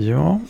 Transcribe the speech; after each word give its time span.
Ja, 0.00 0.40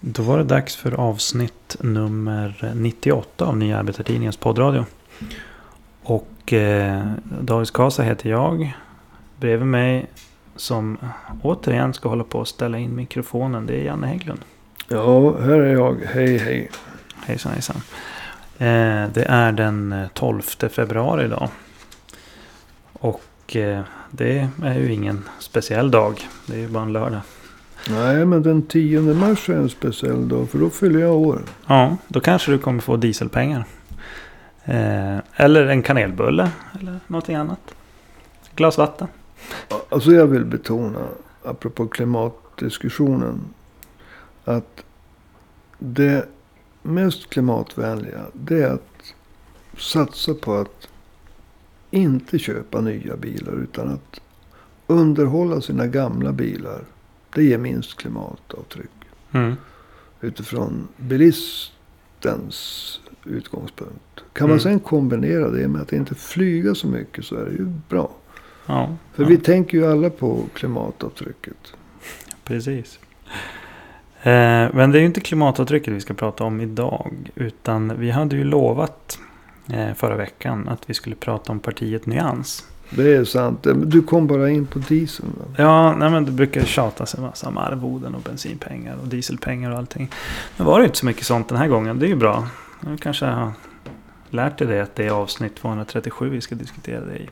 då 0.00 0.22
var 0.22 0.38
det 0.38 0.44
dags 0.44 0.76
för 0.76 0.94
avsnitt 0.94 1.76
nummer 1.80 2.72
98 2.74 3.44
av 3.44 3.56
Nya 3.56 3.78
Arbetartidningens 3.78 4.36
poddradio. 4.36 4.84
Och 6.02 6.52
eh, 6.52 7.06
David 7.40 7.68
Skasa 7.68 8.02
heter 8.02 8.30
jag. 8.30 8.76
Bredvid 9.36 9.66
mig 9.66 10.06
som 10.56 10.98
återigen 11.42 11.94
ska 11.94 12.08
hålla 12.08 12.24
på 12.24 12.40
att 12.40 12.48
ställa 12.48 12.78
in 12.78 12.96
mikrofonen. 12.96 13.66
Det 13.66 13.74
är 13.74 13.84
Janne 13.84 14.06
Hägglund. 14.06 14.40
Ja, 14.88 15.38
här 15.38 15.60
är 15.60 15.72
jag. 15.72 15.96
Hej, 16.04 16.38
hej. 16.38 16.70
Hejsan, 17.24 17.52
hejsan. 17.52 17.76
Eh, 18.58 19.12
det 19.12 19.26
är 19.28 19.52
den 19.52 20.08
12 20.14 20.42
februari 20.70 21.24
idag. 21.24 21.48
Och 22.92 23.56
eh, 23.56 23.82
det 24.10 24.48
är 24.62 24.78
ju 24.78 24.92
ingen 24.92 25.28
speciell 25.38 25.90
dag. 25.90 26.28
Det 26.46 26.54
är 26.54 26.60
ju 26.60 26.68
bara 26.68 26.82
en 26.82 26.92
lördag. 26.92 27.20
Nej, 27.90 28.26
men 28.26 28.42
den 28.42 28.62
10 28.62 29.00
mars 29.00 29.48
är 29.48 29.56
en 29.56 29.68
speciell 29.68 30.28
dag. 30.28 30.50
För 30.50 30.58
då 30.58 30.70
fyller 30.70 31.00
jag 31.00 31.14
år. 31.14 31.42
Ja, 31.66 31.96
då 32.08 32.20
kanske 32.20 32.52
du 32.52 32.58
kommer 32.58 32.80
få 32.80 32.96
dieselpengar. 32.96 33.64
Eh, 34.64 35.18
eller 35.36 35.66
en 35.66 35.82
kanelbulle. 35.82 36.50
Eller 36.80 37.00
någonting 37.06 37.36
annat. 37.36 37.74
Glas 38.54 38.78
vatten. 38.78 39.08
Alltså 39.88 40.12
jag 40.12 40.26
vill 40.26 40.44
betona, 40.44 41.00
apropå 41.44 41.86
klimatdiskussionen. 41.86 43.40
Att 44.44 44.84
det 45.78 46.28
mest 46.82 47.30
klimatvänliga. 47.30 48.20
Det 48.32 48.62
är 48.62 48.70
att 48.70 49.14
satsa 49.78 50.34
på 50.34 50.54
att 50.54 50.88
inte 51.90 52.38
köpa 52.38 52.80
nya 52.80 53.16
bilar. 53.16 53.52
Utan 53.52 53.88
att 53.88 54.20
underhålla 54.86 55.60
sina 55.60 55.86
gamla 55.86 56.32
bilar. 56.32 56.80
Det 57.36 57.44
ger 57.44 57.58
minst 57.58 57.96
klimatavtryck. 57.96 58.90
Mm. 59.32 59.56
Utifrån 60.20 60.88
bilistens 60.96 63.00
utgångspunkt. 63.24 64.20
Kan 64.32 64.48
man 64.48 64.58
Mm. 64.58 64.60
sen 64.60 64.80
kombinera 64.80 65.50
det 65.50 65.68
med 65.68 65.82
att 65.82 65.92
inte 65.92 66.14
flyga 66.14 66.74
så 66.74 66.86
mycket 66.86 67.24
så 67.24 67.36
är 67.36 67.44
det 67.44 67.50
ju 67.50 67.64
bra. 67.88 68.10
Ja, 68.66 68.96
För 69.14 69.22
ja, 69.22 69.28
vi 69.28 69.38
tänker 69.38 69.78
ju 69.78 69.86
alla 69.86 70.10
på 70.10 70.44
klimatavtrycket. 70.54 71.72
precis. 72.44 72.98
Eh, 74.22 74.68
men 74.74 74.92
det 74.92 74.98
är 74.98 75.00
ju 75.00 75.06
inte 75.06 75.20
klimatavtrycket 75.20 75.94
vi 75.94 76.00
ska 76.00 76.14
prata 76.14 76.44
om 76.44 76.60
idag. 76.60 77.30
Utan 77.34 77.98
vi 77.98 78.10
hade 78.10 78.36
ju 78.36 78.44
lovat 78.44 79.18
eh, 79.72 79.94
förra 79.94 80.16
veckan 80.16 80.68
att 80.68 80.90
vi 80.90 80.94
skulle 80.94 81.16
prata 81.16 81.52
om 81.52 81.60
partiet 81.60 82.06
Nyans. 82.06 82.64
Det 82.90 83.16
är 83.16 83.24
sant. 83.24 83.66
Du 83.84 84.02
kom 84.02 84.26
bara 84.26 84.50
in 84.50 84.66
på 84.66 84.78
dieseln. 84.78 85.32
Ja, 85.56 85.96
nej 85.96 86.10
men 86.10 86.24
det 86.24 86.30
brukar 86.30 86.64
tjatas 86.64 87.14
en 87.14 87.22
massa 87.22 87.48
om 87.48 87.58
arvoden 87.58 88.14
och 88.14 88.20
bensinpengar 88.20 88.96
och 89.02 89.08
dieselpengar 89.08 89.70
och 89.70 89.78
allting. 89.78 90.10
Nu 90.56 90.64
var 90.64 90.78
det 90.78 90.84
inte 90.84 90.98
så 90.98 91.06
mycket 91.06 91.26
sånt 91.26 91.48
den 91.48 91.58
här 91.58 91.68
gången. 91.68 91.98
Det 91.98 92.06
är 92.06 92.08
ju 92.08 92.16
bra. 92.16 92.48
Nu 92.80 92.96
kanske 92.96 93.26
jag 93.26 93.32
har 93.32 93.52
lärt 94.30 94.58
dig 94.58 94.66
det 94.66 94.80
att 94.80 94.94
det 94.94 95.06
är 95.06 95.10
avsnitt 95.10 95.56
237 95.56 96.28
vi 96.28 96.40
ska 96.40 96.54
diskutera 96.54 97.04
det 97.04 97.16
i. 97.16 97.28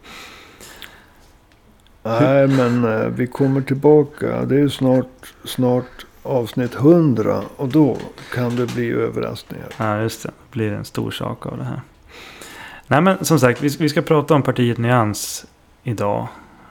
Nej, 2.03 2.49
men 2.49 2.85
eh, 2.85 3.07
vi 3.07 3.27
kommer 3.27 3.61
tillbaka. 3.61 4.45
Det 4.45 4.55
är 4.55 4.59
ju 4.59 4.71
snart, 4.71 5.35
snart 5.45 6.07
avsnitt 6.23 6.75
100. 6.75 7.43
Och 7.57 7.69
då 7.69 7.97
kan 8.35 8.57
det 8.57 8.67
bli 8.75 8.91
överraskningar. 8.91 9.69
Ja, 9.77 10.01
just 10.01 10.23
det. 10.23 10.29
Det 10.29 10.53
blir 10.53 10.73
en 10.73 10.85
stor 10.85 11.11
sak 11.11 11.47
av 11.47 11.59
det 11.59 11.65
här. 11.65 11.81
Nej, 12.87 13.01
men 13.01 13.25
som 13.25 13.41
sagt, 13.41 13.61
vi, 13.61 13.69
vi 13.79 13.89
ska 13.89 14.03
prata 14.03 14.35
om 14.35 14.43
partiet 14.43 14.79
Nyans 14.79 15.47
idag. 15.83 16.29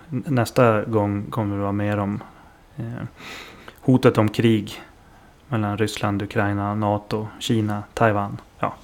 Nästa 0.09 0.81
gång 0.81 1.25
kommer 1.29 1.55
det 1.55 1.61
vara 1.61 1.71
mer 1.71 1.97
om 1.97 2.23
eh, 2.75 3.07
hotet 3.79 4.17
om 4.17 4.29
krig 4.29 4.81
mellan 5.47 5.77
Ryssland, 5.77 6.21
Ukraina, 6.21 6.75
NATO, 6.75 7.27
Kina, 7.39 7.83
Taiwan. 7.93 8.41
Ja, 8.59 8.75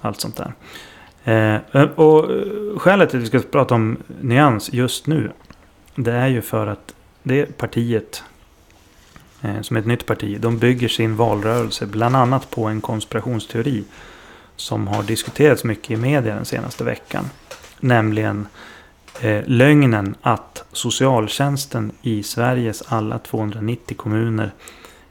allt 0.00 0.20
sånt 0.20 0.36
där. 0.36 0.52
Eh, 1.24 1.80
eh 1.82 1.90
och 1.90 2.32
eh, 2.32 2.78
skälet 2.78 3.10
till 3.10 3.18
att 3.18 3.24
vi 3.24 3.28
ska 3.28 3.38
prata 3.38 3.74
om 3.74 3.96
Nyans 4.20 4.72
just 4.72 5.06
nu. 5.06 5.32
Det 5.94 6.12
är 6.12 6.26
ju 6.26 6.42
för 6.42 6.66
att 6.66 6.94
det 7.22 7.58
partiet 7.58 8.24
eh, 9.42 9.60
som 9.60 9.76
är 9.76 9.80
ett 9.80 9.86
nytt 9.86 10.06
parti. 10.06 10.40
De 10.40 10.58
bygger 10.58 10.88
sin 10.88 11.16
valrörelse 11.16 11.86
bland 11.86 12.16
annat 12.16 12.50
på 12.50 12.64
en 12.64 12.80
konspirationsteori. 12.80 13.84
Som 14.60 14.88
har 14.88 15.02
diskuterats 15.02 15.64
mycket 15.64 15.90
i 15.90 15.96
media 15.96 16.34
den 16.34 16.44
senaste 16.44 16.84
veckan. 16.84 17.24
Nämligen 17.80 18.46
eh, 19.20 19.42
lögnen 19.46 20.14
att 20.22 20.64
socialtjänsten 20.72 21.92
i 22.02 22.22
Sveriges 22.22 22.82
alla 22.82 23.18
290 23.18 23.96
kommuner 23.96 24.50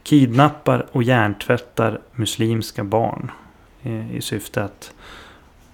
kidnappar 0.03 0.85
och 0.91 1.03
hjärntvättar 1.03 1.99
muslimska 2.11 2.83
barn. 2.83 3.31
Eh, 3.83 4.15
I 4.15 4.21
syfte 4.21 4.63
att 4.63 4.93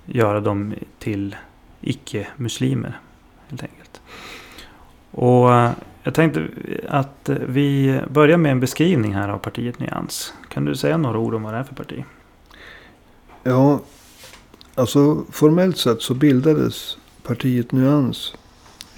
göra 0.06 0.40
dem 0.40 0.74
till 1.00 1.36
icke-muslimer. 1.82 3.00
Helt 3.50 3.64
enkelt. 3.64 4.02
Och 5.12 5.54
eh, 5.54 5.72
jag 6.04 6.14
tänkte 6.14 6.48
att 6.90 7.30
vi 7.48 8.00
börjar 8.10 8.38
med 8.38 8.52
en 8.52 8.60
beskrivning 8.60 9.14
här 9.14 9.30
av 9.30 9.38
partiet 9.38 9.80
Nyans. 9.80 10.34
Kan 10.50 10.66
du 10.66 10.76
säga 10.76 10.98
några 10.98 11.20
ord 11.20 11.34
om 11.34 11.44
vad 11.44 11.54
det 11.54 11.60
är 11.60 11.64
för 11.64 11.76
parti? 11.76 12.04
Ja, 13.48 13.80
alltså 14.76 15.26
formellt 15.32 15.78
sett 15.78 16.02
så 16.02 16.14
bildades 16.14 16.98
partiet 17.24 17.72
Nyans 17.72 18.34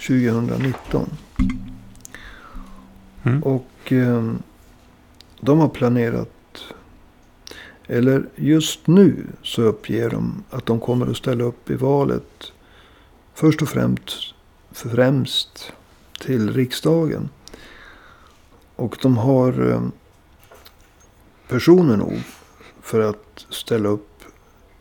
2019. 0.08 1.10
Mm. 3.24 3.44
Och 3.44 3.92
eh, 3.92 4.34
de 5.40 5.60
har 5.60 5.68
planerat. 5.68 6.64
Eller 7.88 8.30
just 8.36 8.88
nu 8.88 9.28
så 9.44 9.62
uppger 9.62 10.10
de 10.10 10.44
att 10.50 10.66
de 10.66 10.80
kommer 10.80 11.08
att 11.08 11.18
ställa 11.18 11.44
upp 11.44 11.70
i 11.70 11.76
valet. 11.76 12.52
Först 13.34 13.62
och 13.62 13.70
främst, 13.70 14.34
främst 14.72 15.74
till 16.20 16.54
riksdagen. 16.54 17.30
Och 18.76 18.98
de 19.02 19.18
har 19.18 19.72
eh, 19.72 19.82
personer 21.48 21.98
nog 21.98 22.22
för 22.82 23.00
att 23.00 23.46
ställa 23.50 23.90
upp 23.90 24.17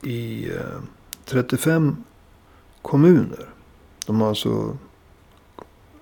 i 0.03 0.51
eh, 0.51 0.81
35 1.25 1.97
kommuner. 2.83 3.49
De 4.07 4.21
har 4.21 4.29
alltså 4.29 4.77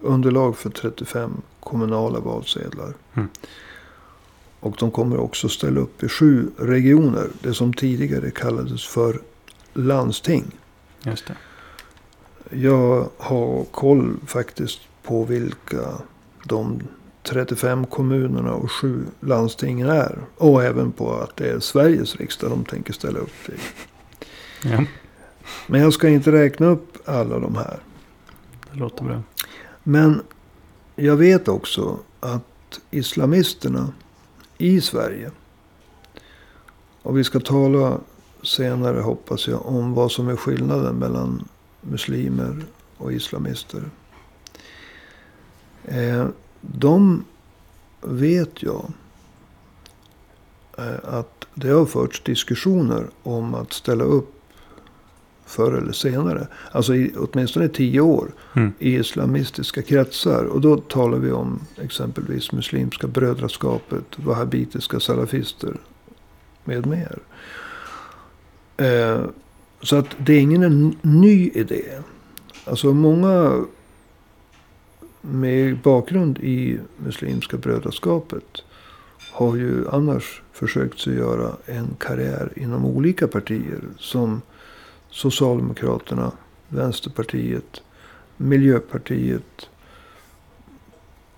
underlag 0.01 0.57
för 0.57 0.71
35 0.71 1.43
kommunala 1.61 2.21
valsedlar. 2.21 2.95
Mm. 3.15 3.29
Och 4.61 4.77
de 4.79 4.91
kommer 4.91 5.21
också 5.21 5.49
ställa 5.49 5.81
upp 5.81 6.03
i 6.03 6.09
sju 6.09 6.51
regioner. 6.57 7.29
Det 7.41 7.55
som 7.55 7.75
tidigare 7.75 8.31
kallades 8.31 8.87
för 8.87 9.21
landsting. 9.73 10.45
Just 11.03 11.27
det. 11.27 11.37
Jag 12.51 13.09
har 13.19 13.65
koll 13.65 14.17
faktiskt 14.27 14.81
på 15.03 15.25
vilka 15.25 15.93
de 16.45 16.83
35 17.25 17.87
kommunerna 17.87 18.53
och 18.53 18.73
sju 18.73 19.07
landstingen 19.21 19.89
är. 19.89 20.19
Och 20.37 20.65
även 20.65 20.93
på 20.93 21.15
att 21.15 21.37
det 21.37 21.51
är 21.51 21.61
Sveriges 21.61 22.17
riksdag 22.17 22.51
de 22.51 22.65
tänker 22.65 22.93
ställa 22.93 23.19
upp 23.19 23.49
i. 23.49 23.53
Ja, 24.69 24.85
Men 25.67 25.81
jag 25.81 25.93
ska 25.93 26.09
inte 26.09 26.33
räkna 26.33 26.67
upp 26.67 27.09
alla 27.09 27.39
de 27.39 27.57
här. 27.57 27.79
det 28.73 28.79
låter 28.79 29.05
bra. 29.05 29.23
Men 29.83 30.23
jag 30.97 31.17
vet 31.17 31.49
också 31.49 31.99
att 32.21 32.81
islamisterna 32.91 33.93
i 34.59 34.81
Sverige. 34.81 35.31
Och 37.03 37.19
vi 37.19 37.25
ska 37.25 37.41
tala 37.41 37.99
senare 38.43 39.01
hoppas 39.01 39.49
jag 39.49 39.67
om 39.67 39.95
vad 39.95 40.13
som 40.13 40.29
är 40.29 40.37
skillnaden 40.37 40.97
mellan 40.97 41.49
muslimer 41.81 42.65
och 42.97 43.13
islamister. 43.13 43.83
Eh, 45.85 46.27
de 46.73 47.25
vet 48.01 48.63
jag 48.63 48.93
eh, 50.79 51.15
att 51.19 51.45
det 51.55 51.69
har 51.69 51.87
förts 51.87 52.23
diskussioner 52.23 53.07
om 53.23 53.55
att 53.55 53.73
ställa 53.73 54.05
upp 54.05 54.31
förr 55.47 55.73
eller 55.73 55.93
senare. 55.93 56.49
Alltså 56.73 56.95
i 56.95 57.13
åtminstone 57.17 57.69
tio 57.69 58.01
år 58.01 58.31
Mm. 58.57 58.73
i 58.79 58.95
islamistiska 58.97 59.83
kretsar. 59.83 60.45
Och 60.45 60.61
då 60.61 60.77
talar 60.77 61.19
vi 61.19 61.33
om 61.33 61.61
exempelvis 61.83 62.53
Muslimska 62.53 63.07
brödraskapet, 63.07 64.05
wahhabitiska 64.17 65.01
salafister 65.01 65.77
med 66.65 66.87
mer. 66.87 67.19
Eh, 68.77 69.25
så 69.83 69.97
att 69.97 70.07
det 70.19 70.33
är 70.35 70.41
ingen 70.41 70.63
en 70.63 70.97
ny 71.03 71.51
idé. 71.55 71.85
Alltså 72.65 72.93
många 72.93 73.65
med 75.31 75.79
bakgrund 75.79 76.39
i 76.39 76.79
Muslimska 76.97 77.57
brödraskapet 77.57 78.65
har 79.33 79.57
ju 79.57 79.89
annars 79.89 80.43
försökt 80.53 80.99
sig 80.99 81.15
göra 81.15 81.57
en 81.67 81.97
karriär 81.99 82.53
inom 82.57 82.85
olika 82.85 83.29
partier. 83.29 83.81
Som 83.99 84.43
Socialdemokraterna, 85.11 86.33
Vänsterpartiet, 86.69 87.83
Miljöpartiet, 88.37 89.69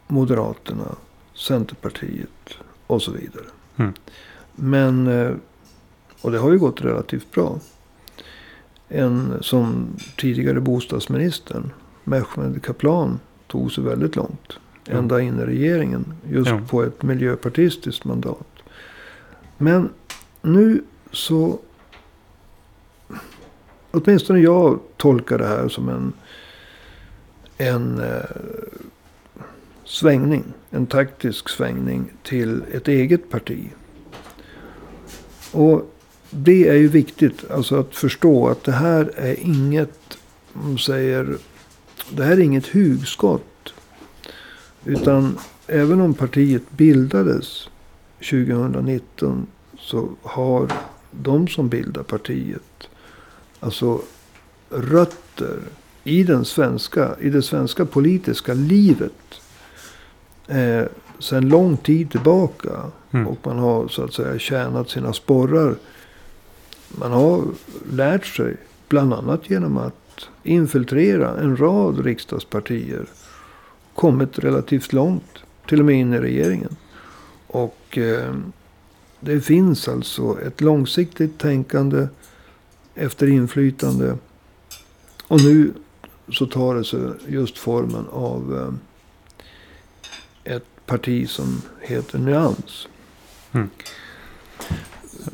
Moderaterna, 0.06 0.96
Centerpartiet 1.34 2.58
och 2.86 3.02
så 3.02 3.12
vidare. 3.12 3.44
Mm. 3.76 3.92
Men, 4.54 5.06
eh, 5.06 5.32
och 6.20 6.32
det 6.32 6.38
har 6.38 6.52
ju 6.52 6.58
gått 6.58 6.80
relativt 6.80 7.30
bra. 7.30 7.58
En 8.88 9.38
som 9.40 9.96
tidigare 10.16 10.60
bostadsministern, 10.60 11.72
Mehmet 12.04 12.62
Kaplan, 12.62 13.18
tog 13.46 13.72
sig 13.72 13.84
väldigt 13.84 14.16
långt. 14.16 14.52
Ja. 14.84 14.94
Ända 14.96 15.20
in 15.20 15.40
i 15.40 15.44
regeringen. 15.44 16.04
Just 16.30 16.50
Ja. 16.50 16.60
på 16.68 16.82
ett 16.82 17.02
miljöpartistiskt 17.02 18.04
mandat. 18.04 18.46
Men 19.58 19.90
nu 20.42 20.82
så... 21.12 21.58
Åtminstone 23.90 24.40
jag 24.40 24.78
tolkar 24.96 25.38
det 25.38 25.46
här 25.46 25.68
som 25.68 25.88
en, 25.88 26.12
en 27.58 27.98
eh, 28.00 28.20
svängning. 29.84 30.44
En 30.70 30.86
taktisk 30.86 31.48
svängning 31.48 32.12
till 32.22 32.62
ett 32.72 32.88
eget 32.88 33.30
parti. 33.30 33.70
Och 35.52 35.92
det 36.30 36.68
är 36.68 36.74
ju 36.74 36.88
viktigt. 36.88 37.50
Alltså 37.50 37.80
att 37.80 37.94
förstå 37.94 38.48
att 38.48 38.64
det 38.64 38.72
här 38.72 39.10
är 39.16 39.40
inget, 39.40 40.18
man 40.52 40.78
säger, 40.78 41.36
det 42.10 42.24
här 42.24 42.32
är 42.32 42.40
inget 42.40 42.66
hugskott. 42.66 43.74
Utan 44.84 45.38
även 45.66 46.00
om 46.00 46.14
partiet 46.14 46.70
bildades 46.70 47.68
2019 48.18 49.46
så 49.78 50.08
har 50.22 50.72
de 51.10 51.48
som 51.48 51.68
bildar 51.68 52.02
partiet 52.02 52.88
alltså 53.60 54.00
rötter 54.70 55.58
i, 56.04 56.22
den 56.22 56.44
svenska, 56.44 57.16
i 57.20 57.30
det 57.30 57.42
svenska 57.42 57.84
politiska 57.84 58.54
livet. 58.54 59.40
Eh, 60.46 60.84
sedan 61.18 61.48
lång 61.48 61.76
tid 61.76 62.10
tillbaka. 62.10 62.90
Mm. 63.10 63.26
Och 63.26 63.38
man 63.46 63.58
har 63.58 63.88
så 63.88 64.04
att 64.04 64.14
säga 64.14 64.38
tjänat 64.38 64.90
sina 64.90 65.12
sporrar. 65.12 65.74
Man 66.88 67.12
har 67.12 67.44
lärt 67.92 68.26
sig 68.26 68.56
bland 68.88 69.14
annat 69.14 69.50
genom 69.50 69.76
att 69.76 70.05
infiltrera 70.42 71.40
en 71.40 71.56
rad 71.56 72.04
riksdagspartier. 72.04 73.06
Kommit 73.94 74.38
relativt 74.38 74.92
långt. 74.92 75.38
Till 75.68 75.80
och 75.80 75.86
med 75.86 75.94
in 75.94 76.14
i 76.14 76.18
regeringen. 76.18 76.76
Och 77.46 77.98
eh, 77.98 78.34
det 79.20 79.40
finns 79.40 79.88
alltså 79.88 80.40
ett 80.46 80.60
långsiktigt 80.60 81.38
tänkande 81.38 82.08
efter 82.94 83.26
inflytande. 83.26 84.18
Och 85.28 85.44
nu 85.44 85.72
så 86.32 86.46
tar 86.46 86.74
det 86.74 86.84
sig 86.84 87.00
just 87.28 87.58
formen 87.58 88.06
av 88.12 88.56
eh, 90.44 90.54
ett 90.54 90.86
parti 90.86 91.30
som 91.30 91.62
heter 91.80 92.18
Nyans. 92.18 92.88
Mm. 93.52 93.70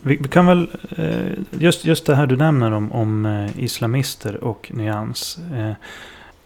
Vi, 0.02 0.16
vi 0.16 0.28
kan 0.28 0.46
väl, 0.46 0.68
eh, 0.96 1.32
just, 1.50 1.84
just 1.84 2.06
det 2.06 2.14
här 2.14 2.26
du 2.26 2.36
nämner 2.36 2.72
om, 2.72 2.92
om 2.92 3.26
eh, 3.26 3.64
islamister 3.64 4.44
och 4.44 4.70
nyans. 4.74 5.38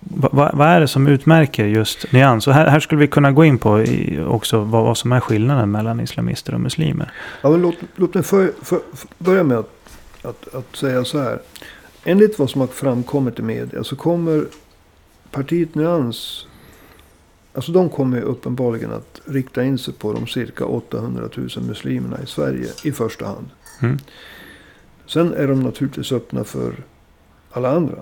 Vad, 0.00 0.32
va, 0.32 0.50
va 0.54 0.68
är 0.68 0.80
det 0.80 0.88
som 0.88 1.06
utmärker 1.06 1.64
just 1.64 2.12
nyans? 2.12 2.46
Och 2.46 2.54
här, 2.54 2.66
här 2.66 2.80
skulle 2.80 3.00
vi 3.00 3.06
kunna 3.06 3.32
gå 3.32 3.44
in 3.44 3.58
på 3.58 3.82
i, 3.82 4.24
också 4.26 4.58
vad, 4.60 4.84
vad 4.84 4.98
som 4.98 5.12
är 5.12 5.20
skillnaden 5.20 5.70
mellan 5.70 6.00
islamister 6.00 6.54
och 6.54 6.60
muslimer. 6.60 7.12
Ja, 7.42 7.50
men 7.50 7.62
låt, 7.62 7.76
låt 7.96 8.14
mig 8.14 8.22
för, 8.22 8.52
för, 8.62 8.80
för, 8.94 9.08
börja 9.18 9.42
med 9.42 9.58
att, 9.58 9.70
att, 10.22 10.54
att 10.54 10.76
säga 10.76 11.04
så 11.04 11.18
här. 11.18 11.38
Enligt 12.04 12.38
vad 12.38 12.50
som 12.50 12.60
har 12.60 12.68
framkommit 12.68 13.38
i 13.38 13.42
media 13.42 13.84
så 13.84 13.96
kommer 13.96 14.44
partiet 15.30 15.74
Nyans. 15.74 16.46
Alltså 17.56 17.72
de 17.72 17.88
kommer 17.88 18.20
uppenbarligen 18.20 18.92
att 18.92 19.20
rikta 19.24 19.64
in 19.64 19.78
sig 19.78 19.94
på 19.94 20.12
de 20.12 20.26
cirka 20.26 20.64
800 20.64 21.28
000 21.36 21.48
muslimerna 21.60 22.22
i 22.22 22.26
Sverige 22.26 22.68
i 22.84 22.92
första 22.92 23.26
hand. 23.26 23.50
Mm. 23.82 23.98
Sen 25.06 25.34
är 25.34 25.48
de 25.48 25.62
naturligtvis 25.62 26.12
öppna 26.12 26.44
för 26.44 26.84
alla 27.50 27.70
andra. 27.70 27.98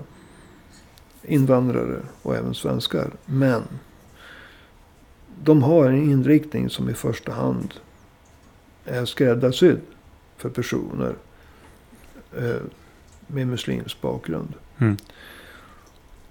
Invandrare 1.23 1.99
och 2.21 2.35
även 2.35 2.53
svenskar. 2.53 3.11
Men 3.25 3.63
de 5.43 5.63
har 5.63 5.85
en 5.89 6.11
inriktning 6.11 6.69
som 6.69 6.89
i 6.89 6.93
första 6.93 7.31
hand 7.31 7.73
är 8.85 9.05
skräddarsydd 9.05 9.81
för 10.37 10.49
personer 10.49 11.15
eh, 12.37 12.61
med 13.27 13.47
muslimsk 13.47 14.01
bakgrund. 14.01 14.53
Mm. 14.77 14.97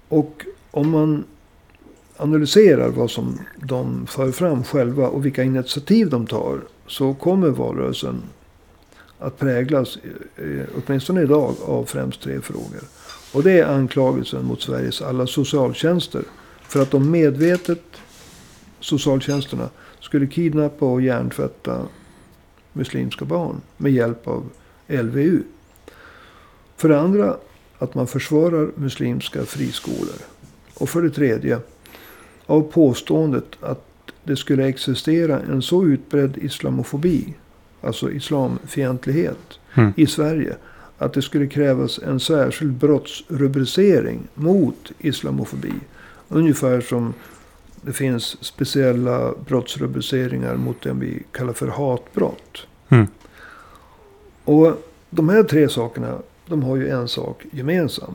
Och 0.07 0.45
om 0.71 0.89
man 0.89 1.23
analyserar 2.17 2.89
vad 2.89 3.11
som 3.11 3.39
de 3.55 4.07
för 4.07 4.31
fram 4.31 4.63
själva 4.63 5.07
och 5.07 5.25
vilka 5.25 5.43
initiativ 5.43 6.09
de 6.09 6.27
tar. 6.27 6.61
Så 6.87 7.13
kommer 7.13 7.49
valrörelsen 7.49 8.21
att 9.19 9.39
präglas, 9.39 9.97
eh, 10.35 10.65
åtminstone 10.75 11.21
idag, 11.21 11.55
av 11.65 11.85
främst 11.85 12.21
tre 12.21 12.41
frågor. 12.41 12.81
Och 13.33 13.43
det 13.43 13.59
är 13.59 13.65
anklagelsen 13.65 14.45
mot 14.45 14.61
Sveriges 14.61 15.01
alla 15.01 15.27
socialtjänster. 15.27 16.23
För 16.61 16.81
att 16.81 16.91
de 16.91 17.11
medvetet, 17.11 17.83
socialtjänsterna, 18.79 19.69
skulle 19.99 20.27
kidnappa 20.27 20.85
och 20.85 21.01
hjärntvätta 21.01 21.81
muslimska 22.73 23.25
barn 23.25 23.61
med 23.77 23.91
hjälp 23.91 24.27
av 24.27 24.49
LVU. 24.87 25.43
För 26.77 26.89
det 26.89 26.99
andra 26.99 27.37
att 27.77 27.95
man 27.95 28.07
försvarar 28.07 28.71
muslimska 28.75 29.45
friskolor. 29.45 30.15
Och 30.73 30.89
för 30.89 31.01
det 31.01 31.09
tredje 31.09 31.59
av 32.45 32.61
påståendet 32.61 33.45
att 33.61 33.85
det 34.23 34.35
skulle 34.35 34.67
existera 34.67 35.39
en 35.39 35.61
så 35.61 35.85
utbredd 35.85 36.37
islamofobi, 36.37 37.33
alltså 37.81 38.11
islamfientlighet 38.11 39.59
Mm. 39.77 39.93
i 39.95 40.07
Sverige. 40.07 40.55
Att 40.97 41.13
det 41.13 41.21
skulle 41.21 41.47
krävas 41.47 41.99
en 41.99 42.19
särskild 42.19 42.73
brottsrubricering 42.73 44.27
mot 44.33 44.91
islamofobi. 44.99 45.73
Ungefär 46.29 46.81
som 46.81 47.13
det 47.81 47.93
finns 47.93 48.43
speciella 48.45 49.33
brottsrubriceringar 49.47 50.55
mot 50.55 50.81
det 50.81 50.93
vi 50.93 51.23
kallar 51.31 51.53
för 51.53 51.67
hatbrott. 51.67 52.67
Mm. 52.89 53.07
Och 54.43 54.85
de 55.09 55.29
här 55.29 55.43
tre 55.43 55.69
sakerna, 55.69 56.17
de 56.47 56.63
har 56.63 56.75
ju 56.75 56.89
en 56.89 57.07
sak 57.07 57.45
gemensam. 57.51 58.13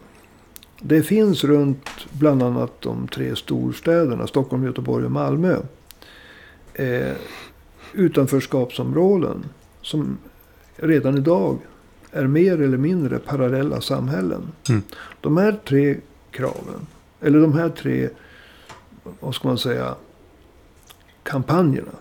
Det 0.82 1.02
finns 1.02 1.44
runt 1.44 1.88
bland 2.10 2.42
annat 2.42 2.80
de 2.80 3.08
tre 3.08 3.36
storstäderna, 3.36 4.26
Stockholm, 4.26 4.64
Göteborg 4.64 5.04
och 5.04 5.10
Malmö. 5.10 5.56
Eh, 6.74 7.12
utanförskapsområden 7.92 9.44
som 9.82 10.18
redan 10.76 11.16
idag 11.18 11.58
är 12.12 12.26
mer 12.26 12.60
eller 12.60 12.78
mindre 12.78 13.18
parallella 13.18 13.80
samhällen. 13.80 14.52
Mm. 14.68 14.82
De 15.20 15.36
här 15.36 15.60
tre 15.64 15.96
kraven, 16.30 16.86
eller 17.20 17.40
de 17.40 17.52
här 17.52 17.68
tre, 17.68 18.08
vad 19.20 19.34
ska 19.34 19.48
man 19.48 19.58
säga, 19.58 19.94
kampanjerna. 21.22 21.92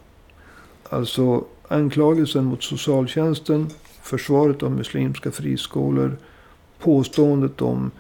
Alltså 0.89 1.45
anklagelsen 1.67 2.45
mot 2.45 2.63
socialtjänsten, 2.63 3.67
försvaret 4.01 4.63
av 4.63 4.71
muslimska 4.71 5.31
friskolor, 5.31 6.17
påståendet 6.79 7.62
om 7.62 7.91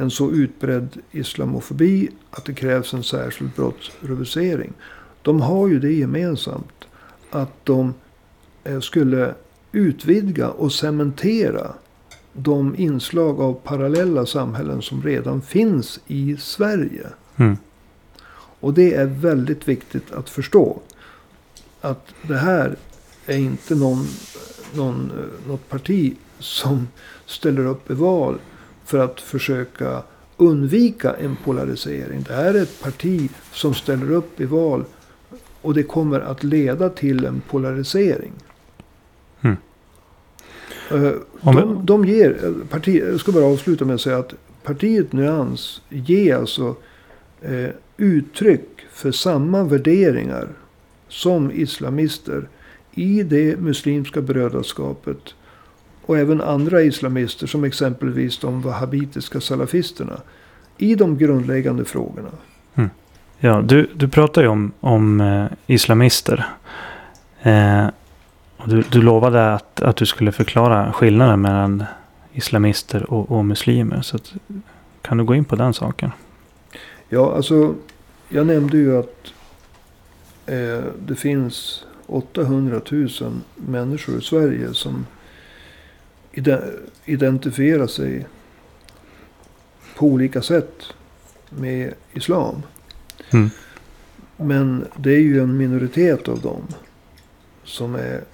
en 0.00 0.10
så 0.10 0.30
utbredd 0.30 0.88
islamofobi 1.10 2.08
att 2.30 2.44
det 2.44 2.54
krävs 2.54 2.94
en 2.94 3.02
särskild 3.02 3.50
brottsrubricering. 3.56 4.72
De 5.22 5.40
har 5.40 5.68
ju 5.68 5.80
det 5.80 5.92
gemensamt 5.92 6.84
att 7.30 7.64
de 7.64 7.94
eh, 8.64 8.80
skulle 8.80 9.34
utvidga 9.72 10.48
och 10.48 10.72
cementera 10.72 11.72
de 12.32 12.76
inslag 12.76 13.40
av 13.40 13.54
parallella 13.54 14.26
samhällen 14.26 14.82
som 14.82 15.02
redan 15.02 15.42
finns 15.42 16.00
i 16.06 16.36
Sverige. 16.36 17.06
Mm. 17.36 17.56
Och 18.60 18.74
det 18.74 18.94
är 18.94 19.06
väldigt 19.06 19.68
viktigt 19.68 20.12
att 20.12 20.30
förstå. 20.30 20.80
Att 21.80 22.14
det 22.22 22.36
här 22.36 22.76
är 23.26 23.36
inte 23.36 23.74
någon, 23.74 24.06
någon, 24.74 25.10
eh, 25.10 25.48
något 25.48 25.68
parti 25.68 26.16
som 26.38 26.88
ställer 27.26 27.66
upp 27.66 27.90
i 27.90 27.94
val 27.94 28.38
för 28.88 28.98
att 28.98 29.20
försöka 29.20 30.02
undvika 30.36 31.14
en 31.14 31.36
polarisering. 31.44 32.22
Det 32.28 32.34
här 32.34 32.54
är 32.54 32.62
ett 32.62 32.82
parti 32.82 33.30
som 33.52 33.74
ställer 33.74 34.10
upp 34.10 34.40
i 34.40 34.44
val 34.44 34.84
och 35.62 35.74
det 35.74 35.82
kommer 35.82 36.20
att 36.20 36.44
leda 36.44 36.88
till 36.88 37.24
en 37.24 37.42
polarisering. 37.50 38.32
Mm. 39.40 39.56
De, 41.40 41.86
de 41.86 42.04
ger, 42.04 42.44
eh, 42.44 42.68
parti, 42.68 43.02
jag 43.08 43.20
ska 43.20 43.32
bara 43.32 43.44
avsluta 43.44 43.84
med 43.84 43.94
att 43.94 44.00
säga 44.00 44.18
att 44.18 44.34
partiet 44.62 45.12
Nyans 45.12 45.82
ger 45.88 46.36
alltså 46.36 46.76
eh, 47.42 47.70
uttryck 47.96 48.68
för 48.92 49.12
samma 49.12 49.64
värderingar 49.64 50.48
som 51.08 51.50
islamister 51.50 52.48
i 52.92 53.22
det 53.22 53.60
muslimska 53.60 54.20
brödraskapet 54.20 55.34
och 56.08 56.18
även 56.18 56.40
andra 56.40 56.82
islamister 56.82 57.46
som 57.46 57.64
exempelvis 57.64 58.38
de 58.38 58.62
wahhabitiska 58.62 59.40
salafisterna 59.40 60.20
i 60.78 60.94
de 60.94 61.18
grundläggande 61.18 61.84
frågorna. 61.84 62.28
Mm. 62.74 62.90
Ja, 63.38 63.62
du, 63.62 63.90
du 63.94 64.08
pratar 64.08 64.42
ju 64.42 64.48
om, 64.48 64.72
om 64.80 65.20
eh, 65.20 65.46
islamister. 65.66 66.46
Eh, 67.42 67.86
och 68.56 68.68
du, 68.68 68.82
du 68.90 69.02
lovade 69.02 69.54
att, 69.54 69.82
att 69.82 69.96
du 69.96 70.06
skulle 70.06 70.32
förklara 70.32 70.92
skillnaden 70.92 71.40
mellan 71.40 71.84
islamister 72.32 73.10
och, 73.12 73.30
och 73.30 73.44
muslimer. 73.44 74.00
Så 74.00 74.16
att, 74.16 74.32
kan 75.02 75.18
du 75.18 75.24
gå 75.24 75.34
in 75.34 75.44
på 75.44 75.56
den 75.56 75.74
saken? 75.74 76.10
Ja, 77.08 77.34
alltså 77.36 77.74
jag 78.28 78.46
nämnde 78.46 78.76
ju 78.76 78.98
att 78.98 79.32
eh, 80.46 80.84
det 81.06 81.16
finns 81.16 81.84
800 82.06 82.80
000 82.90 83.08
människor 83.54 84.18
i 84.18 84.22
Sverige 84.22 84.74
som 84.74 85.06
identifierar 87.04 87.86
sig 87.86 88.26
på 89.96 90.06
olika 90.06 90.42
sätt 90.42 90.82
med 91.50 91.94
islam. 92.12 92.62
Mm. 93.30 93.50
Men 94.36 94.86
det 94.96 95.10
är 95.10 95.20
ju 95.20 95.40
en 95.40 95.56
minoritet 95.56 96.28
av 96.28 96.40
dem 96.40 96.62
som 97.64 97.94
är 97.94 98.24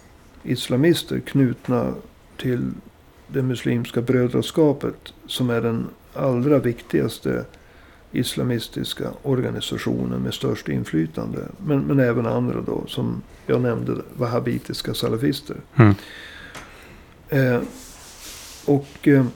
islamister 0.43 1.21
knutna 1.21 1.95
till 2.37 2.71
det 3.29 3.43
muslimska 3.43 4.03
brödraskapet. 4.03 5.13
Som 5.27 5.51
är 5.51 5.61
den 5.61 5.87
allra 6.15 6.59
viktigaste 6.59 7.45
islamistiska 8.13 9.11
organisationen 9.23 10.23
med 10.23 10.35
störst 10.35 10.69
inflytande. 10.69 11.39
Men, 11.67 11.81
men 11.81 12.01
även 12.01 12.27
andra 12.27 12.61
då, 12.61 12.85
som 12.87 13.23
jag 13.47 13.61
nämnde, 13.61 13.93
wahhabitiska 14.17 14.95
salafister. 14.95 15.57
Mm. 15.77 15.95
Eh, 17.29 17.61
och 18.67 19.09
eh, 19.09 19.27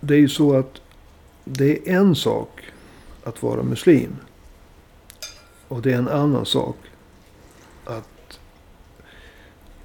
det 0.00 0.14
är 0.14 0.18
ju 0.18 0.28
så 0.28 0.56
att 0.56 0.80
det 1.44 1.88
är 1.88 1.96
en 1.96 2.14
sak 2.14 2.62
att 3.24 3.42
vara 3.42 3.62
muslim. 3.62 4.16
Och 5.68 5.82
det 5.82 5.92
är 5.92 5.98
en 5.98 6.08
annan 6.08 6.46
sak 6.46 6.76
att 7.84 8.40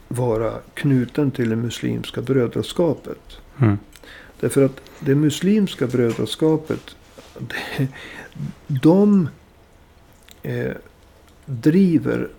vara 0.08 0.60
knuten 0.74 1.32
till 1.32 1.50
det 1.50 1.56
muslimska 1.56 2.22
brödraskapet. 2.22 3.38
Mm. 3.62 3.78
Därför 4.40 4.66
att 4.66 4.82
det 5.00 5.16
muslimska 5.16 5.88
brödraskapet, 5.88 6.96
det, 7.40 7.88
de 8.68 9.30
eh, 10.44 10.74
driver 11.46 12.30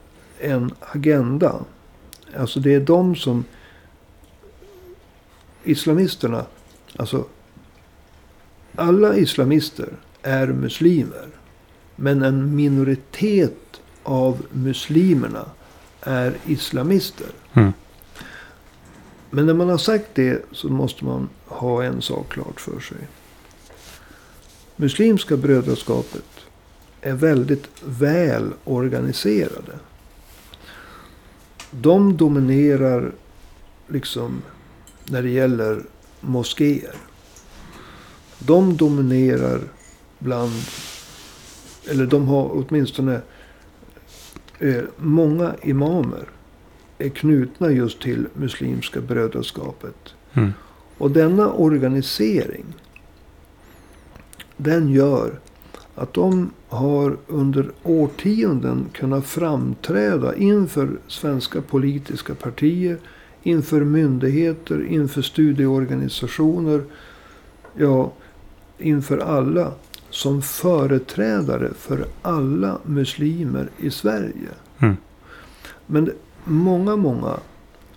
en 0.41 0.75
agenda. 0.81 1.65
Alltså 2.37 2.61
det 2.61 2.75
är 2.75 2.81
de 2.81 3.17
som 3.17 3.45
islamisterna, 5.67 6.47
alltså 6.97 7.25
alla 8.75 9.17
islamister 9.17 9.89
är 10.23 10.47
muslimer. 10.47 11.29
Men 11.97 12.23
en 12.23 12.57
minoritet 12.57 13.81
av 14.03 14.47
muslimerna 14.53 15.45
är 16.01 16.37
islamister. 16.47 17.27
Mm. 17.53 17.73
Men 19.31 19.47
när 19.47 19.55
man 19.55 19.69
har 19.69 19.79
sagt 19.79 20.07
det 20.15 20.45
så 20.53 20.69
måste 20.69 21.05
man 21.05 21.29
ha 21.45 21.85
en 21.85 22.03
sak 22.03 22.33
klart 22.33 22.61
för 22.61 22.81
sig. 22.81 22.99
Muslimska 24.77 25.37
brödraskapet 25.37 26.25
är 27.01 27.15
väldigt 27.15 27.67
väl 27.85 28.53
organiserade. 28.65 29.73
De 31.71 32.17
dominerar 32.17 33.13
liksom 33.89 34.43
när 35.07 35.23
det 35.23 35.31
gäller 35.31 35.83
moskéer. 36.21 36.95
De 38.39 38.77
dominerar 38.77 39.61
bland, 40.19 40.53
eller 41.91 42.07
de 42.07 42.29
har 42.29 42.51
åtminstone 42.53 43.21
eh, 44.59 44.83
många 44.97 45.55
imamer 45.63 46.29
är 46.99 47.09
knutna 47.09 47.71
just 47.71 48.01
till 48.01 48.27
Muslimska 48.35 49.01
brödraskapet. 49.01 50.15
Mm. 50.33 50.53
Och 50.99 51.11
denna 51.11 51.53
organisering. 51.53 52.65
Den 54.57 54.89
gör 54.89 55.41
att 55.95 56.15
de 56.15 56.51
har 56.69 57.17
under 57.27 57.71
årtionden 57.83 58.87
kunnat 58.93 59.27
framträda 59.27 60.37
inför 60.37 60.99
svenska 61.07 61.63
politiska 61.63 62.35
partier, 62.35 62.99
inför 63.47 63.81
myndigheter, 63.85 64.87
inför 64.87 65.23
studieorganisationer, 65.23 66.85
ja, 67.77 68.13
inför 68.79 69.19
alla 69.19 69.73
som 70.11 70.43
företrädare 70.43 71.71
för 71.75 72.07
alla 72.23 72.79
muslimer 72.85 73.69
i 73.79 73.91
Sverige. 73.91 74.51
Mm. 74.79 74.97
Men 75.87 76.13
många, 76.45 76.97
många 76.97 77.39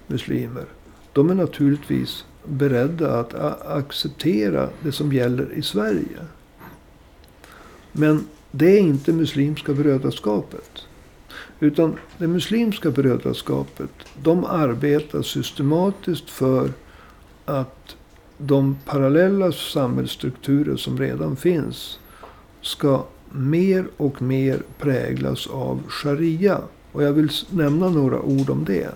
muslimer, 0.08 0.66
de 1.14 1.30
är 1.30 1.36
naturligtvis 1.36 2.26
beredda 2.46 3.20
att 3.20 3.34
acceptera 3.66 4.70
det 4.84 4.92
som 4.92 5.14
gäller 5.14 5.54
i 5.54 5.62
Sverige. 5.62 6.20
Men 7.92 8.26
det 8.52 8.78
är 8.78 8.80
inte 8.80 9.14
Muslimska 9.14 9.74
brödraskapet. 9.74 10.86
Utan 11.60 11.96
det 12.18 12.28
Muslimska 12.28 12.92
brödraskapet, 12.92 13.90
de 14.24 14.46
arbetar 14.46 15.22
systematiskt 15.22 16.30
för 16.30 16.72
att 17.46 17.96
de 18.38 18.78
parallella 18.86 19.52
samhällsstrukturer 19.52 20.78
som 20.78 21.00
redan 21.00 21.36
finns 21.36 22.00
ska 22.62 23.04
mer 23.32 23.86
och 23.98 24.22
mer 24.22 24.62
präglas 24.80 25.48
av 25.48 25.82
sharia. 25.88 26.62
Och 26.92 27.04
jag 27.04 27.14
vill 27.14 27.30
nämna 27.50 27.90
några 27.90 28.22
ord 28.22 28.50
om 28.50 28.66
det. 28.66 28.90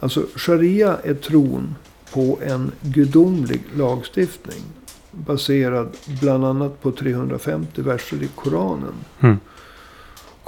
Alltså 0.00 0.26
sharia 0.36 0.98
är 1.02 1.14
tron 1.14 1.74
på 2.12 2.38
en 2.42 2.72
gudomlig 2.80 3.62
lagstiftning. 3.76 4.62
Baserad 5.10 5.88
bland 6.20 6.44
annat 6.44 6.82
på 6.82 6.92
350 6.92 7.82
verser 7.82 8.22
i 8.22 8.28
Koranen. 8.34 8.94
Mm. 9.20 9.36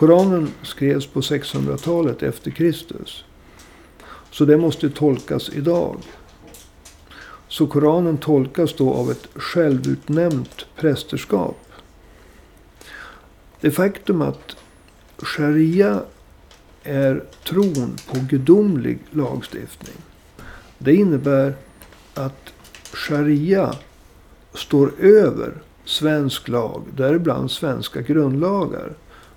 Koranen 0.03 0.49
skrevs 0.63 1.07
på 1.07 1.21
600-talet 1.21 2.23
efter 2.23 2.51
Kristus. 2.51 3.25
Så 4.31 4.45
det 4.45 4.57
måste 4.57 4.91
tolkas 4.91 5.51
idag. 5.51 5.97
Så 7.49 7.67
Koranen 7.67 8.19
tolkas 8.19 8.75
då 8.77 8.95
av 8.95 9.11
ett 9.11 9.29
självutnämnt 9.35 10.67
prästerskap. 10.77 11.57
Det 13.61 13.71
faktum 13.71 14.23
att 14.23 14.57
sharia 15.19 16.03
är 16.83 17.25
tron 17.45 17.97
på 18.09 18.19
gudomlig 18.31 18.99
lagstiftning. 19.11 19.97
Det 20.79 20.95
innebär 20.95 21.55
att 22.15 22.53
sharia 22.93 23.75
står 24.55 24.93
över 24.99 25.63
svensk 25.85 26.49
lag, 26.49 26.83
däribland 26.97 27.51
svenska 27.51 28.01
grundlagar. 28.01 28.93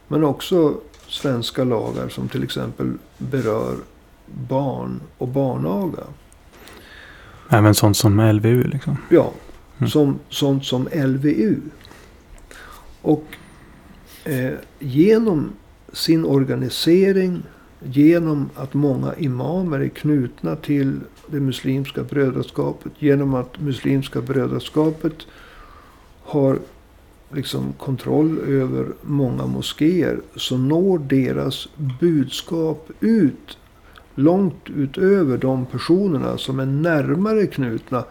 Men 0.07 0.23
också 0.23 0.77
svenska 1.07 1.63
lagar 1.63 2.09
som 2.09 2.29
till 2.29 2.43
exempel 2.43 2.93
berör 3.17 3.75
barn 4.25 5.01
och 5.17 5.27
barnaga. 5.27 6.03
Även 7.49 7.75
sånt 7.75 7.97
som 7.97 8.19
LVU 8.19 8.63
liksom? 8.63 8.97
Ja, 9.09 9.31
mm. 9.77 9.89
som, 9.89 10.19
sånt 10.29 10.65
som 10.65 10.87
LVU. 10.93 11.55
Och 13.01 13.25
eh, 14.23 14.53
genom 14.79 15.51
sin 15.93 16.25
organisering, 16.25 17.43
genom 17.83 18.49
att 18.55 18.73
många 18.73 19.15
imamer 19.15 19.79
är 19.79 19.89
knutna 19.89 20.55
till 20.55 20.99
det 21.27 21.39
muslimska 21.39 22.03
brödraskapet, 22.03 22.91
genom 22.99 23.33
att 23.33 23.59
muslimska 23.59 24.21
brödraskapet 24.21 25.27
har 26.23 26.59
liksom 27.33 27.73
kontroll 27.73 28.39
över 28.39 28.87
många 29.01 29.45
moskéer 29.45 30.19
så 30.35 30.57
når 30.57 30.99
deras 30.99 31.67
budskap 31.99 32.89
ut 32.99 33.57
långt 34.15 34.69
utöver 34.75 35.37
de 35.37 35.65
personerna 35.65 36.37
som 36.37 36.59
är 36.59 36.65
närmare 36.65 37.47
knutna. 37.47 38.03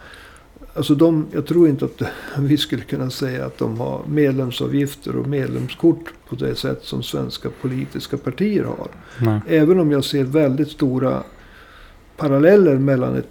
Alltså 0.74 0.94
de, 0.94 1.26
jag 1.32 1.46
tror 1.46 1.68
inte 1.68 1.84
att 1.84 2.02
vi 2.38 2.56
skulle 2.56 2.82
kunna 2.82 3.10
säga 3.10 3.46
att 3.46 3.58
de 3.58 3.80
har 3.80 4.02
medlemsavgifter 4.06 5.16
och 5.16 5.28
medlemskort 5.28 6.12
på 6.28 6.34
det 6.34 6.54
sätt 6.54 6.80
som 6.82 7.02
svenska 7.02 7.50
politiska 7.60 8.16
partier 8.16 8.64
har. 8.64 8.88
Nej. 9.18 9.40
Även 9.46 9.80
om 9.80 9.90
jag 9.90 10.04
ser 10.04 10.24
väldigt 10.24 10.70
stora 10.70 11.22
paralleller 12.16 12.76
mellan 12.76 13.16
ett 13.16 13.28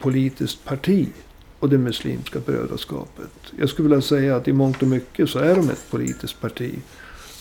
politiskt 0.00 0.64
parti 0.64 1.08
och 1.62 1.68
det 1.68 1.78
muslimska 1.78 2.40
brödraskapet. 2.40 3.30
Jag 3.58 3.68
skulle 3.68 3.88
vilja 3.88 4.02
säga 4.02 4.36
att 4.36 4.48
i 4.48 4.52
mångt 4.52 4.82
och 4.82 4.88
mycket 4.88 5.30
så 5.30 5.38
är 5.38 5.56
de 5.56 5.70
ett 5.70 5.90
politiskt 5.90 6.40
parti. 6.40 6.78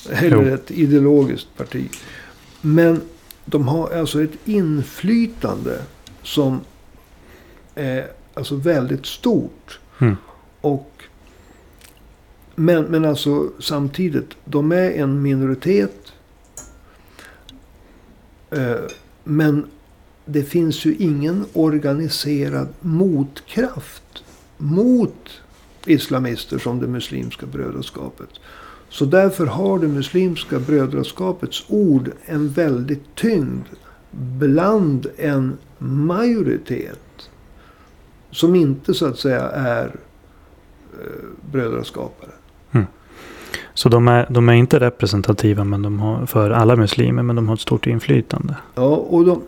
Eller 0.10 0.46
jo. 0.46 0.54
ett 0.54 0.72
ideologiskt 0.72 1.48
parti. 1.58 1.90
Men 2.62 3.02
de 3.46 3.68
har 3.68 3.92
alltså 3.92 4.24
ett 4.24 4.38
inflytande 4.46 5.82
som 6.24 6.60
är 7.76 8.08
alltså 8.34 8.56
väldigt 8.56 9.06
stort. 9.06 9.80
Mm. 10.00 10.16
Och 10.62 11.04
Men, 12.56 12.84
men 12.84 13.06
alltså 13.06 13.52
samtidigt, 13.60 14.30
de 14.46 14.72
är 14.72 14.92
en 14.92 15.22
minoritet. 15.22 16.14
Eh, 18.52 18.76
men 19.24 19.66
det 20.26 20.44
finns 20.44 20.86
ju 20.86 20.96
ingen 20.96 21.46
organiserad 21.54 22.68
motkraft 22.80 24.04
mot 24.62 25.42
islamister 25.86 26.58
som 26.58 26.80
det 26.80 26.88
muslimska 26.88 27.46
brödraskapet. 27.46 28.30
Så 28.90 29.06
därför 29.06 29.46
har 29.46 29.80
det 29.80 29.88
muslimska 29.88 30.60
brödraskapets 30.60 31.66
ord 31.68 32.12
en 32.26 32.50
väldigt 32.50 33.16
tyngd 33.16 33.66
bland 34.12 35.08
en 35.18 35.58
majoritet. 35.78 37.30
Som 38.32 38.56
inte 38.56 38.94
så 38.94 39.06
att 39.06 39.20
säga 39.20 39.50
är 39.50 39.86
eh, 40.94 41.52
brödraskapare. 41.52 42.32
Så 43.74 43.90
de 43.90 44.08
är, 44.08 44.28
de 44.30 44.50
är 44.50 44.54
inte 44.54 44.80
representativa 44.80 45.64
men 45.64 45.82
de 45.82 46.00
har, 46.00 46.26
för 46.26 46.52
alla 46.52 46.76
muslimer, 46.76 47.24
men 47.24 47.36
de 47.36 47.48
har 47.48 47.56
ett 47.56 47.62
stort 47.62 47.88
inflytande. 47.88 48.56
Ja, 48.76 48.96
och 48.96 49.26
de, 49.26 49.42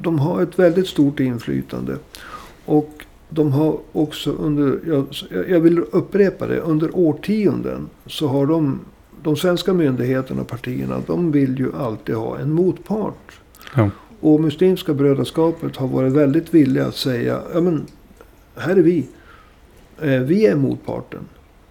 de 0.00 0.18
har 0.18 0.42
ett 0.42 0.58
väldigt 0.58 0.88
stort 0.88 1.20
inflytande. 1.20 1.96
Och 2.64 3.04
de 3.28 3.52
har 3.52 3.78
också 3.92 4.30
under, 4.30 4.80
jag, 4.86 5.06
jag 5.48 5.60
vill 5.60 5.78
upprepa 5.78 6.46
det, 6.46 6.60
under 6.60 6.96
årtionden 6.96 7.88
så 8.06 8.28
har 8.28 8.46
de, 8.46 8.80
de 9.22 9.36
svenska 9.36 9.72
myndigheterna 9.72 10.40
och 10.40 10.48
partierna, 10.48 11.02
de 11.06 11.32
vill 11.32 11.58
ju 11.58 11.72
alltid 11.76 12.14
ha 12.14 12.38
en 12.38 12.52
motpart. 12.52 13.40
Ja. 13.76 13.90
Och 14.20 14.40
Muslimska 14.40 14.94
brödraskapet 14.94 15.76
har 15.76 15.88
varit 15.88 16.12
väldigt 16.12 16.54
villiga 16.54 16.86
att 16.86 16.96
säga, 16.96 17.40
ja 17.54 17.60
men 17.60 17.86
här 18.56 18.76
är 18.76 18.82
vi. 18.82 19.08
Eh, 20.00 20.20
vi 20.20 20.46
är 20.46 20.56
motparten. 20.56 21.20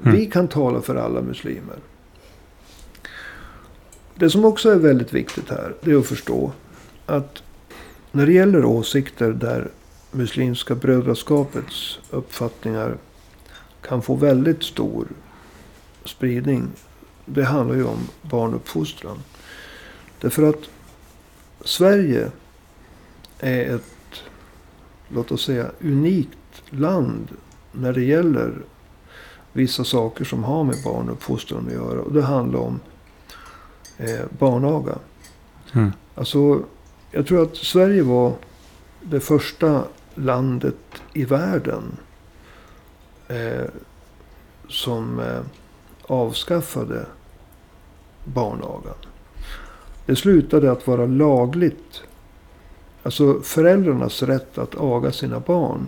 Mm. 0.04 0.16
Vi 0.18 0.26
kan 0.26 0.48
tala 0.48 0.82
för 0.82 0.96
alla 0.96 1.22
muslimer. 1.22 1.76
Det 4.16 4.30
som 4.30 4.46
också 4.46 4.70
är 4.70 4.76
väldigt 4.76 5.14
viktigt 5.14 5.50
här, 5.50 5.74
det 5.82 5.92
är 5.92 5.96
att 5.96 6.06
förstå 6.06 6.52
att 7.06 7.44
när 8.12 8.26
det 8.26 8.34
gäller 8.34 8.66
åsikter 8.66 9.32
där 9.32 9.68
Muslimska 10.18 10.76
brödraskapets 10.76 12.00
uppfattningar 12.10 12.98
kan 13.82 14.02
få 14.02 14.16
väldigt 14.16 14.64
stor 14.64 15.08
spridning. 16.06 16.68
Det 17.26 17.44
handlar 17.44 17.76
ju 17.76 17.84
om 17.84 18.08
barnuppfostran. 18.22 19.18
Därför 20.22 20.50
att 20.50 20.70
Sverige 21.62 22.32
är 23.40 23.76
ett, 23.76 24.24
låt 25.10 25.32
oss 25.32 25.46
säga, 25.46 25.72
unikt 25.82 26.62
land 26.70 27.28
när 27.72 27.94
det 27.94 28.04
gäller 28.04 28.54
vissa 29.54 29.84
saker 29.84 30.26
som 30.26 30.44
har 30.44 30.64
med 30.64 30.84
barnuppfostran 30.84 31.68
att 31.68 31.74
göra. 31.74 32.02
Och 32.02 32.14
det 32.14 32.22
handlar 32.22 32.60
om 32.60 32.80
eh, 33.98 34.26
barnaga. 34.40 34.98
Mm. 35.74 35.92
Alltså, 36.16 36.64
jag 37.12 37.28
tror 37.28 37.44
att 37.44 37.56
Sverige 37.58 38.04
var 38.04 38.34
det 39.02 39.20
första 39.20 39.84
landet 40.18 41.02
i 41.14 41.26
världen 41.26 41.98
eh, 43.28 43.66
som 44.70 45.20
eh, 45.20 45.42
avskaffade 46.02 47.06
barnagan. 48.24 48.96
Det 50.06 50.16
slutade 50.16 50.72
att 50.72 50.88
vara 50.88 51.06
lagligt. 51.06 52.04
Alltså 53.04 53.42
föräldrarnas 53.42 54.24
rätt 54.24 54.58
att 54.58 54.76
aga 54.76 55.12
sina 55.12 55.40
barn. 55.40 55.88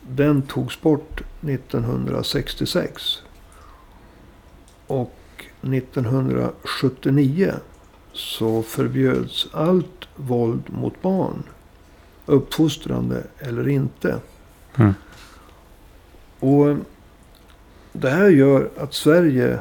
Den 0.00 0.42
togs 0.42 0.80
bort 0.80 1.22
1966. 1.40 3.02
Och 4.86 5.14
1979 5.60 7.54
så 8.12 8.62
förbjöds 8.62 9.48
allt 9.52 10.08
våld 10.16 10.62
mot 10.66 11.02
barn. 11.02 11.42
Uppfostrande 12.26 13.22
eller 13.38 13.68
inte. 13.68 14.20
Mm. 14.76 14.94
Och 16.38 16.76
det 17.92 18.10
här 18.10 18.28
gör 18.28 18.70
att 18.76 18.94
Sverige 18.94 19.58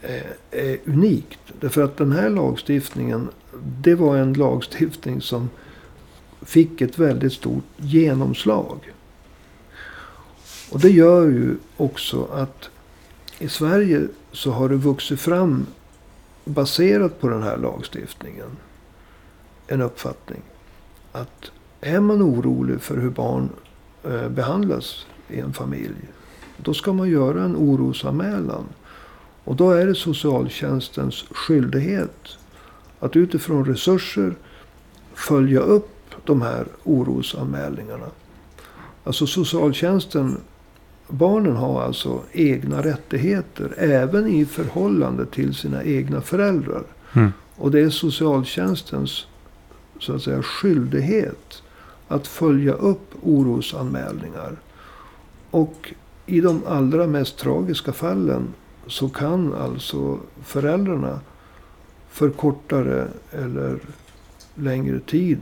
är, 0.00 0.36
är 0.50 0.78
unikt. 0.84 1.40
Därför 1.60 1.82
att 1.82 1.96
den 1.96 2.12
här 2.12 2.30
lagstiftningen, 2.30 3.28
det 3.80 3.94
var 3.94 4.16
en 4.16 4.32
lagstiftning 4.32 5.20
som 5.20 5.50
fick 6.42 6.80
ett 6.80 6.98
väldigt 6.98 7.32
stort 7.32 7.64
genomslag. 7.76 8.92
Och 10.70 10.80
det 10.80 10.90
gör 10.90 11.26
ju 11.26 11.56
också 11.76 12.24
att 12.24 12.70
i 13.38 13.48
Sverige 13.48 14.08
så 14.32 14.50
har 14.50 14.68
det 14.68 14.76
vuxit 14.76 15.20
fram, 15.20 15.66
baserat 16.44 17.20
på 17.20 17.28
den 17.28 17.42
här 17.42 17.56
lagstiftningen, 17.56 18.56
en 19.66 19.80
uppfattning. 19.80 20.42
Att 21.12 21.50
är 21.80 22.00
man 22.00 22.22
orolig 22.22 22.80
för 22.80 22.96
hur 22.96 23.10
barn 23.10 23.48
eh, 24.04 24.28
behandlas 24.28 25.06
i 25.28 25.40
en 25.40 25.52
familj. 25.52 26.08
Då 26.56 26.74
ska 26.74 26.92
man 26.92 27.08
göra 27.08 27.42
en 27.44 27.56
orosanmälan. 27.56 28.64
Och 29.44 29.56
då 29.56 29.70
är 29.70 29.86
det 29.86 29.94
socialtjänstens 29.94 31.24
skyldighet 31.30 32.36
att 33.00 33.16
utifrån 33.16 33.64
resurser 33.64 34.34
följa 35.14 35.60
upp 35.60 35.96
de 36.24 36.42
här 36.42 36.66
orosanmälningarna. 36.84 38.06
Alltså 39.04 39.26
socialtjänsten, 39.26 40.36
barnen 41.08 41.56
har 41.56 41.82
alltså 41.82 42.20
egna 42.32 42.82
rättigheter 42.82 43.74
även 43.78 44.26
i 44.26 44.44
förhållande 44.44 45.26
till 45.26 45.54
sina 45.54 45.84
egna 45.84 46.20
föräldrar. 46.20 46.82
Mm. 47.12 47.32
Och 47.56 47.70
det 47.70 47.80
är 47.80 47.90
socialtjänstens 47.90 49.26
så 50.00 50.14
att 50.14 50.22
säga 50.22 50.42
skyldighet 50.42 51.62
att 52.08 52.26
följa 52.26 52.72
upp 52.72 53.14
orosanmälningar. 53.22 54.56
Och 55.50 55.94
i 56.26 56.40
de 56.40 56.62
allra 56.66 57.06
mest 57.06 57.38
tragiska 57.38 57.92
fallen 57.92 58.54
så 58.86 59.08
kan 59.08 59.54
alltså 59.54 60.18
föräldrarna 60.42 61.20
för 62.10 62.30
kortare 62.30 63.08
eller 63.30 63.78
längre 64.54 65.00
tid 65.00 65.38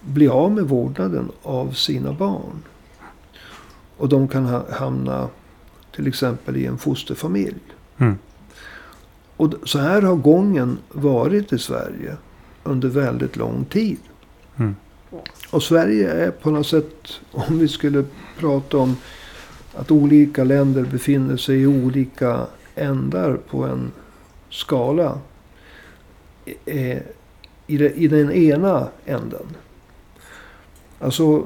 bli 0.00 0.28
av 0.28 0.52
med 0.52 0.64
vårdnaden 0.64 1.30
av 1.42 1.72
sina 1.72 2.12
barn. 2.12 2.62
Och 3.96 4.08
de 4.08 4.28
kan 4.28 4.44
ha- 4.46 4.72
hamna 4.72 5.28
till 5.94 6.06
exempel 6.06 6.56
i 6.56 6.66
en 6.66 6.78
fosterfamilj. 6.78 7.60
Mm. 7.98 8.18
Och 9.36 9.54
så 9.64 9.78
här 9.78 10.02
har 10.02 10.16
gången 10.16 10.78
varit 10.88 11.52
i 11.52 11.58
Sverige 11.58 12.16
under 12.64 12.88
väldigt 12.88 13.36
lång 13.36 13.64
tid. 13.64 13.98
Mm. 14.56 14.74
Och 15.50 15.62
Sverige 15.62 16.10
är 16.10 16.30
på 16.30 16.50
något 16.50 16.66
sätt, 16.66 17.20
om 17.32 17.58
vi 17.58 17.68
skulle 17.68 18.04
prata 18.38 18.78
om 18.78 18.96
att 19.74 19.90
olika 19.90 20.44
länder 20.44 20.82
befinner 20.82 21.36
sig 21.36 21.62
i 21.62 21.66
olika 21.66 22.46
ändar 22.74 23.36
på 23.36 23.64
en 23.64 23.92
skala. 24.50 25.18
eh, 26.64 26.98
I, 27.66 28.08
den 28.08 28.32
ena 28.32 28.88
änden. 29.04 29.46
Alltså. 30.98 31.44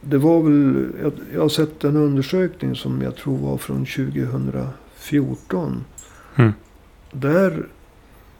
Det 0.00 0.18
var 0.18 0.42
väl, 0.42 0.92
jag, 1.02 1.12
jag 1.34 1.40
har 1.40 1.48
sett 1.48 1.84
en 1.84 1.96
undersökning 1.96 2.74
som 2.74 3.02
jag 3.02 3.16
tror 3.16 3.38
var 3.38 3.58
från 3.58 3.86
2014. 3.86 5.84
Mm. 6.36 6.52
Där 7.12 7.66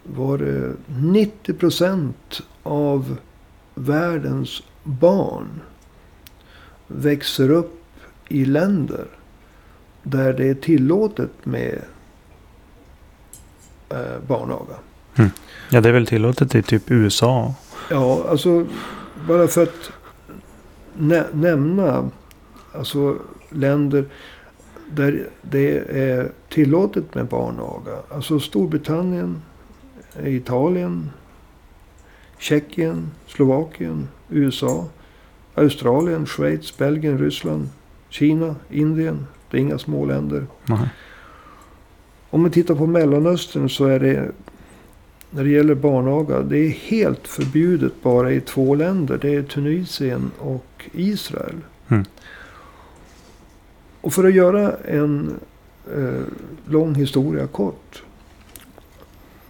var 0.03 0.39
det 0.39 0.73
90 0.87 1.55
procent 1.55 2.43
av 2.63 3.17
världens 3.75 4.63
barn 4.83 5.61
växer 6.87 7.51
upp 7.51 7.83
i 8.29 8.45
länder 8.45 9.07
där 10.03 10.33
det 10.33 10.49
är 10.49 10.55
tillåtet 10.55 11.31
med 11.43 11.83
eh, 13.89 14.19
barnaga. 14.27 14.75
Ja, 15.71 15.81
det 15.81 15.89
är 15.89 15.93
väl 15.93 16.07
tillåtet 16.07 16.55
i 16.55 16.63
typ 16.63 16.91
USA. 16.91 17.55
Ja, 17.91 18.27
alltså 18.29 18.67
bara 19.29 19.49
för 19.49 19.63
att 19.63 19.91
nä 20.97 21.25
nämna 21.33 22.11
alltså 22.75 23.17
länder 23.49 24.05
där 24.91 25.29
det 25.43 25.79
är 25.79 26.33
tillåtet 26.49 27.15
med 27.15 27.27
barnaga. 27.27 27.97
Alltså 28.09 28.41
Storbritannien, 28.41 29.43
Italien, 30.25 31.11
Tjeckien, 32.39 33.11
Slovakien, 33.27 34.09
USA, 34.29 34.89
Australien, 35.55 36.27
Schweiz, 36.27 36.79
Belgien, 36.79 37.19
Ryssland, 37.19 37.69
Kina, 38.09 38.57
Indien. 38.71 39.27
Det 39.51 39.57
är 39.57 39.61
inga 39.61 39.79
små 39.79 40.05
länder. 40.05 40.47
Nej. 40.67 40.89
Om 42.31 42.43
man 42.43 42.51
tittar 42.51 42.75
på 42.75 42.87
Mellanöstern 42.87 43.71
så 43.71 43.85
är 43.85 44.01
det 44.01 44.33
när 45.31 45.45
det 45.45 45.51
gäller 45.51 45.75
barnaga. 45.75 46.43
Det 46.43 46.59
är 46.59 46.69
helt 46.69 47.29
förbjudet 47.29 48.03
bara 48.03 48.33
i 48.33 48.41
två 48.41 48.75
länder. 48.75 49.19
Det 49.23 49.35
är 49.35 49.43
Tunisien 49.43 50.31
och 50.39 50.91
Israel. 50.93 51.57
Mm. 51.89 52.05
Och 54.01 54.13
för 54.13 54.25
att 54.25 54.35
göra 54.35 54.73
en 54.77 55.35
eh, 55.97 56.23
lång 56.67 56.95
historia 56.95 57.47
kort. 57.47 58.03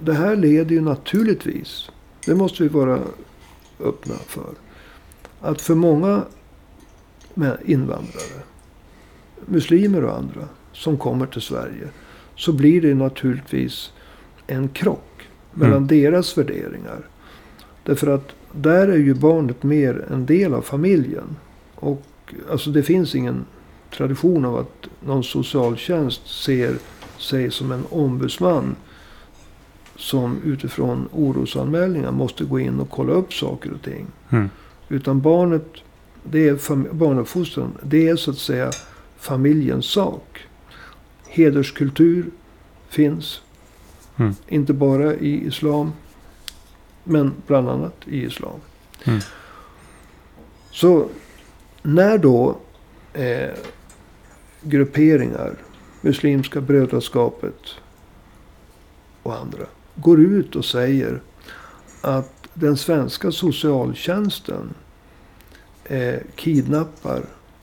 Det 0.02 0.12
här 0.14 0.36
leder 0.36 0.74
ju 0.74 0.80
naturligtvis, 0.80 1.90
det 2.26 2.34
måste 2.34 2.62
vi 2.62 2.68
vara 2.68 3.00
öppna 3.80 4.14
för. 4.14 4.54
Att 5.40 5.60
för 5.60 5.74
många 5.74 6.22
invandrare, 7.64 8.42
muslimer 9.46 10.04
och 10.04 10.16
andra, 10.16 10.48
som 10.72 10.98
kommer 10.98 11.26
till 11.26 11.42
Sverige. 11.42 11.88
Så 12.36 12.52
blir 12.52 12.80
det 12.80 12.94
naturligtvis 12.94 13.92
en 14.46 14.68
krock 14.68 15.28
mellan 15.52 15.76
mm. 15.76 15.86
deras 15.86 16.38
värderingar. 16.38 17.08
Därför 17.84 18.06
att 18.06 18.34
där 18.52 18.88
är 18.88 18.96
ju 18.96 19.14
barnet 19.14 19.62
mer 19.62 20.04
en 20.10 20.26
del 20.26 20.54
av 20.54 20.62
familjen. 20.62 21.36
Och 21.74 22.02
alltså 22.50 22.70
det 22.70 22.82
finns 22.82 23.14
ingen 23.14 23.44
tradition 23.96 24.44
av 24.44 24.56
att 24.56 24.88
någon 25.00 25.24
socialtjänst 25.24 26.44
ser 26.44 26.74
sig 27.18 27.50
som 27.50 27.72
en 27.72 27.84
ombudsman. 27.90 28.76
Som 30.00 30.42
utifrån 30.44 31.08
orosanmälningar 31.12 32.12
måste 32.12 32.44
gå 32.44 32.60
in 32.60 32.80
och 32.80 32.90
kolla 32.90 33.12
upp 33.12 33.32
saker 33.32 33.72
och 33.72 33.82
ting. 33.82 34.06
Mm. 34.30 34.50
Utan 34.88 35.20
barnet, 35.20 35.66
det 36.24 36.48
är 36.48 36.92
barnuppfostran. 36.94 37.72
Det 37.82 38.08
är 38.08 38.16
så 38.16 38.30
att 38.30 38.38
säga 38.38 38.70
familjens 39.16 39.86
sak. 39.86 40.38
Hederskultur 41.28 42.30
finns. 42.88 43.42
Mm. 44.16 44.34
Inte 44.48 44.72
bara 44.72 45.14
i 45.14 45.46
islam. 45.46 45.92
Men 47.04 47.32
bland 47.46 47.68
annat 47.68 47.96
i 48.06 48.24
islam. 48.24 48.60
Mm. 49.04 49.20
Så 50.70 51.08
när 51.82 52.18
då 52.18 52.56
eh, 53.12 53.50
grupperingar, 54.62 55.54
Muslimska 56.00 56.60
brödraskapet 56.60 57.74
och 59.22 59.36
andra, 59.36 59.66
går 60.00 60.20
ut 60.20 60.56
och 60.56 60.64
säger 60.64 61.20
att 62.00 62.48
den 62.54 62.76
svenska 62.76 63.32
socialtjänsten 63.32 64.74
eh, 65.84 66.20
kidnappar 66.34 67.22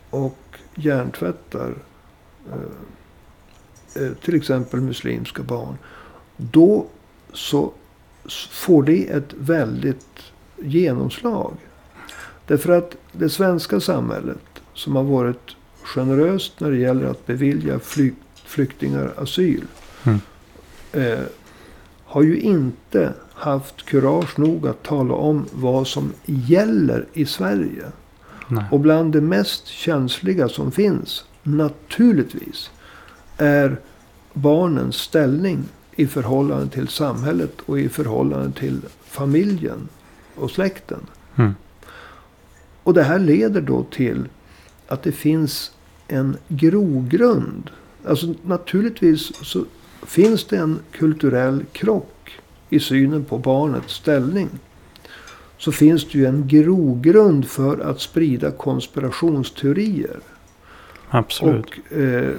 och 0.10 0.38
hjärntvättar 0.76 1.76
eh, 2.52 4.04
eh, 4.04 4.12
till 4.14 4.36
exempel 4.36 4.82
muslimska 4.82 5.44
barn. 5.44 5.78
Då 6.38 6.88
så 7.34 7.74
får 8.52 8.84
det 8.84 9.10
ett 9.10 9.34
väldigt 9.34 10.20
genomslag. 10.58 11.54
Därför 12.48 12.78
att 12.78 12.96
det 13.12 13.30
svenska 13.30 13.80
samhället 13.80 14.62
som 14.74 14.96
har 14.96 15.04
varit 15.04 15.56
generöst 15.84 16.60
när 16.60 16.72
det 16.72 16.78
gäller 16.78 17.06
att 17.06 17.26
bevilja 17.26 17.80
flyk, 17.80 18.14
flyktingar 18.46 19.14
asyl. 19.18 19.64
Mm. 20.04 20.20
Eh, 20.92 21.26
har 22.08 22.22
ju 22.22 22.40
inte 22.40 23.14
haft 23.34 23.86
kurage 23.86 24.40
nog 24.40 24.68
att 24.68 24.84
tala 24.84 25.14
om 25.14 25.46
vad 25.54 25.88
som 25.88 26.14
gäller 26.26 27.06
i 27.14 27.26
Sverige. 27.26 27.86
Nej. 28.48 28.66
Och 28.72 28.80
bland 28.80 29.14
det 29.14 29.22
mest 29.22 29.68
känsliga 29.68 30.50
som 30.50 30.72
finns, 30.72 31.26
naturligtvis, 31.44 32.72
är 33.38 33.80
barnens 34.34 34.96
ställning 34.96 35.64
i 35.96 36.08
förhållande 36.08 36.68
till 36.68 36.88
samhället 36.88 37.62
och 37.66 37.80
i 37.80 37.90
förhållande 37.90 38.60
till 38.60 38.82
familjen 39.04 39.90
och 40.36 40.52
släkten. 40.52 41.00
Mm. 41.36 41.56
Och 42.84 42.94
det 42.94 43.04
här 43.04 43.20
leder 43.20 43.62
då 43.62 43.84
till 43.84 44.30
att 44.88 45.04
det 45.04 45.12
finns 45.12 45.72
en 46.08 46.38
grogrund. 46.48 47.70
Alltså 48.08 48.34
naturligtvis 48.44 49.36
så 49.46 49.66
finns 50.08 50.46
det 50.46 50.58
en 50.58 50.80
kulturell 50.92 51.66
krock 51.72 52.40
i 52.70 52.80
synen 52.80 53.26
på 53.26 53.38
barnets 53.38 53.94
ställning 53.94 54.50
så 55.58 55.72
finns 55.72 56.06
det 56.06 56.18
ju 56.18 56.26
en 56.26 56.48
grogrund 56.48 57.48
för 57.48 57.80
att 57.80 58.02
sprida 58.02 58.52
konspirationsteorier. 58.52 60.20
Absolut. 61.10 61.66
Och 61.66 61.98
eh, 61.98 62.32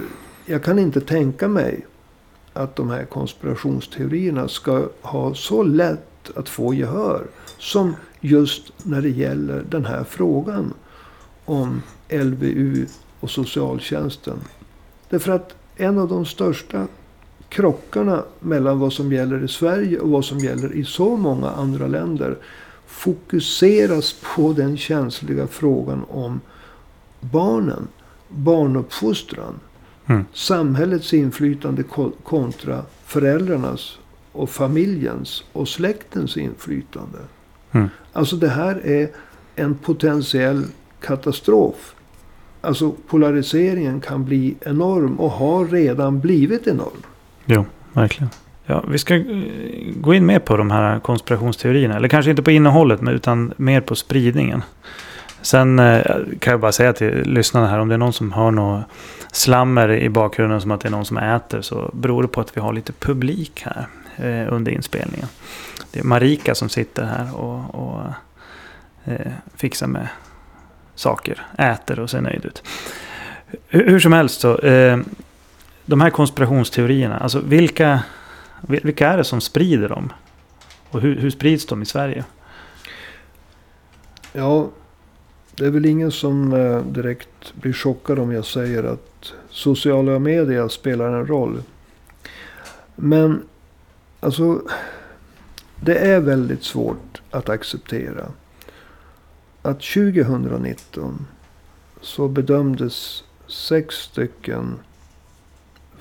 jag 0.45 0.63
kan 0.63 0.79
inte 0.79 1.01
tänka 1.01 1.47
mig 1.47 1.85
att 2.53 2.75
de 2.75 2.89
här 2.89 3.05
konspirationsteorierna 3.05 4.47
ska 4.47 4.89
ha 5.01 5.33
så 5.33 5.63
lätt 5.63 6.31
att 6.35 6.49
få 6.49 6.73
gehör. 6.73 7.27
Som 7.57 7.95
just 8.19 8.71
när 8.83 9.01
det 9.01 9.09
gäller 9.09 9.63
den 9.69 9.85
här 9.85 10.03
frågan 10.03 10.73
om 11.45 11.81
LVU 12.09 12.85
och 13.19 13.29
socialtjänsten. 13.29 14.39
Därför 15.09 15.31
att 15.31 15.55
en 15.75 15.99
av 15.99 16.07
de 16.07 16.25
största 16.25 16.87
krockarna 17.49 18.23
mellan 18.39 18.79
vad 18.79 18.93
som 18.93 19.13
gäller 19.13 19.43
i 19.43 19.47
Sverige 19.47 19.99
och 19.99 20.09
vad 20.09 20.25
som 20.25 20.39
gäller 20.39 20.73
i 20.73 20.85
så 20.85 21.17
många 21.17 21.49
andra 21.49 21.87
länder 21.87 22.37
fokuseras 22.85 24.15
på 24.35 24.53
den 24.53 24.77
känsliga 24.77 25.47
frågan 25.47 26.03
om 26.09 26.41
barnen. 27.19 27.87
Barnuppfostran. 28.29 29.59
Mm. 30.05 30.25
Samhällets 30.33 31.13
inflytande 31.13 31.83
kontra 32.23 32.81
föräldrarnas 33.05 33.97
och 34.31 34.49
familjens 34.49 35.43
och 35.53 35.67
släktens 35.67 36.37
inflytande. 36.37 37.17
Mm. 37.71 37.89
Alltså 38.13 38.35
det 38.35 38.49
här 38.49 38.87
är 38.87 39.09
en 39.55 39.75
potentiell 39.75 40.63
katastrof. 40.99 41.95
Alltså 42.61 42.91
polariseringen 43.07 44.01
kan 44.01 44.25
bli 44.25 44.55
enorm 44.61 45.19
och 45.19 45.31
har 45.31 45.65
redan 45.65 46.19
blivit 46.19 46.67
enorm. 46.67 47.03
Jo, 47.51 47.65
verkligen. 47.93 48.29
Ja, 48.65 48.83
vi 48.87 48.97
ska 48.97 49.15
eh, 49.15 49.23
gå 49.95 50.13
in 50.13 50.25
mer 50.25 50.39
på 50.39 50.57
de 50.57 50.71
här 50.71 50.99
konspirationsteorierna. 50.99 51.95
Eller 51.95 52.07
kanske 52.07 52.31
inte 52.31 52.43
på 52.43 52.51
innehållet, 52.51 53.01
men 53.01 53.13
utan 53.13 53.53
mer 53.57 53.81
på 53.81 53.95
spridningen. 53.95 54.63
Sen 55.41 55.79
eh, 55.79 56.01
kan 56.39 56.51
jag 56.51 56.59
bara 56.59 56.71
säga 56.71 56.93
till 56.93 57.23
lyssnarna 57.25 57.67
här, 57.67 57.79
om 57.79 57.87
det 57.87 57.95
är 57.95 57.97
någon 57.97 58.13
som 58.13 58.31
har 58.31 58.51
något 58.51 58.83
slammer 59.31 59.91
i 59.91 60.09
bakgrunden 60.09 60.61
som 60.61 60.71
att 60.71 60.81
det 60.81 60.87
är 60.87 60.91
någon 60.91 61.05
som 61.05 61.17
äter, 61.17 61.61
så 61.61 61.91
beror 61.93 62.21
det 62.21 62.27
på 62.27 62.41
att 62.41 62.57
vi 62.57 62.61
har 62.61 62.73
lite 62.73 62.93
publik 62.93 63.65
här 63.65 63.87
eh, 64.15 64.53
under 64.53 64.71
inspelningen. 64.71 65.27
Det 65.91 65.99
är 65.99 66.03
Marika 66.03 66.55
som 66.55 66.69
sitter 66.69 67.03
här 67.03 67.35
och, 67.35 67.75
och 67.75 68.01
eh, 69.05 69.31
fixar 69.55 69.87
med 69.87 70.07
saker, 70.95 71.41
äter 71.57 71.99
och 71.99 72.09
ser 72.09 72.21
nöjd 72.21 72.45
ut. 72.45 72.63
Hur, 73.67 73.89
hur 73.89 73.99
som 73.99 74.13
helst 74.13 74.41
så, 74.41 74.57
eh, 74.57 74.99
de 75.89 76.01
här 76.01 76.09
konspirationsteorierna, 76.09 77.17
alltså 77.17 77.39
vilka 77.39 78.03
vilka 78.61 79.07
är 79.07 79.17
det 79.17 79.23
som 79.23 79.41
sprider 79.41 79.89
dem? 79.89 80.13
Och 80.89 81.01
hur, 81.01 81.15
hur 81.15 81.29
sprids 81.29 81.65
de 81.65 81.81
i 81.81 81.85
Sverige? 81.85 82.25
Ja, 84.33 84.69
det 85.55 85.65
är 85.65 85.69
väl 85.69 85.85
ingen 85.85 86.11
som 86.11 86.53
eh, 86.53 86.81
direkt 86.81 87.53
blir 87.53 87.73
chockad 87.73 88.19
om 88.19 88.31
jag 88.31 88.45
säger 88.45 88.83
att 88.83 89.33
sociala 89.49 90.19
medier 90.19 90.67
spelar 90.67 91.13
en 91.13 91.27
roll. 91.27 91.63
Men 92.95 93.43
alltså, 94.19 94.61
det 95.75 95.95
är 95.95 96.19
väldigt 96.19 96.63
svårt 96.63 97.21
att 97.31 97.49
acceptera 97.49 98.25
att 99.61 99.81
2019 99.81 101.27
så 102.01 102.27
bedömdes 102.27 103.23
sex 103.47 103.95
stycken 103.95 104.79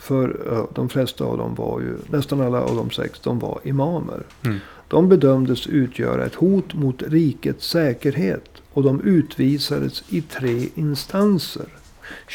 för 0.09 0.66
de 0.75 0.88
flesta 0.88 1.25
av 1.25 1.38
dem 1.38 1.55
var 1.55 1.81
ju, 1.81 1.97
nästan 2.07 2.40
alla 2.40 2.61
av 2.61 2.77
de 2.77 2.90
sex, 2.90 3.21
de 3.21 3.38
var 3.38 3.61
imamer. 3.64 4.23
Mm. 4.44 4.59
De 4.88 5.09
bedömdes 5.09 5.66
utgöra 5.66 6.27
ett 6.27 6.35
hot 6.35 6.75
mot 6.75 7.03
rikets 7.03 7.68
säkerhet. 7.68 8.49
Och 8.73 8.83
de 8.83 9.01
utvisades 9.01 10.05
i 10.09 10.23
tre 10.23 10.68
instanser 10.75 11.66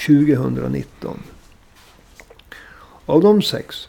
2019. 0.08 1.20
Av 3.06 3.22
de 3.22 3.42
sex 3.42 3.88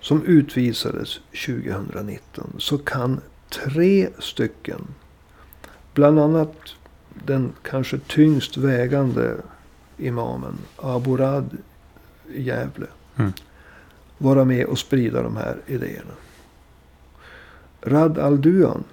som 0.00 0.24
utvisades 0.24 1.20
2019 1.46 2.52
så 2.58 2.78
kan 2.78 3.20
tre 3.48 4.08
stycken, 4.18 4.86
bland 5.94 6.18
annat 6.18 6.56
den 7.26 7.52
kanske 7.62 7.98
tyngst 7.98 8.56
vägande 8.56 9.36
imamen 9.98 10.58
Aburad 10.76 11.56
i 12.32 12.42
Gävle. 12.42 12.86
Mm. 13.16 13.32
Vara 14.18 14.44
med 14.44 14.66
och 14.66 14.78
sprida 14.78 15.22
de 15.22 15.36
här 15.36 15.56
idéerna. 15.66 16.12
Rad 17.80 18.18
al-Duan. 18.18 18.84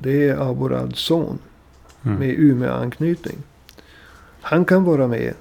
Det 0.00 0.28
är 0.28 0.50
Aburads 0.50 1.00
son. 1.00 1.38
Mm. 2.02 2.18
Med 2.18 2.38
Umeå-anknytning. 2.38 3.38
Han 4.40 4.64
kan 4.64 4.84
vara 4.84 5.06
med 5.06 5.34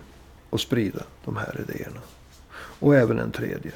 och 0.49 0.62
sprida 0.62 1.04
de 1.25 1.36
här 1.36 1.62
idéerna. 1.69 1.99
Och 2.54 2.95
även 2.95 3.19
en 3.19 3.32
tredje. 3.32 3.71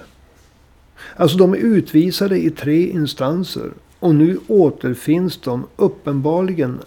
Alltså 1.16 1.38
de 1.38 1.54
är 1.54 1.58
utvisade 1.58 2.46
i 2.46 2.50
tre 2.50 2.90
instanser. 2.90 3.72
Och 4.00 4.16
nu 4.16 4.40
återfinns 4.48 5.38
de 5.38 5.68
uppenbarligen 5.76 6.80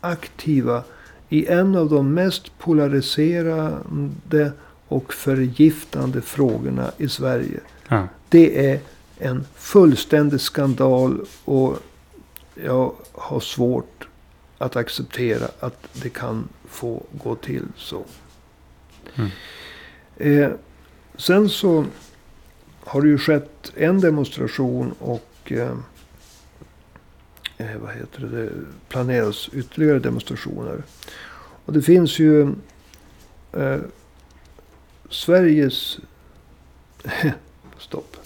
aktiva 0.00 0.84
i 1.32 1.46
en 1.46 1.76
av 1.76 1.88
de 1.88 2.14
mest 2.14 2.58
polariserande 2.58 4.52
och 4.88 5.14
förgiftande 5.14 6.20
frågorna 6.20 6.92
i 6.98 7.08
Sverige. 7.08 7.60
Ja. 7.88 8.08
Det 8.28 8.70
är 8.70 8.80
en 9.18 9.44
fullständig 9.54 10.40
skandal 10.40 11.26
och 11.44 11.78
jag 12.54 12.92
har 13.12 13.40
svårt 13.40 14.08
att 14.58 14.76
acceptera 14.76 15.48
att 15.60 15.88
det 15.92 16.08
kan 16.08 16.48
få 16.68 17.02
gå 17.12 17.34
till 17.34 17.64
så. 17.76 18.04
Mm. 19.14 19.30
Eh, 20.16 20.50
sen 21.16 21.48
så 21.48 21.84
har 22.80 23.02
det 23.02 23.08
ju 23.08 23.18
skett 23.18 23.72
en 23.76 24.00
demonstration 24.00 24.94
och 24.98 25.52
eh, 25.52 25.76
eh, 27.58 27.76
vad 27.76 27.94
heter 27.94 28.20
det, 28.20 28.42
det 28.42 28.50
planeras 28.88 29.48
ytterligare 29.52 29.98
demonstrationer. 29.98 30.82
Och 31.64 31.72
det 31.72 31.82
finns 31.82 32.18
ju 32.18 32.54
eh, 33.52 33.78
Sveriges... 35.10 35.98
Stopp. 37.78 38.16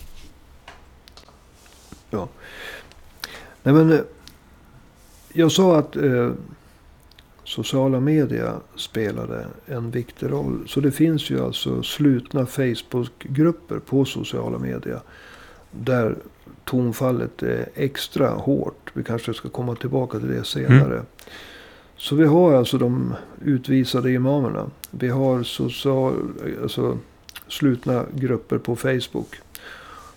Ja. 2.10 2.28
Nej 3.62 3.74
men. 3.74 3.92
Eh, 3.92 4.00
jag 5.32 5.52
sa 5.52 5.78
att 5.78 5.96
eh, 5.96 6.32
sociala 7.44 8.00
media 8.00 8.60
spelade 8.76 9.46
en 9.66 9.90
viktig 9.90 10.30
roll. 10.30 10.68
Så 10.68 10.80
det 10.80 10.92
finns 10.92 11.30
ju 11.30 11.44
alltså 11.44 11.82
slutna 11.82 12.46
Facebookgrupper 12.46 13.78
på 13.78 14.04
sociala 14.04 14.58
media. 14.58 15.00
Där 15.70 16.16
tonfallet 16.66 17.42
är 17.42 17.68
extra 17.74 18.28
hårt. 18.28 18.90
Vi 18.92 19.04
kanske 19.04 19.34
ska 19.34 19.48
komma 19.48 19.74
tillbaka 19.74 20.18
till 20.18 20.28
det 20.28 20.44
senare. 20.44 21.02
Så 21.96 22.16
vi 22.16 22.24
har 22.24 22.54
alltså 22.54 22.78
de 22.78 23.14
utvisade 23.44 24.12
imamerna. 24.12 24.70
Vi 24.90 25.08
har 25.08 25.42
social, 25.42 26.32
alltså 26.62 26.98
slutna 27.48 28.04
grupper 28.14 28.58
på 28.58 28.76
Facebook. 28.76 29.40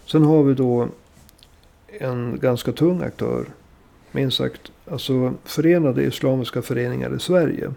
Sen 0.06 0.24
har 0.24 0.44
vi 0.44 0.54
då 0.54 0.88
en 1.88 2.40
ganska 2.40 2.72
tung 2.72 3.02
aktör. 3.02 3.46
Minst 4.12 4.38
sagt, 4.38 4.72
alltså 4.92 5.34
Förenade 5.44 6.04
Islamiska 6.04 6.62
Föreningar 6.62 7.16
i 7.16 7.20
Sverige. 7.20 7.74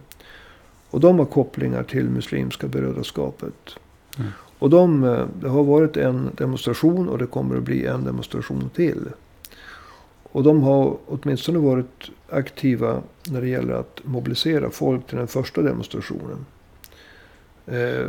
Och 0.90 1.00
de 1.00 1.18
har 1.18 1.26
kopplingar 1.26 1.82
till 1.82 2.10
Muslimska 2.10 2.68
brödraskapet. 2.68 3.76
Mm. 4.18 4.30
Och 4.62 4.70
de, 4.70 5.04
eh, 5.04 5.26
det 5.40 5.48
har 5.48 5.64
varit 5.64 5.96
en 5.96 6.30
demonstration 6.36 7.08
och 7.08 7.18
det 7.18 7.26
kommer 7.26 7.56
att 7.56 7.62
bli 7.62 7.86
en 7.86 8.04
demonstration 8.04 8.70
till. 8.74 9.08
Och 10.22 10.42
de 10.42 10.62
har 10.62 10.96
åtminstone 11.06 11.58
varit 11.58 12.10
aktiva 12.30 13.02
när 13.30 13.40
det 13.40 13.48
gäller 13.48 13.74
att 13.74 14.00
mobilisera 14.04 14.70
folk 14.70 15.06
till 15.06 15.18
den 15.18 15.28
första 15.28 15.62
demonstrationen. 15.62 16.46
Eh, 17.66 18.06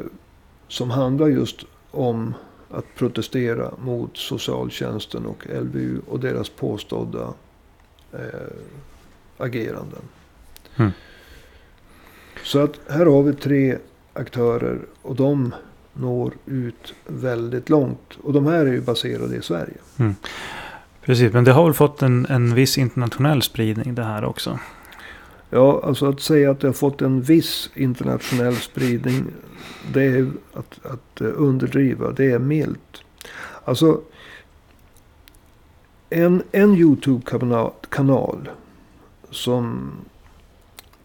som 0.67 0.89
handlar 0.89 1.27
just 1.27 1.59
om 1.91 2.33
att 2.69 2.85
protestera 2.95 3.71
mot 3.77 4.17
socialtjänsten 4.17 5.25
och 5.25 5.47
LVU 5.61 5.99
och 6.07 6.19
deras 6.19 6.49
påstådda 6.49 7.33
eh, 8.11 8.57
ageranden. 9.37 10.01
Mm. 10.75 10.91
Så 12.43 12.59
att 12.59 12.79
här 12.89 13.05
har 13.05 13.23
vi 13.23 13.33
tre 13.33 13.77
aktörer 14.13 14.79
och 15.01 15.15
de 15.15 15.53
når 15.93 16.33
ut 16.45 16.93
väldigt 17.07 17.69
långt. 17.69 18.17
Och 18.23 18.33
de 18.33 18.45
här 18.45 18.65
är 18.65 18.71
ju 18.71 18.81
baserade 18.81 19.35
i 19.35 19.41
Sverige. 19.41 19.77
Precis, 21.01 21.33
men 21.33 21.43
det 21.43 21.51
har 21.51 21.63
väl 21.63 21.73
fått 21.73 22.01
en, 22.01 22.25
en 22.25 22.55
viss 22.55 22.77
internationell 22.77 23.41
spridning 23.41 23.95
det 23.95 24.03
här 24.03 24.23
också. 24.25 24.59
Ja, 25.49 25.81
alltså 25.83 26.09
att 26.09 26.21
säga 26.21 26.51
att 26.51 26.59
det 26.59 26.67
har 26.67 26.73
fått 26.73 27.01
en 27.01 27.21
viss 27.21 27.69
internationell 27.73 28.55
spridning. 28.55 29.25
Det 29.93 30.03
är 30.03 30.31
att, 30.53 30.85
att 30.85 31.21
eh, 31.21 31.27
underdriva. 31.35 32.11
Det 32.11 32.31
är 32.31 32.39
milt. 32.39 33.03
Alltså. 33.65 34.01
En, 36.09 36.43
en 36.51 36.75
YouTube-kanal. 36.75 38.49
Som 39.29 39.91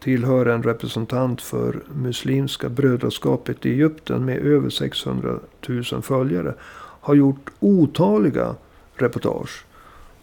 tillhör 0.01 0.47
en 0.47 0.63
representant 0.63 1.43
för 1.43 1.83
Muslimska 1.95 2.69
brödraskapet 2.69 3.67
i 3.67 3.71
Egypten. 3.71 4.25
Med 4.25 4.39
över 4.39 4.71
600 4.71 5.39
000 5.69 6.03
följare. 6.03 6.55
Har 7.01 7.15
gjort 7.15 7.51
otaliga 7.61 8.55
reportage. 8.95 9.65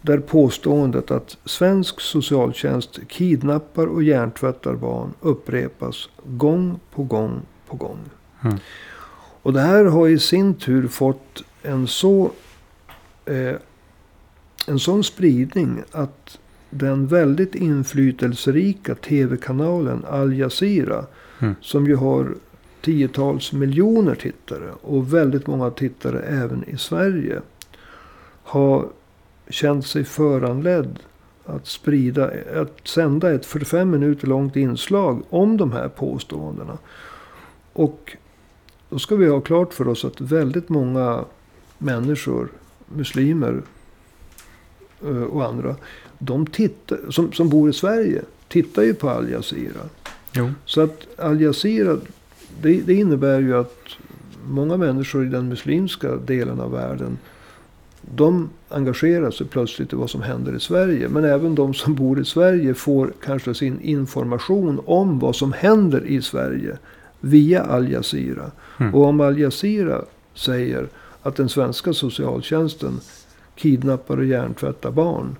Där 0.01 0.17
påståendet 0.17 1.11
att 1.11 1.37
svensk 1.45 2.01
socialtjänst 2.01 2.99
kidnappar 3.07 3.87
och 3.87 4.03
hjärntvättar 4.03 4.73
barn 4.73 5.13
upprepas 5.21 6.09
gång 6.23 6.79
på 6.91 7.03
gång 7.03 7.41
på 7.67 7.75
gång. 7.75 7.99
Mm. 8.43 8.57
Och 9.41 9.53
det 9.53 9.61
här 9.61 9.85
har 9.85 10.07
i 10.07 10.19
sin 10.19 10.53
tur 10.53 10.87
fått 10.87 11.43
en 11.63 11.87
så 11.87 12.31
eh, 13.25 13.55
en 14.67 14.79
sån 14.79 15.03
spridning 15.03 15.83
att 15.91 16.39
den 16.75 17.07
väldigt 17.07 17.55
inflytelserika 17.55 18.95
tv-kanalen 18.95 20.05
Al 20.09 20.33
Jazeera. 20.33 21.05
Mm. 21.39 21.55
Som 21.61 21.85
ju 21.85 21.95
har 21.95 22.35
tiotals 22.81 23.53
miljoner 23.53 24.15
tittare 24.15 24.71
och 24.81 25.13
väldigt 25.13 25.47
många 25.47 25.71
tittare 25.71 26.19
även 26.19 26.63
i 26.67 26.77
Sverige. 26.77 27.41
Har 28.43 28.87
känt 29.49 29.87
sig 29.87 30.03
föranledd 30.03 30.99
att 31.45 31.67
sprida, 31.67 32.31
att 32.55 32.87
sända 32.87 33.33
ett 33.33 33.45
45 33.45 33.89
minuter 33.89 34.27
långt 34.27 34.55
inslag 34.55 35.23
om 35.29 35.57
de 35.57 35.71
här 35.71 35.87
påståendena. 35.87 36.77
Och 37.73 38.17
då 38.89 38.99
ska 38.99 39.15
vi 39.15 39.27
ha 39.27 39.41
klart 39.41 39.73
för 39.73 39.87
oss 39.87 40.05
att 40.05 40.21
väldigt 40.21 40.69
många 40.69 41.25
människor, 41.77 42.49
muslimer 42.87 43.61
eh, 45.03 45.23
och 45.23 45.45
andra, 45.45 45.75
de 46.19 46.45
tittar, 46.45 46.99
som, 47.09 47.31
som 47.31 47.49
bor 47.49 47.69
i 47.69 47.73
Sverige, 47.73 48.21
tittar 48.47 48.83
ju 48.83 48.93
på 48.93 49.09
Al 49.09 49.29
Jazeera. 49.29 49.81
Jo. 50.33 50.51
Så 50.65 50.81
att 50.81 51.19
Al 51.19 51.41
Jazeera, 51.41 51.97
det, 52.61 52.81
det 52.81 52.93
innebär 52.93 53.39
ju 53.39 53.57
att 53.57 53.87
många 54.47 54.77
människor 54.77 55.25
i 55.25 55.29
den 55.29 55.49
muslimska 55.49 56.15
delen 56.15 56.59
av 56.59 56.71
världen. 56.71 57.17
De 58.15 58.49
engagerar 58.69 59.31
sig 59.31 59.47
plötsligt 59.47 59.93
i 59.93 59.95
vad 59.95 60.09
som 60.09 60.21
händer 60.21 60.55
i 60.55 60.59
Sverige. 60.59 61.09
Men 61.09 61.25
även 61.25 61.55
de 61.55 61.73
som 61.73 61.95
bor 61.95 62.21
i 62.21 62.25
Sverige 62.25 62.73
får 62.73 63.13
kanske 63.23 63.53
sin 63.53 63.81
information 63.81 64.81
om 64.85 65.19
vad 65.19 65.35
som 65.35 65.53
händer 65.53 66.05
i 66.05 66.21
Sverige. 66.21 66.77
Via 67.19 67.63
Al 67.63 67.91
Jazeera. 67.91 68.51
Mm. 68.79 68.95
Och 68.95 69.05
om 69.05 69.21
Al 69.21 69.39
Jazeera 69.39 70.01
säger 70.33 70.87
att 71.21 71.35
den 71.35 71.49
svenska 71.49 71.93
socialtjänsten 71.93 72.99
kidnappar 73.55 74.17
och 74.17 74.25
hjärntvättar 74.25 74.91
barn. 74.91 75.35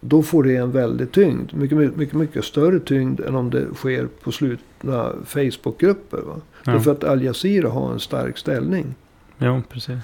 Då 0.00 0.22
får 0.22 0.42
det 0.42 0.56
en 0.56 0.70
väldig 0.72 1.12
tyngd. 1.12 1.54
Mycket, 1.54 1.96
mycket, 1.96 2.14
mycket, 2.14 2.44
större 2.44 2.80
tyngd 2.80 3.20
än 3.20 3.34
om 3.34 3.50
det 3.50 3.66
sker 3.74 4.08
på 4.22 4.32
slutna 4.32 5.12
Facebookgrupper. 5.24 6.18
Va? 6.18 6.40
Ja. 6.64 6.72
Därför 6.72 6.92
att 6.92 7.04
Al 7.04 7.22
Jazeera 7.22 7.68
har 7.68 7.92
en 7.92 8.00
stark 8.00 8.38
ställning. 8.38 8.94
Jo, 9.38 9.62
precis. 9.68 9.94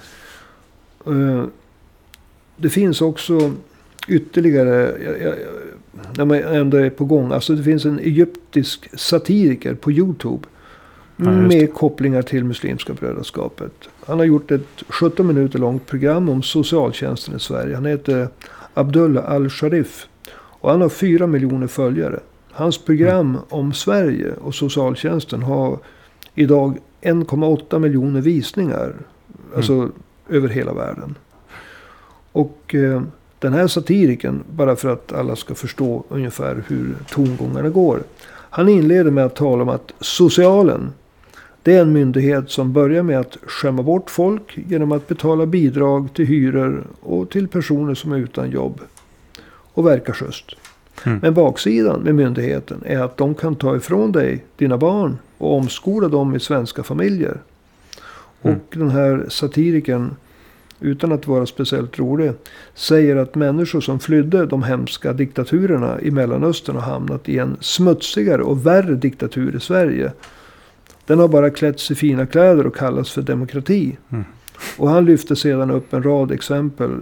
Eh, 1.07 1.43
Det 2.57 2.69
finns 2.69 3.01
också 3.01 3.51
ytterligare, 4.07 4.95
när 6.17 6.25
man 6.25 6.37
ändå 6.37 6.77
är 6.77 6.89
på 6.89 7.05
gång. 7.05 7.31
Alltså 7.31 7.55
det 7.55 7.63
finns 7.63 7.85
en 7.85 7.99
egyptisk 7.99 8.89
satiriker 8.99 9.73
på 9.73 9.91
YouTube. 9.91 10.47
Ja, 11.17 11.31
med 11.31 11.73
kopplingar 11.73 12.21
till 12.21 12.43
Muslimska 12.43 12.93
brödraskapet. 12.93 13.71
Han 14.05 14.17
har 14.17 14.25
gjort 14.25 14.51
ett 14.51 14.83
17 14.89 15.27
minuter 15.27 15.59
långt 15.59 15.85
program 15.85 16.29
om 16.29 16.43
socialtjänsten 16.43 17.35
i 17.35 17.39
Sverige. 17.39 17.75
Han 17.75 17.85
heter 17.85 18.27
Abdullah 18.75 19.31
Al-Sharif. 19.31 20.07
Och 20.35 20.71
han 20.71 20.81
har 20.81 20.89
4 20.89 21.27
miljoner 21.27 21.67
följare. 21.67 22.19
Hans 22.51 22.77
program 22.77 23.29
Mm. 23.29 23.41
om 23.49 23.73
Sverige 23.73 24.33
och 24.41 24.55
socialtjänsten 24.55 25.43
har 25.43 25.79
idag 26.35 26.77
1,8 27.01 27.79
miljoner 27.79 28.21
visningar. 28.21 28.93
Alltså 29.55 29.73
Mm. 29.73 29.91
över 30.29 30.47
hela 30.49 30.73
världen. 30.73 31.15
Och 32.31 32.75
eh, 32.75 33.01
den 33.39 33.53
här 33.53 33.67
satiriken, 33.67 34.43
bara 34.51 34.75
för 34.75 34.89
att 34.89 35.13
alla 35.13 35.35
ska 35.35 35.55
förstå 35.55 36.03
ungefär 36.09 36.63
hur 36.67 36.95
tongångarna 37.11 37.69
går. 37.69 37.99
Han 38.49 38.69
inleder 38.69 39.11
med 39.11 39.25
att 39.25 39.35
tala 39.35 39.63
om 39.63 39.69
att 39.69 39.93
socialen, 39.99 40.93
det 41.65 41.73
är 41.73 41.81
en 41.81 41.93
myndighet 41.93 42.49
som 42.49 42.73
börjar 42.73 43.03
med 43.03 43.19
att 43.19 43.37
skämma 43.47 43.83
bort 43.83 44.09
folk 44.09 44.57
genom 44.67 44.91
att 44.91 45.07
betala 45.07 45.45
bidrag 45.45 46.13
till 46.13 46.25
hyror 46.25 46.83
och 46.99 47.29
till 47.29 47.47
personer 47.47 47.93
som 47.93 48.11
är 48.11 48.17
utan 48.17 48.51
jobb. 48.51 48.81
Och 49.47 49.85
verkar 49.85 50.13
schysst. 50.13 50.45
Mm. 51.03 51.19
Men 51.21 51.33
baksidan 51.33 52.01
med 52.01 52.15
myndigheten 52.15 52.83
är 52.85 52.99
att 52.99 53.17
de 53.17 53.35
kan 53.35 53.55
ta 53.55 53.75
ifrån 53.75 54.11
dig 54.11 54.45
dina 54.57 54.77
barn 54.77 55.17
och 55.37 55.57
omskola 55.57 56.07
dem 56.07 56.35
i 56.35 56.39
svenska 56.39 56.83
familjer. 56.83 57.37
Mm. 58.41 58.57
Och 58.57 58.77
den 58.77 58.89
här 58.89 59.25
satirikern 59.29 60.15
utan 60.79 61.11
att 61.11 61.27
vara 61.27 61.45
speciellt 61.45 61.99
rolig, 61.99 62.31
säger 62.73 63.15
att 63.15 63.35
människor 63.35 63.81
som 63.81 63.99
flydde 63.99 64.45
de 64.45 64.63
hemska 64.63 65.13
diktaturerna 65.13 66.01
i 66.01 66.11
Mellanöstern 66.11 66.75
har 66.75 66.91
hamnat 66.91 67.29
i 67.29 67.37
en 67.37 67.57
smutsigare 67.59 68.41
och 68.41 68.65
värre 68.65 68.95
diktatur 68.95 69.55
i 69.55 69.59
Sverige. 69.59 70.11
Den 71.05 71.19
har 71.19 71.27
bara 71.27 71.49
klätts 71.49 71.91
i 71.91 71.95
fina 71.95 72.25
kläder 72.25 72.67
och 72.67 72.75
kallas 72.75 73.11
för 73.11 73.21
demokrati. 73.21 73.97
Mm. 74.09 74.23
Och 74.77 74.89
han 74.89 75.05
lyfte 75.05 75.35
sedan 75.35 75.71
upp 75.71 75.93
en 75.93 76.03
rad 76.03 76.31
exempel 76.31 77.01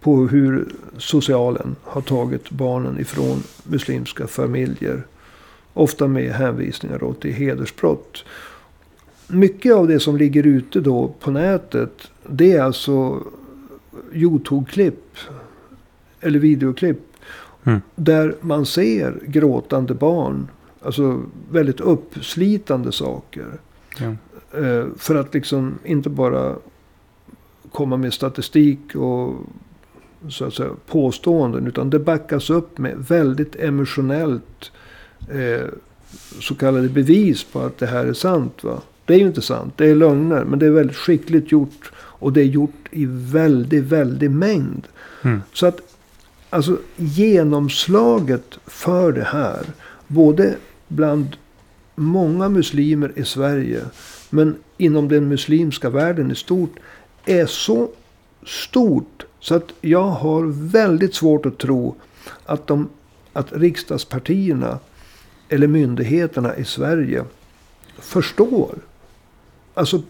på 0.00 0.26
hur 0.26 0.68
socialen 0.98 1.76
har 1.82 2.00
tagit 2.00 2.50
barnen 2.50 3.00
ifrån 3.00 3.42
muslimska 3.64 4.26
familjer. 4.26 5.02
Ofta 5.74 6.06
med 6.06 6.32
hänvisningar 6.32 6.98
då 6.98 7.12
till 7.12 7.32
hedersbrott. 7.32 8.24
Mycket 9.28 9.74
av 9.74 9.88
det 9.88 10.00
som 10.00 10.16
ligger 10.16 10.46
ute 10.46 10.80
då 10.80 11.14
på 11.20 11.30
nätet. 11.30 12.10
Det 12.26 12.52
är 12.52 12.62
alltså 12.62 13.22
Youtube-klipp. 14.12 15.16
Eller 16.20 16.38
videoklipp. 16.38 17.00
Mm. 17.64 17.80
Där 17.94 18.34
man 18.40 18.66
ser 18.66 19.20
gråtande 19.26 19.94
barn. 19.94 20.48
Alltså 20.84 21.22
väldigt 21.50 21.80
uppslitande 21.80 22.92
saker. 22.92 23.46
Ja. 23.98 24.16
Eh, 24.60 24.86
för 24.96 25.14
att 25.14 25.34
liksom 25.34 25.78
inte 25.84 26.08
bara 26.10 26.56
komma 27.72 27.96
med 27.96 28.14
statistik 28.14 28.94
och 28.94 29.34
så 30.28 30.44
att 30.44 30.54
säga, 30.54 30.70
påståenden. 30.86 31.66
Utan 31.66 31.90
det 31.90 31.98
backas 31.98 32.50
upp 32.50 32.78
med 32.78 32.96
väldigt 33.08 33.56
emotionellt 33.56 34.72
eh, 35.30 35.66
så 36.40 36.54
kallade 36.54 36.88
bevis 36.88 37.44
på 37.44 37.60
att 37.60 37.78
det 37.78 37.86
här 37.86 38.06
är 38.06 38.12
sant. 38.12 38.64
Va? 38.64 38.80
Det 39.04 39.14
är 39.14 39.18
ju 39.18 39.26
inte 39.26 39.42
sant. 39.42 39.74
Det 39.76 39.86
är 39.86 39.94
lögner. 39.94 40.44
Men 40.44 40.58
det 40.58 40.66
är 40.66 40.70
väldigt 40.70 40.96
skickligt 40.96 41.52
gjort. 41.52 41.92
Och 41.94 42.32
det 42.32 42.40
är 42.40 42.44
gjort 42.44 42.88
i 42.90 43.06
väldigt, 43.08 43.84
väldigt 43.84 44.30
mängd. 44.30 44.88
Mm. 45.22 45.42
Så 45.52 45.66
att 45.66 45.80
alltså 46.50 46.78
genomslaget 46.96 48.58
för 48.66 49.12
det 49.12 49.24
här. 49.24 49.62
Både 50.06 50.54
bland 50.92 51.36
många 51.94 52.48
muslimer 52.48 53.12
i 53.16 53.24
Sverige. 53.24 53.80
Men 54.30 54.56
inom 54.76 55.08
den 55.08 55.28
muslimska 55.28 55.90
världen 55.90 56.30
i 56.30 56.34
stort. 56.34 56.70
Är 57.24 57.46
så 57.46 57.88
stort. 58.46 59.26
Så 59.40 59.54
att 59.54 59.72
jag 59.80 60.04
har 60.04 60.70
väldigt 60.70 61.14
svårt 61.14 61.46
att 61.46 61.58
tro 61.58 61.94
att, 62.46 62.66
de, 62.66 62.88
att 63.32 63.52
riksdagspartierna 63.52 64.78
eller 65.48 65.66
myndigheterna 65.66 66.56
i 66.56 66.64
Sverige 66.64 67.24
förstår. 67.98 68.74
Alltså 69.74 70.02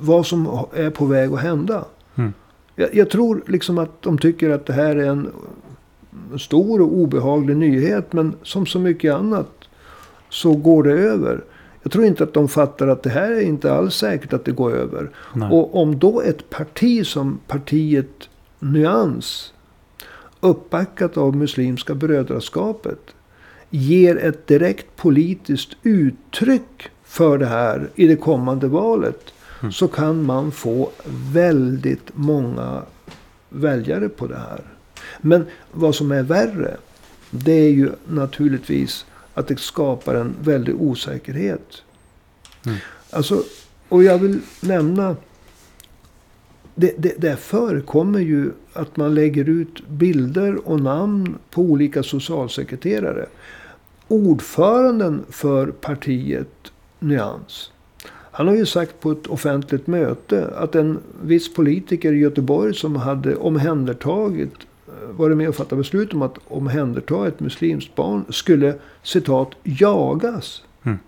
vad 0.00 0.26
som 0.26 0.66
är 0.74 0.90
på 0.90 1.04
väg 1.04 1.32
att 1.32 1.40
hända. 1.40 1.84
Mm. 2.14 2.32
Jag, 2.74 2.94
jag 2.94 3.10
tror 3.10 3.42
liksom 3.46 3.78
att 3.78 4.02
de 4.02 4.18
tycker 4.18 4.50
att 4.50 4.66
det 4.66 4.72
här 4.72 4.96
är 4.96 5.06
en 5.06 5.32
stor 6.38 6.80
och 6.80 6.92
obehaglig 6.92 7.56
nyhet. 7.56 8.12
Men 8.12 8.34
som 8.42 8.66
så 8.66 8.78
mycket 8.78 9.14
annat 9.14 9.55
så 10.36 10.54
går 10.54 10.82
det 10.82 10.92
över. 10.92 11.44
Jag 11.82 11.92
tror 11.92 12.04
inte 12.04 12.24
att 12.24 12.34
de 12.34 12.48
fattar 12.48 12.88
att 12.88 13.02
det 13.02 13.10
här 13.10 13.30
är 13.30 13.40
inte 13.40 13.72
alls 13.72 13.94
säkert 13.94 14.32
att 14.32 14.44
det 14.44 14.52
går 14.52 14.72
över. 14.74 15.10
Nej. 15.34 15.50
Och 15.50 15.82
om 15.82 15.98
då 15.98 16.20
ett 16.20 16.50
parti 16.50 17.06
som 17.06 17.40
partiet 17.46 18.28
Nyans 18.58 19.52
uppbackat 20.40 21.16
av 21.16 21.36
Muslimska 21.36 21.94
brödraskapet 21.94 23.00
ger 23.70 24.16
ett 24.16 24.46
direkt 24.46 24.96
politiskt 24.96 25.76
uttryck 25.82 26.88
för 27.04 27.38
det 27.38 27.46
här 27.46 27.90
i 27.94 28.06
det 28.06 28.16
kommande 28.16 28.68
valet. 28.68 29.32
Mm. 29.60 29.72
Så 29.72 29.88
kan 29.88 30.22
man 30.22 30.52
få 30.52 30.90
väldigt 31.32 32.10
många 32.14 32.82
väljare 33.48 34.08
på 34.08 34.26
det 34.26 34.38
här. 34.38 34.60
Men 35.20 35.46
vad 35.72 35.94
som 35.94 36.12
är 36.12 36.22
värre. 36.22 36.76
Det 37.30 37.52
är 37.52 37.70
ju 37.70 37.90
naturligtvis 38.06 39.06
att 39.36 39.48
det 39.48 39.58
skapar 39.58 40.14
en 40.14 40.34
väldig 40.42 40.82
osäkerhet. 40.82 41.82
Mm. 42.66 42.78
Alltså, 43.10 43.42
och 43.88 44.04
jag 44.04 44.18
vill 44.18 44.40
nämna. 44.60 45.16
Det, 46.74 46.94
det, 46.98 47.14
det 47.18 47.36
förekommer 47.36 48.20
ju 48.20 48.52
att 48.72 48.96
man 48.96 49.14
lägger 49.14 49.48
ut 49.48 49.88
bilder 49.88 50.68
och 50.68 50.80
namn 50.80 51.38
på 51.50 51.62
olika 51.62 52.02
socialsekreterare. 52.02 53.26
Ordföranden 54.08 55.24
för 55.30 55.66
partiet 55.66 56.72
Nyans. 56.98 57.70
Han 58.08 58.48
har 58.48 58.54
ju 58.54 58.66
sagt 58.66 59.00
på 59.00 59.10
ett 59.10 59.26
offentligt 59.26 59.86
möte 59.86 60.46
att 60.56 60.74
en 60.74 60.98
viss 61.22 61.54
politiker 61.54 62.12
i 62.12 62.18
Göteborg 62.18 62.74
som 62.74 62.96
hade 62.96 63.36
omhändertagit, 63.36 64.54
varit 65.10 65.36
med 65.36 65.48
och 65.48 65.54
fattat 65.54 65.78
beslut 65.78 66.14
om 66.14 66.22
att 66.22 66.38
omhänderta 66.48 67.26
ett 67.26 67.40
muslimskt 67.40 67.94
barn 67.94 68.24
skulle 68.28 68.74
citat 69.02 69.50
jagas. 69.62 70.62
Mm. 70.82 70.98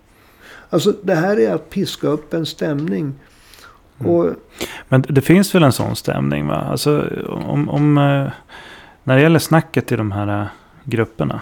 Alltså 0.70 0.94
det 1.03 1.14
här 1.14 1.40
är 1.40 1.55
att 1.55 1.70
piska 1.70 2.09
upp 2.09 2.35
en 2.35 2.46
stämning. 2.46 3.14
Mm. 3.98 4.12
Och 4.12 4.33
Men 4.88 5.05
det 5.09 5.20
finns 5.20 5.55
väl 5.55 5.62
en 5.62 5.72
sån 5.72 5.96
stämning 5.96 6.46
va? 6.46 6.57
Alltså 6.57 7.05
om, 7.29 7.68
om 7.68 7.98
eh, 7.98 8.31
när 9.05 9.16
det 9.16 9.22
gäller 9.22 9.38
snacket 9.38 9.92
i 9.92 9.96
de 9.96 10.12
här 10.12 10.40
eh, 10.40 10.46
grupperna. 10.85 11.40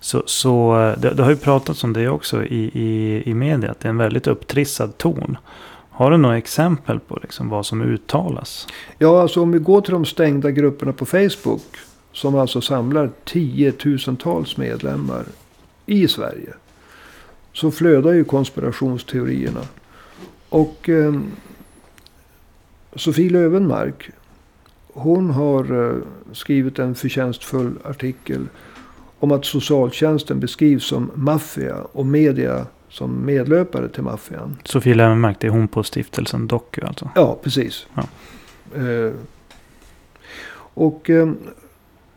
Så, 0.00 0.22
så 0.26 0.80
eh, 0.80 0.98
det, 0.98 1.10
det 1.10 1.22
har 1.22 1.30
ju 1.30 1.36
pratats 1.36 1.84
om 1.84 1.92
det 1.92 2.08
också 2.08 2.44
i, 2.44 2.70
i, 2.74 3.22
i 3.30 3.34
media. 3.34 3.70
Att 3.70 3.80
det 3.80 3.88
är 3.88 3.90
en 3.90 3.98
väldigt 3.98 4.26
upptrissad 4.26 4.98
ton. 4.98 5.38
Har 5.96 6.10
du 6.10 6.16
några 6.16 6.38
exempel 6.38 7.00
på 7.00 7.18
liksom 7.22 7.48
vad 7.48 7.66
som 7.66 7.82
uttalas? 7.82 8.66
Ja, 8.98 9.22
alltså 9.22 9.42
om 9.42 9.52
vi 9.52 9.58
går 9.58 9.80
till 9.80 9.92
de 9.92 10.04
stängda 10.04 10.50
grupperna 10.50 10.92
på 10.92 11.06
Facebook. 11.06 11.62
Som 12.12 12.34
alltså 12.34 12.60
samlar 12.60 13.10
tiotusentals 13.24 14.56
medlemmar 14.56 15.24
i 15.86 16.08
Sverige. 16.08 16.54
Så 17.52 17.70
flödar 17.70 18.12
ju 18.12 18.24
konspirationsteorierna. 18.24 19.60
Och 20.48 20.88
eh, 20.88 21.14
Sofie 22.94 23.30
Lövenmark. 23.30 24.10
Hon 24.92 25.30
har 25.30 25.88
eh, 25.88 25.96
skrivit 26.32 26.78
en 26.78 26.94
förtjänstfull 26.94 27.78
artikel. 27.84 28.48
Om 29.18 29.32
att 29.32 29.44
socialtjänsten 29.44 30.40
beskrivs 30.40 30.84
som 30.84 31.10
maffia 31.14 31.76
och 31.92 32.06
media 32.06 32.66
som 32.96 33.24
medlöpare 33.26 33.88
till 33.88 34.02
maffian. 34.02 34.56
Sofie 34.64 34.94
Löwenmark, 34.94 35.36
det 35.40 35.46
är 35.46 35.50
hon 35.50 35.68
på 35.68 35.82
stiftelsen 35.82 36.46
Doku 36.46 36.80
alltså. 36.86 37.10
Ja, 37.14 37.38
precis. 37.42 37.86
Ja. 37.94 38.02
Eh, 38.80 39.12
och 40.74 41.10
eh, 41.10 41.28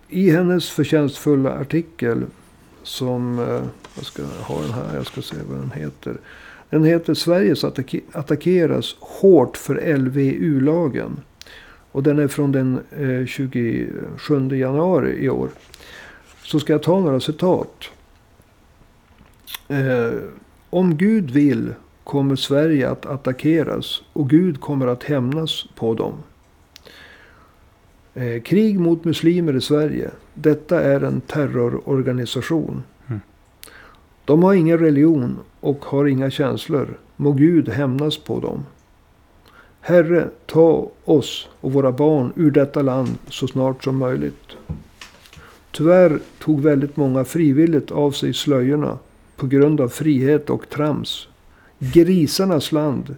i 0.10 0.30
hennes 0.32 0.70
förtjänstfulla 0.70 1.50
artikel 1.60 2.26
som, 2.84 3.40
eh, 3.40 3.62
jag 3.96 4.06
ska 4.06 4.24
ha 4.24 4.62
den 4.62 4.72
här, 4.72 4.96
jag 4.96 5.06
ska 5.06 5.22
se 5.22 5.36
vad 5.50 5.60
den 5.60 5.72
heter. 5.72 6.18
Den 6.70 6.84
heter 6.84 7.14
Sveriges 7.14 7.64
attacke- 7.64 8.02
attackeras 8.12 8.96
hårt 9.00 9.58
för 9.58 9.98
LVU-lagen. 9.98 11.20
Och 11.92 12.04
den 12.04 12.20
är 12.20 12.28
från 12.28 12.52
den 12.52 12.80
eh, 12.98 13.26
27 13.26 14.50
januari 14.52 15.24
i 15.26 15.30
år. 15.30 15.50
Så 16.44 16.60
ska 16.60 16.74
jag 16.74 16.84
ta 16.84 17.00
några 17.00 17.20
citat. 17.20 17.86
Om 20.70 20.98
Gud 20.98 21.32
vill 21.32 21.74
kommer 22.04 22.36
Sverige 22.36 22.90
att 22.90 23.06
attackeras 23.06 24.04
och 24.14 24.30
Gud 24.30 24.62
kommer 24.62 24.88
att 24.88 25.04
hämnas 25.04 25.66
på 25.76 25.94
dem. 25.94 26.14
Eh, 28.14 28.42
krig 28.42 28.80
mot 28.80 29.04
muslimer 29.04 29.56
i 29.56 29.62
Sverige. 29.62 30.12
Detta 30.34 30.82
är 30.82 31.02
en 31.02 31.22
terrororganisation. 31.22 32.84
Mm. 33.08 33.20
De 34.26 34.44
har 34.44 34.54
ingen 34.54 34.78
religion 34.78 35.40
och 35.60 35.86
har 35.86 36.06
inga 36.06 36.30
känslor. 36.30 36.98
Må 37.16 37.32
Gud 37.32 37.70
hämnas 37.70 38.18
på 38.18 38.40
dem. 38.40 38.66
Herre, 39.82 40.30
ta 40.46 40.92
oss 41.06 41.50
och 41.62 41.74
våra 41.74 41.92
barn 41.92 42.34
ur 42.36 42.52
detta 42.52 42.82
land 42.82 43.10
så 43.28 43.48
snart 43.48 43.84
som 43.84 43.98
möjligt. 43.98 44.58
Tyvärr 45.72 46.20
tog 46.40 46.62
väldigt 46.62 46.98
många 46.98 47.24
frivilligt 47.26 47.92
av 47.92 48.12
sig 48.12 48.34
slöjorna 48.34 48.98
på 49.40 49.48
grund 49.48 49.82
av 49.82 49.88
frihet 49.90 50.50
och 50.50 50.70
trams. 50.70 51.28
Grisarnas 51.80 52.72
land. 52.72 53.16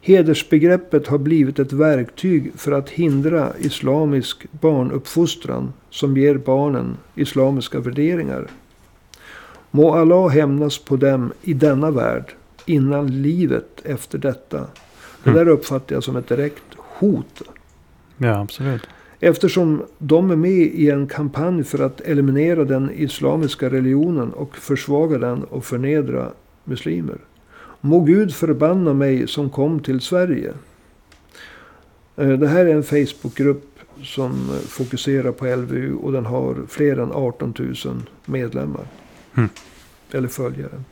Hedersbegreppet 0.00 1.06
har 1.06 1.18
blivit 1.18 1.58
ett 1.58 1.72
verktyg 1.72 2.52
för 2.56 2.72
att 2.72 2.90
hindra 2.90 3.52
islamisk 3.58 4.46
barnuppfostran 4.50 5.72
som 5.90 6.16
ger 6.16 6.34
barnen 6.34 6.96
islamiska 7.14 7.80
värderingar. 7.80 8.46
Må 9.70 9.94
Allah 9.94 10.28
hämnas 10.28 10.78
på 10.78 10.96
dem 10.96 11.32
i 11.42 11.54
denna 11.54 11.90
värld 11.90 12.32
innan 12.66 13.22
livet 13.22 13.80
efter 13.84 14.18
detta. 14.18 14.58
Det 15.24 15.30
Mm. 15.30 15.44
där 15.44 15.52
uppfattar 15.52 15.94
jag 15.96 16.04
som 16.04 16.16
ett 16.16 16.28
direkt 16.28 16.62
hot. 16.76 17.42
Ja, 18.16 18.40
absolut. 18.40 18.82
Eftersom 19.24 19.82
de 19.98 20.30
är 20.30 20.36
med 20.36 20.50
i 20.50 20.90
en 20.90 21.06
kampanj 21.06 21.64
för 21.64 21.78
att 21.78 22.00
eliminera 22.00 22.64
den 22.64 22.90
islamiska 22.90 23.70
religionen 23.70 24.32
och 24.32 24.56
försvaga 24.56 25.18
den 25.18 25.44
och 25.44 25.64
förnedra 25.64 26.30
muslimer. 26.64 27.18
Må 27.80 28.00
Gud 28.00 28.34
förbanna 28.34 28.94
mig 28.94 29.28
som 29.28 29.50
kom 29.50 29.80
till 29.80 30.00
Sverige. 30.00 30.52
Eh, 32.16 32.28
Det 32.28 32.48
här 32.48 32.66
är 32.66 32.74
en 32.74 32.82
Facebookgrupp 32.82 33.78
som 34.02 34.50
fokuserar 34.68 35.32
på 35.32 35.46
LVU 35.46 35.94
och 35.94 36.12
den 36.12 36.26
har 36.26 36.56
fler 36.68 36.96
än 36.96 37.12
18 37.12 37.54
000 37.84 38.02
medlemmar. 38.24 38.86
Mm. 39.34 39.48
Eller 40.12 40.28
följare. 40.28 40.82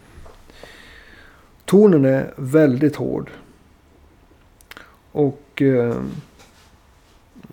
Tonen 1.65 2.05
är 2.05 2.33
väldigt 2.37 2.97
hård. 2.97 3.31
Och 5.13 5.63
eh, 5.63 5.97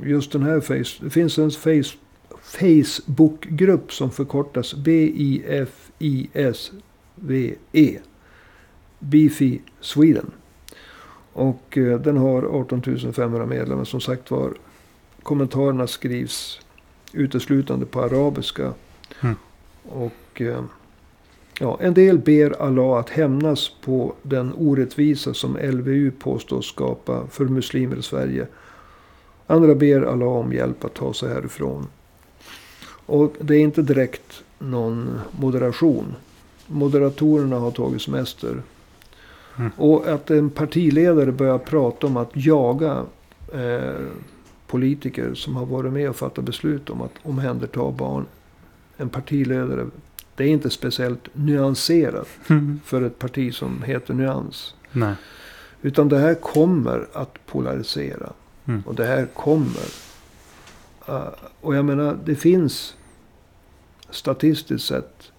just 0.04 0.32
den 0.32 0.44
här 0.44 0.60
face, 0.60 1.04
det 1.04 1.10
finns 1.10 1.38
en 1.38 1.52
face, 1.52 1.98
Facebookgrupp 2.42 3.94
som 3.94 4.12
förkortas 4.12 4.74
B-I-F-I-S-V-E. 4.74 5.60
Beefy 9.00 9.60
Sweden. 9.80 10.32
Och 11.34 11.78
eh, 11.78 12.00
den 12.00 12.18
har 12.18 12.44
18 12.44 12.82
500 13.14 13.46
medlemmar. 13.46 13.84
Som 13.84 14.02
sagt 14.02 14.32
var, 14.32 14.54
kommentarerna 15.24 15.88
skrivs 15.88 16.60
uteslutande 17.14 17.86
på 17.86 18.02
arabiska. 18.02 18.74
Mm. 19.22 19.36
Och 19.84 20.42
eh, 20.42 20.64
ja, 21.60 21.78
en 21.82 21.94
del 21.94 22.18
ber 22.18 22.62
Allah 22.62 23.00
att 23.00 23.10
hämnas 23.10 23.72
på 23.82 24.14
den 24.22 24.54
orättvisa 24.58 25.34
som 25.34 25.58
LVU 25.58 26.12
påstås 26.12 26.66
skapa 26.66 27.28
för 27.28 27.46
muslimer 27.46 27.96
i 27.96 28.02
Sverige. 28.02 28.48
Andra 29.48 29.76
ber 29.76 30.02
Allah 30.02 30.28
om 30.28 30.54
hjälp 30.54 30.86
att 30.86 30.94
ta 30.94 31.14
sig 31.14 31.34
härifrån. 31.34 31.88
Och 33.06 33.36
det 33.40 33.56
är 33.56 33.60
inte 33.60 33.82
direkt 33.82 34.44
någon 34.60 35.20
moderation. 35.32 36.16
Moderatorerna 36.68 37.60
har 37.60 37.72
tagit 37.72 38.02
semester. 38.02 38.62
Mm. 39.58 39.72
Och 39.78 40.08
att 40.08 40.32
en 40.32 40.50
partiledare 40.50 41.32
börjar 41.32 41.58
prata 41.58 42.08
om 42.08 42.18
att 42.18 42.32
jaga 42.34 43.06
eh, 43.54 44.06
politiker 44.68 45.34
som 45.34 45.56
har 45.56 45.66
varit 45.66 45.94
med 45.94 46.10
och 46.10 46.16
fattat 46.16 46.46
beslut 46.46 46.90
om 46.90 47.02
att 47.02 47.14
omhänderta 47.24 47.92
barn. 47.92 48.26
En 48.98 49.10
partiledare. 49.10 49.86
Det 50.36 50.44
är 50.44 50.48
inte 50.48 50.70
speciellt 50.70 51.28
nyanserat 51.34 52.28
för 52.86 53.02
ett 53.02 53.20
parti 53.20 53.54
som 53.54 53.84
heter 53.84 54.14
Nyans. 54.14 54.76
Nej. 54.92 55.14
Utan 55.82 56.10
det 56.10 56.18
här 56.18 56.34
kommer 56.34 57.08
att 57.14 57.46
polarisera. 57.46 58.30
Mm. 58.68 58.84
Och 58.86 58.96
det 58.96 59.06
här 59.06 59.26
kommer. 59.26 59.88
Uh, 61.10 61.30
och 61.62 61.76
jag 61.76 61.86
menar, 61.86 62.20
det 62.26 62.36
finns 62.36 62.96
statistiskt 64.10 64.88
sett. 64.88 65.32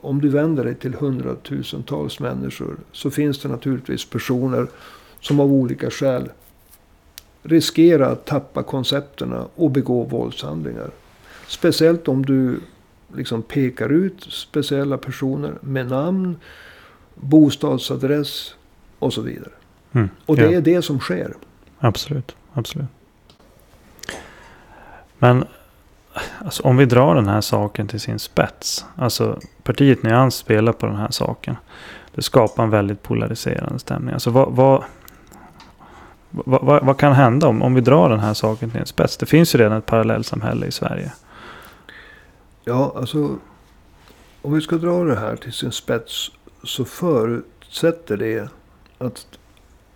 Om 0.00 0.20
du 0.20 0.28
vänder 0.28 0.64
dig 0.64 0.74
till 0.74 0.94
hundratusentals 0.94 2.20
människor. 2.20 2.76
Så 2.92 3.10
finns 3.10 3.42
det 3.42 3.48
naturligtvis 3.48 4.04
personer 4.04 4.66
som 5.20 5.40
av 5.40 5.52
olika 5.52 5.90
skäl 5.90 6.30
riskerar 7.42 8.12
att 8.12 8.26
tappa 8.26 8.62
koncepterna 8.62 9.46
och 9.54 9.70
begå 9.70 10.04
våldshandlingar. 10.04 10.90
Speciellt 11.46 12.08
om 12.08 12.26
du 12.26 12.60
liksom 13.14 13.42
pekar 13.42 13.88
ut 13.88 14.22
speciella 14.22 14.98
personer 14.98 15.54
med 15.60 15.86
namn, 15.86 16.36
bostadsadress 17.14 18.54
och 18.98 19.12
så 19.12 19.20
vidare. 19.20 19.52
Mm. 19.92 20.08
Och 20.26 20.36
det 20.36 20.50
ja. 20.50 20.58
är 20.58 20.60
det 20.60 20.82
som 20.82 21.00
sker. 21.00 21.34
Absolut, 21.84 22.36
absolut. 22.52 22.86
Men 25.18 25.44
alltså, 26.38 26.62
om 26.62 26.76
vi 26.76 26.84
drar 26.84 27.14
den 27.14 27.28
här 27.28 27.40
saken 27.40 27.88
till 27.88 28.00
sin 28.00 28.18
spets. 28.18 28.84
Alltså 28.96 29.38
partiet 29.62 30.02
Nyans 30.02 30.34
spelar 30.34 30.72
på 30.72 30.86
den 30.86 30.96
här 30.96 31.10
saken. 31.10 31.56
Det 32.14 32.22
skapar 32.22 32.62
en 32.62 32.70
väldigt 32.70 33.02
polariserande 33.02 33.78
stämning. 33.78 34.14
Alltså 34.14 34.30
vad, 34.30 34.52
vad, 34.52 34.84
vad, 36.30 36.64
vad, 36.64 36.84
vad 36.84 36.98
kan 36.98 37.12
hända 37.12 37.48
om, 37.48 37.62
om 37.62 37.74
vi 37.74 37.80
drar 37.80 38.10
den 38.10 38.20
här 38.20 38.34
saken 38.34 38.70
till 38.70 38.80
en 38.80 38.86
spets? 38.86 39.16
Det 39.16 39.26
finns 39.26 39.54
ju 39.54 39.58
redan 39.58 39.78
ett 39.78 39.86
parallellsamhälle 39.86 40.66
i 40.66 40.72
Sverige. 40.72 41.12
Ja, 42.64 42.94
alltså. 42.96 43.36
Om 44.42 44.52
vi 44.52 44.60
ska 44.60 44.76
dra 44.76 45.04
det 45.04 45.16
här 45.16 45.36
till 45.36 45.52
sin 45.52 45.72
spets. 45.72 46.30
Så 46.64 46.84
förutsätter 46.84 48.16
det 48.16 48.48
att 48.98 49.26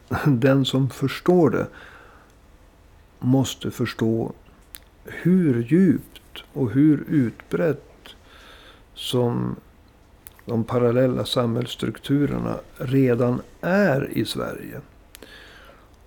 den 0.27 0.65
som 0.65 0.91
förstår 0.91 1.51
det. 1.51 1.67
Måste 3.19 3.71
förstå 3.71 4.33
hur 5.05 5.63
djupt 5.63 6.45
och 6.53 6.71
hur 6.71 7.05
utbrett. 7.09 7.83
Som 8.95 9.57
de 10.45 10.65
parallella 10.65 11.25
samhällsstrukturerna 11.25 12.59
redan 12.77 13.41
är 13.61 14.11
i 14.19 14.25
Sverige. 14.25 14.81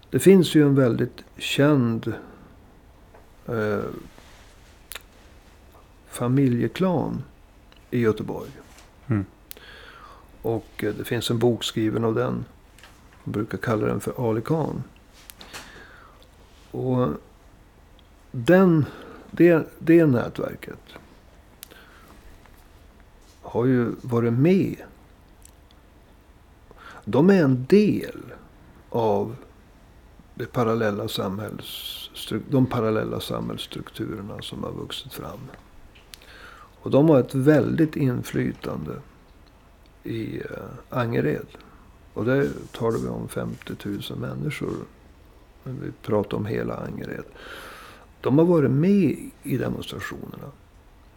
Det 0.09 0.19
finns 0.19 0.55
ju 0.55 0.63
en 0.63 0.75
väldigt 0.75 1.23
känd 1.37 2.13
eh, 3.47 3.79
familjeklan 6.07 7.23
i 7.91 7.99
Göteborg. 7.99 8.49
Mm. 9.07 9.25
Och 10.41 10.83
eh, 10.83 10.93
det 10.93 11.03
finns 11.03 11.29
en 11.31 11.39
bok 11.39 11.63
skriven 11.63 12.03
av 12.03 12.15
den. 12.15 12.45
Man 13.29 13.33
brukar 13.33 13.57
kalla 13.57 13.87
den 13.87 13.99
för 13.99 14.29
Ali 14.29 14.41
Khan. 14.41 14.83
Och 16.71 17.07
den, 18.31 18.85
det, 19.31 19.67
det 19.79 20.05
nätverket 20.05 20.79
har 23.41 23.65
ju 23.65 23.91
varit 24.01 24.33
med. 24.33 24.75
De 27.05 27.29
är 27.29 27.43
en 27.43 27.65
del 27.65 28.21
av 28.89 29.35
det 30.35 30.45
parallella 30.45 31.07
samhälls, 31.07 32.09
de 32.49 32.65
parallella 32.65 33.19
samhällsstrukturerna 33.19 34.41
som 34.41 34.63
har 34.63 34.71
vuxit 34.71 35.13
fram. 35.13 35.39
Och 36.81 36.91
de 36.91 37.09
har 37.09 37.19
ett 37.19 37.35
väldigt 37.35 37.95
inflytande 37.95 39.01
i 40.03 40.39
eh, 40.39 40.97
Angered. 40.97 41.47
Och 42.19 42.25
det 42.25 42.49
talar 42.71 42.97
vi 42.99 43.07
om 43.07 43.27
50 43.27 43.73
000 43.83 44.01
människor. 44.19 44.73
Vi 45.63 45.91
pratar 46.01 46.37
om 46.37 46.45
hela 46.45 46.75
Angered. 46.75 47.23
De 48.21 48.37
har 48.37 48.45
varit 48.45 48.71
med 48.71 49.17
i 49.43 49.57
demonstrationerna. 49.57 50.51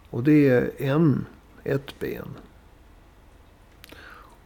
Och 0.09 0.23
det 0.23 0.49
är 0.49 0.71
en, 0.77 1.25
ett 1.63 1.99
ben. 1.99 2.27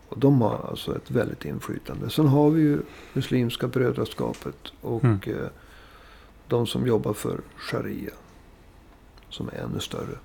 Och 0.09 0.19
de 0.19 0.41
har 0.41 0.65
alltså 0.69 0.95
ett 0.95 1.11
väldigt 1.11 1.45
inflytande. 1.45 2.09
Sen 2.09 2.27
har 2.27 2.49
vi 2.49 2.61
ju 2.61 2.79
Muslimska 3.13 3.67
brödraskapet. 3.67 4.57
Och 4.81 5.03
Mm. 5.03 5.19
eh, 5.25 5.49
de 6.47 6.67
som 6.67 6.87
jobbar 6.87 7.13
för 7.13 7.39
Sharia. 7.57 8.13
Som 9.29 9.49
är 9.49 9.53
ännu 9.63 9.79
större. 9.79 10.17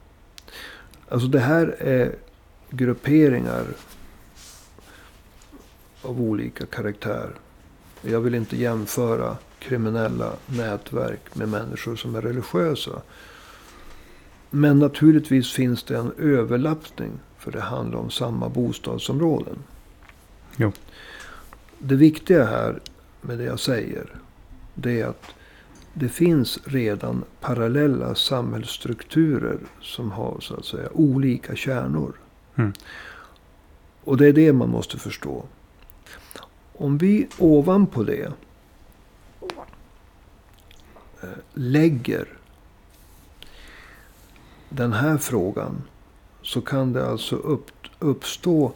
Alltså 1.08 1.28
det 1.28 1.40
här 1.40 1.66
är 1.78 2.14
grupperingar 2.70 3.64
av 6.02 6.20
olika 6.20 6.66
karaktär. 6.66 7.30
Jag 8.02 8.20
vill 8.20 8.34
inte 8.34 8.56
jämföra 8.56 9.36
kriminella 9.58 10.32
nätverk 10.46 11.34
med 11.34 11.48
människor 11.48 11.96
som 11.96 12.14
är 12.14 12.22
religiösa. 12.22 13.02
Men 14.50 14.78
naturligtvis 14.78 15.52
finns 15.52 15.82
det 15.82 15.96
en 15.96 16.12
överlappning. 16.18 17.12
För 17.38 17.52
det 17.52 17.60
handlar 17.60 17.98
om 17.98 18.10
samma 18.10 18.48
bostadsområden. 18.48 19.58
Jo. 20.56 20.72
Det 21.78 21.94
viktiga 21.94 22.44
här 22.44 22.80
med 23.20 23.38
det 23.38 23.44
jag 23.44 23.60
säger. 23.60 24.14
Det 24.74 25.00
är 25.00 25.06
att 25.06 25.26
det 25.94 26.08
finns 26.08 26.58
redan 26.64 27.24
parallella 27.40 28.14
samhällsstrukturer 28.14 29.58
som 29.80 30.10
har 30.10 30.40
så 30.40 30.54
att 30.54 30.64
säga 30.64 30.88
olika 30.92 31.56
kärnor. 31.56 32.12
Mm. 32.56 32.72
Och 34.04 34.16
det 34.16 34.26
är 34.26 34.32
det 34.32 34.52
man 34.52 34.68
måste 34.68 34.98
förstå. 34.98 35.44
Om 36.76 36.98
vi 36.98 37.28
ovanpå 37.38 38.02
det 38.02 38.32
eh, 41.22 41.28
lägger 41.54 42.28
den 44.68 44.92
här 44.92 45.18
frågan. 45.18 45.82
Så 46.42 46.60
kan 46.60 46.92
det 46.92 47.08
alltså 47.08 47.36
upp, 47.36 47.70
uppstå 47.98 48.72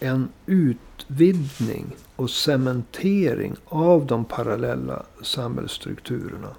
en 0.00 0.28
utvidgning 0.46 1.86
och 2.16 2.30
cementering 2.30 3.54
av 3.64 4.06
de 4.06 4.24
parallella 4.24 5.02
samhällsstrukturerna. 5.22 6.50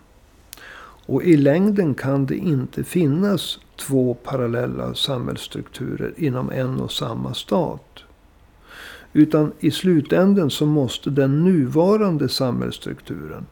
Och 1.08 1.24
i 1.24 1.38
längden 1.38 1.96
kan 1.96 2.26
det 2.26 2.38
inte 2.38 2.84
finnas 2.84 3.60
två 3.76 4.14
parallella 4.14 4.94
samhällsstrukturer 4.94 6.14
inom 6.18 6.52
en 6.52 6.80
och 6.80 6.92
samma 6.92 7.34
stat. 7.34 8.04
Utan 9.16 9.52
i 9.60 9.72
slutänden 9.72 10.50
så 10.50 10.66
måste 10.66 11.10
den 11.10 11.44
nuvarande 11.44 12.30
samhällsstrukturen, 12.30 13.46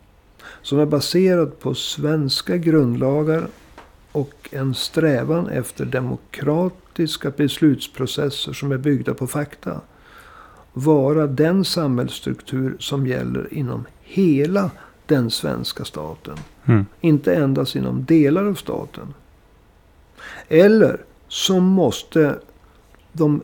som 0.61 0.79
är 0.79 0.85
baserad 0.85 1.59
på 1.59 1.73
svenska 1.73 2.57
grundlagar 2.57 3.47
och 4.11 4.49
en 4.51 4.73
strävan 4.73 5.47
efter 5.47 5.85
demokratiska 5.85 7.31
beslutsprocesser 7.31 8.53
som 8.53 8.71
är 8.71 8.77
byggda 8.77 9.13
på 9.13 9.27
fakta. 9.27 9.81
Vara 10.73 11.27
den 11.27 11.65
samhällsstruktur 11.65 12.75
som 12.79 13.07
gäller 13.07 13.53
inom 13.53 13.85
hela 14.01 14.71
den 15.05 15.31
svenska 15.31 15.85
staten. 15.85 16.37
Mm. 16.65 16.85
Inte 17.01 17.35
endast 17.35 17.75
inom 17.75 18.05
delar 18.05 18.45
av 18.45 18.55
staten. 18.55 19.13
Eller 20.47 21.01
så 21.27 21.59
måste 21.59 22.39
de 23.11 23.41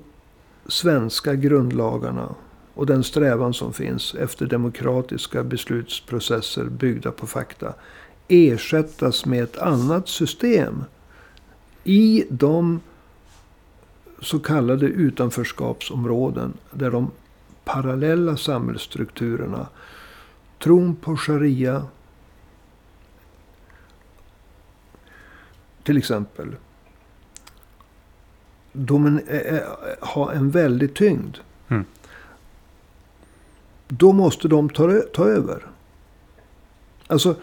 svenska 0.70 1.36
grundlagarna 1.36 2.36
och 2.74 2.86
den 2.86 3.03
strävan 3.03 3.53
som 3.53 3.74
finns 3.74 4.15
efter 4.15 4.45
demokratiska 4.45 5.43
beslutsprocesser 5.43 6.65
byggda 6.65 7.11
på 7.11 7.28
fakta 7.28 7.74
ersättas 8.28 9.26
med 9.26 9.43
ett 9.43 9.57
annat 9.57 10.07
system. 10.07 10.84
I 11.84 12.26
de 12.30 12.80
så 14.22 14.39
kallade 14.39 14.86
utanförskapsområden 14.86 16.53
där 16.72 16.91
de 16.91 17.11
parallella 17.65 18.38
samhällsstrukturerna, 18.38 19.67
tron 20.59 20.95
på 20.95 21.17
sharia, 21.17 21.86
till 25.84 25.97
exempel, 25.97 26.55
de 28.86 29.22
har 30.00 30.32
en 30.32 30.52
väldig 30.52 30.94
tyngd. 30.94 31.38
Mm. 31.68 31.86
Då 33.88 34.12
måste 34.12 34.48
de 34.48 34.70
ta, 34.70 35.00
ta 35.14 35.26
över. 35.26 35.66
Alltså, 37.08 37.36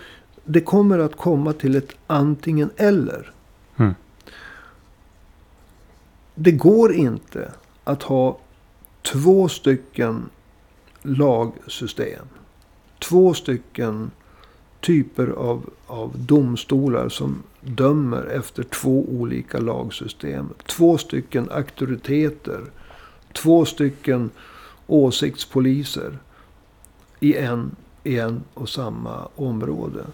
det 0.44 0.60
kommer 0.60 0.98
att 0.98 1.16
komma 1.16 1.52
till 1.52 1.76
ett 1.76 1.92
antingen 2.06 2.70
eller. 2.76 3.32
Mm. 3.76 3.94
Det 6.34 6.52
går 6.52 6.92
inte 6.92 7.52
att 7.84 8.02
ha 8.02 8.38
två 9.02 9.48
stycken 9.48 10.30
lagsystem. 11.02 12.26
Två 12.98 13.34
stycken 13.34 14.10
typer 14.80 15.26
av, 15.26 15.70
av 15.86 16.12
domstolar 16.14 17.08
som 17.08 17.42
dömer 17.60 18.26
efter 18.26 18.62
två 18.62 19.04
olika 19.08 19.58
lagsystem. 19.58 20.48
Två 20.66 20.98
stycken 20.98 21.50
auktoriteter. 21.50 22.60
Två 23.32 23.64
stycken 23.64 24.30
åsiktspoliser. 24.86 26.18
I 27.20 27.34
en, 27.34 27.76
i 28.04 28.18
en 28.18 28.42
och 28.54 28.68
samma 28.68 29.28
område. 29.36 30.04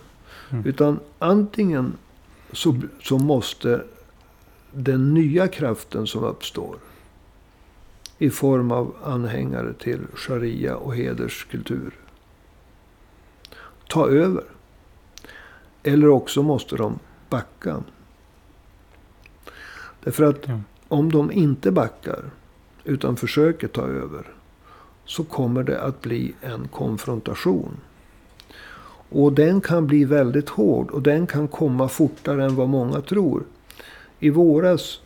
Mm. 0.51 0.67
Utan 0.67 1.01
antingen 1.19 1.93
så, 2.53 2.81
så 3.03 3.19
måste 3.19 3.83
den 4.73 5.15
nya 5.15 5.49
kraften 5.49 6.07
som 6.07 6.25
uppstår. 6.25 6.77
I 8.19 8.31
form 8.31 8.71
av 8.71 8.95
anhängare 9.05 9.73
till 9.73 10.01
sharia 10.15 10.77
och 10.77 10.97
hederskultur. 10.97 11.93
Ta 13.93 14.09
över. 14.09 14.45
Eller 15.83 16.09
också 16.09 16.43
måste 16.43 16.77
de 16.77 16.99
backa. 17.29 17.83
Därför 20.05 20.25
att 20.25 20.49
Ja. 20.49 20.61
om 20.89 21.13
de 21.13 21.33
inte 21.33 21.71
backar. 21.71 22.31
Utan 22.85 23.17
försöker 23.17 23.69
ta 23.69 23.83
över. 23.83 24.27
Så 25.05 25.25
kommer 25.25 25.63
det 25.63 25.81
att 25.83 26.01
bli 26.03 26.35
en 26.41 26.69
konfrontation. 26.69 27.77
Och 29.09 29.33
den 29.33 29.61
kan 29.61 29.87
bli 29.87 30.05
väldigt 30.05 30.49
hård. 30.49 30.91
Och 30.91 31.03
den 31.03 31.27
kan 31.27 31.49
komma 31.49 31.89
fortare 31.89 32.45
än 32.45 32.55
vad 32.57 32.69
många 32.69 33.01
tror. 33.01 33.43
I 34.19 34.31
våras 34.31 35.01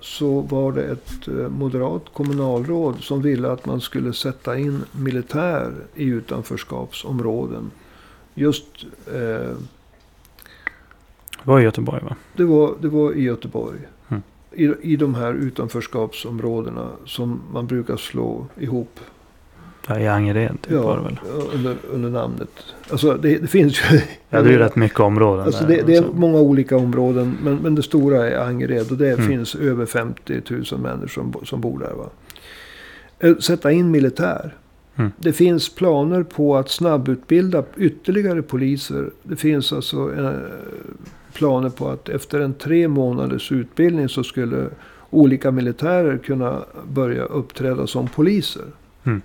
så 0.00 0.40
var 0.40 0.72
det 0.72 0.82
ett 0.84 1.28
eh, 1.28 1.48
moderat 1.48 2.02
kommunalråd 2.12 2.96
som 3.00 3.22
ville 3.22 3.50
att 3.50 3.66
man 3.66 3.80
skulle 3.80 4.12
sätta 4.12 4.58
in 4.58 4.84
militär 4.92 5.72
i 5.94 6.04
utanförskapsområden. 6.04 7.70
Just 8.38 8.64
eh, 9.06 9.14
Det 11.42 11.44
var 11.44 11.60
i 11.60 11.62
Göteborg 11.62 12.02
va? 12.04 12.16
det, 12.36 12.44
var, 12.44 12.74
det 12.80 12.88
var 12.88 13.12
i 13.12 13.22
Göteborg. 13.22 13.78
Mm. 14.08 14.22
I, 14.52 14.92
I 14.92 14.96
de 14.96 15.14
här 15.14 15.32
utanförskapsområdena 15.34 16.88
som 17.06 17.40
man 17.52 17.66
brukar 17.66 17.96
slå 17.96 18.46
ihop. 18.60 19.00
Ja, 19.90 19.98
i 20.00 20.08
Angered 20.08 20.62
typ 20.62 20.72
var 20.72 20.96
det 20.96 21.02
Ja, 21.02 21.02
väl? 21.02 21.18
under, 21.54 21.76
under 21.90 22.10
namnet. 22.10 22.50
Alltså 22.90 23.14
det, 23.16 23.38
det 23.38 23.46
finns 23.46 23.80
ju... 23.92 24.00
Ja, 24.30 24.42
det 24.42 24.48
är 24.48 24.52
ju 24.52 24.58
rätt 24.58 24.76
mycket 24.76 25.00
områden 25.00 25.44
Alltså 25.46 25.64
där. 25.66 25.76
det, 25.76 25.82
det 25.86 25.96
är 25.96 26.02
så. 26.02 26.12
många 26.12 26.38
olika 26.40 26.76
områden. 26.76 27.36
Men, 27.42 27.56
men 27.56 27.74
det 27.74 27.82
stora 27.82 28.28
är 28.30 28.38
Angered. 28.46 28.90
Och 28.90 28.96
det 28.98 29.12
Mm. 29.12 29.26
finns 29.26 29.54
över 29.54 29.86
50 29.86 30.42
000 30.72 30.80
människor 30.80 31.08
som, 31.08 31.34
som 31.46 31.60
bor 31.60 31.78
där. 31.78 31.92
Va? 31.94 32.10
Eh, 33.18 33.36
Sätta 33.36 33.72
in 33.72 33.90
militär. 33.90 34.54
Mm. 34.98 35.12
Det 35.16 35.32
finns 35.32 35.74
planer 35.74 36.22
på 36.22 36.56
att 36.56 36.70
snabbutbilda 36.70 37.64
ytterligare 37.76 38.42
poliser. 38.42 39.10
Det 39.22 39.36
finns 39.36 39.72
alltså 39.72 40.18
eh, 40.18 40.32
planer 41.32 41.70
på 41.70 41.88
att 41.88 42.08
efter 42.08 42.40
en 42.40 42.54
tre 42.54 42.88
månaders 42.88 43.52
utbildning 43.52 44.08
så 44.08 44.24
skulle 44.24 44.68
olika 45.10 45.50
militärer 45.50 46.18
kunna 46.18 46.64
börja 46.88 47.24
uppträda 47.24 47.86
som 47.86 48.08
poliser. 48.08 48.64
Mm. 49.04 49.22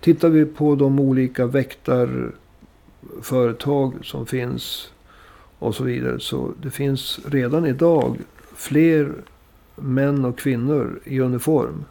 Tittar 0.00 0.28
vi 0.28 0.44
på 0.44 0.74
de 0.74 1.00
olika 1.00 1.46
väktarföretag 1.46 3.92
som 4.02 4.26
finns 4.26 4.90
och 5.58 5.74
så 5.74 5.84
vidare. 5.84 6.20
Så 6.20 6.52
det 6.62 6.70
finns 6.70 7.20
redan 7.24 7.66
idag 7.66 8.18
fler 8.56 9.12
män 9.76 10.24
och 10.24 10.38
kvinnor 10.38 11.00
i 11.04 11.20
uniform 11.20 11.84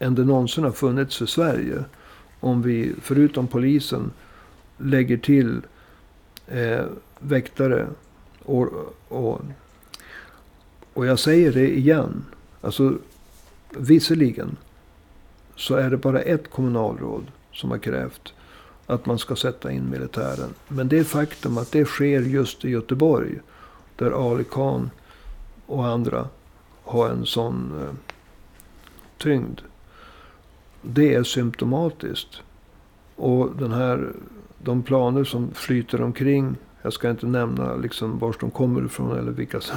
än 0.00 0.14
det 0.14 0.24
någonsin 0.24 0.64
har 0.64 0.72
funnits 0.72 1.22
i 1.22 1.26
Sverige. 1.26 1.84
Om 2.40 2.62
vi 2.62 2.92
förutom 3.02 3.46
polisen 3.46 4.10
lägger 4.78 5.16
till 5.16 5.60
eh, 6.46 6.84
väktare. 7.18 7.86
Och, 8.42 8.68
och, 9.08 9.40
och 10.92 11.06
jag 11.06 11.18
säger 11.18 11.52
det 11.52 11.78
igen. 11.78 12.24
Alltså 12.60 12.94
visserligen 13.70 14.56
så 15.56 15.74
är 15.74 15.90
det 15.90 15.96
bara 15.96 16.20
ett 16.20 16.50
kommunalråd 16.50 17.24
som 17.52 17.70
har 17.70 17.78
krävt 17.78 18.32
att 18.86 19.06
man 19.06 19.18
ska 19.18 19.36
sätta 19.36 19.72
in 19.72 19.90
militären. 19.90 20.54
Men 20.68 20.88
det 20.88 21.04
faktum 21.04 21.58
att 21.58 21.72
det 21.72 21.84
sker 21.84 22.20
just 22.20 22.64
i 22.64 22.70
Göteborg. 22.70 23.38
Där 23.96 24.30
Ali 24.30 24.44
Khan 24.44 24.90
och 25.66 25.86
andra 25.86 26.28
har 26.82 27.08
en 27.08 27.26
sån 27.26 27.72
eh, 27.82 27.94
tyngd. 29.18 29.60
Det 30.82 31.14
är 31.14 31.22
symptomatiskt. 31.22 32.42
Och 33.16 33.56
den 33.58 33.72
här, 33.72 34.12
de 34.58 34.82
planer 34.82 35.24
som 35.24 35.50
flyter 35.54 36.02
omkring. 36.02 36.56
Jag 36.82 36.92
ska 36.92 37.10
inte 37.10 37.26
nämna 37.26 37.76
liksom 37.76 38.18
var 38.18 38.36
de 38.40 38.50
kommer 38.50 38.84
ifrån 38.84 39.18
eller 39.18 39.32
vilka 39.32 39.60
som, 39.60 39.76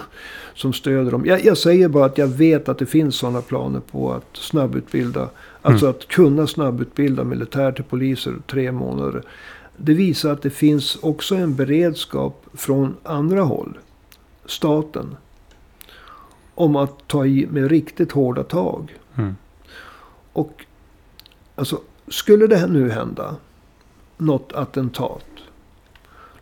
som 0.54 0.74
stöder 0.74 1.12
dem. 1.12 1.26
Jag, 1.26 1.46
jag 1.46 1.58
säger 1.58 1.88
bara 1.88 2.06
att 2.06 2.18
jag 2.18 2.28
vet 2.28 2.70
att 2.70 2.78
det 2.80 2.86
finns 2.86 3.16
sådana 3.16 3.42
planer 3.42 3.80
på 3.80 4.14
att 4.14 4.38
snabbutbilda. 4.38 5.30
Alltså 5.62 5.88
att 5.88 6.08
kunna 6.08 6.48
snabbutbilda 6.48 7.24
militär 7.24 7.72
till 7.72 7.84
poliser 7.84 8.36
tre 8.48 8.72
månader. 8.72 9.24
Det 9.78 9.94
visar 9.94 10.32
att 10.32 10.42
det 10.42 10.50
finns 10.50 10.96
också 11.02 11.36
en 11.36 11.56
beredskap 11.56 12.46
från 12.54 12.96
andra 13.04 13.42
håll. 13.42 13.78
Staten. 14.46 15.16
Om 16.56 16.76
att 16.76 17.08
ta 17.08 17.26
i 17.26 17.48
med 17.52 17.70
riktigt 17.70 18.12
hårda 18.12 18.44
tag. 18.44 18.98
Mm. 19.16 19.36
Och 20.34 20.66
alltså, 21.56 21.82
skulle 22.08 22.48
det 22.48 22.58
här 22.58 22.68
nu 22.68 22.90
hända 22.90 23.36
något 24.18 24.54
attentat. 24.54 25.26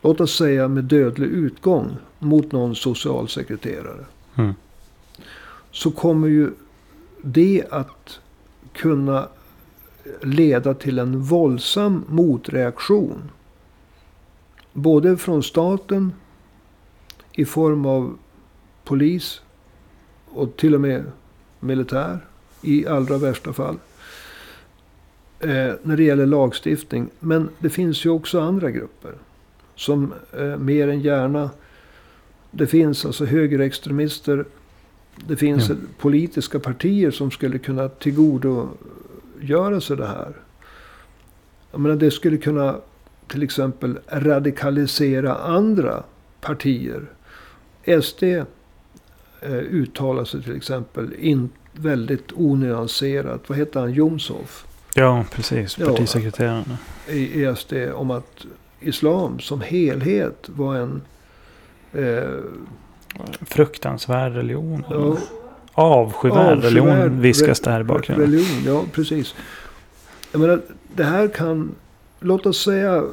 Låt 0.01 0.21
oss 0.21 0.37
säga 0.37 0.67
med 0.67 0.83
dödlig 0.83 1.27
utgång 1.27 1.97
mot 2.19 2.51
någon 2.51 2.75
socialsekreterare. 2.75 4.05
Mm. 4.35 4.53
Så 5.71 5.91
kommer 5.91 6.27
ju 6.27 6.51
det 7.21 7.65
att 7.69 8.19
kunna 8.73 9.27
leda 10.21 10.73
till 10.73 10.99
en 10.99 11.21
våldsam 11.21 12.03
motreaktion. 12.07 13.29
Både 14.73 15.17
från 15.17 15.43
staten 15.43 16.13
i 17.31 17.45
form 17.45 17.85
av 17.85 18.17
polis 18.83 19.41
och 20.25 20.57
till 20.57 20.75
och 20.75 20.81
med 20.81 21.03
militär 21.59 22.25
i 22.61 22.87
allra 22.87 23.17
värsta 23.17 23.53
fall. 23.53 23.77
Eh, 25.43 25.73
när 25.83 25.97
det 25.97 26.03
gäller 26.03 26.25
lagstiftning. 26.25 27.09
Men 27.19 27.49
det 27.59 27.69
finns 27.69 28.05
ju 28.05 28.09
också 28.09 28.39
andra 28.39 28.71
grupper. 28.71 29.11
Som 29.75 30.13
eh, 30.37 30.57
mer 30.57 30.87
än 30.87 31.01
gärna. 31.01 31.49
Det 32.51 32.67
finns 32.67 33.05
alltså 33.05 33.25
högerextremister. 33.25 34.45
Det 35.27 35.35
finns 35.35 35.69
Ja. 35.69 35.75
politiska 35.99 36.59
partier 36.59 37.11
som 37.11 37.31
skulle 37.31 37.57
kunna 37.57 37.89
tillgodogöra 37.89 39.81
sig 39.81 39.97
det 39.97 40.07
här. 40.07 40.33
Jag 41.71 41.79
menar, 41.81 41.95
det 41.95 42.11
skulle 42.11 42.37
kunna 42.37 42.75
till 43.27 43.43
exempel 43.43 43.99
radikalisera 44.07 45.35
andra 45.35 46.03
partier. 46.41 47.01
SD 48.01 48.23
eh, 48.23 48.45
uttalar 49.51 50.25
sig 50.25 50.43
till 50.43 50.55
exempel 50.55 51.13
in, 51.19 51.49
väldigt 51.73 52.31
onyanserat. 52.35 53.41
Vad 53.49 53.57
heter 53.57 53.79
han? 53.79 53.93
Jomshof? 53.93 54.65
Ja, 54.95 55.25
precis. 55.31 55.77
Ja. 55.77 55.85
Partisekreteraren. 55.85 56.63
i 57.09 57.43
i 57.43 57.55
SD 57.55 57.73
om 57.95 58.11
att 58.11 58.45
islam 58.79 59.39
som 59.39 59.61
helhet 59.61 60.49
var 60.49 60.75
en... 60.75 61.01
Eh, 61.93 62.23
Fruktansvärd 63.41 64.33
religion. 64.35 64.83
ja, 64.89 65.17
Avskyvärd 65.73 66.63
religion 66.63 66.89
avskyvärd 66.89 67.11
viskas 67.11 67.61
re- 67.61 67.65
där 67.65 67.81
i 67.81 67.83
bakgrunden. 67.83 68.25
Religion, 68.31 68.63
ja 68.73 68.83
precis. 68.91 69.35
Jag 70.31 70.41
menar, 70.41 70.61
det 70.95 71.03
här 71.03 71.27
kan... 71.27 71.75
Låt 72.19 72.45
oss 72.45 72.63
säga... 72.63 73.03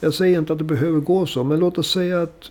Jag 0.00 0.14
säger 0.14 0.38
inte 0.38 0.52
att 0.52 0.58
det 0.58 0.64
behöver 0.64 1.00
gå 1.00 1.26
så, 1.26 1.44
men 1.44 1.58
låt 1.60 1.78
oss 1.78 1.90
säga 1.92 2.22
att 2.22 2.50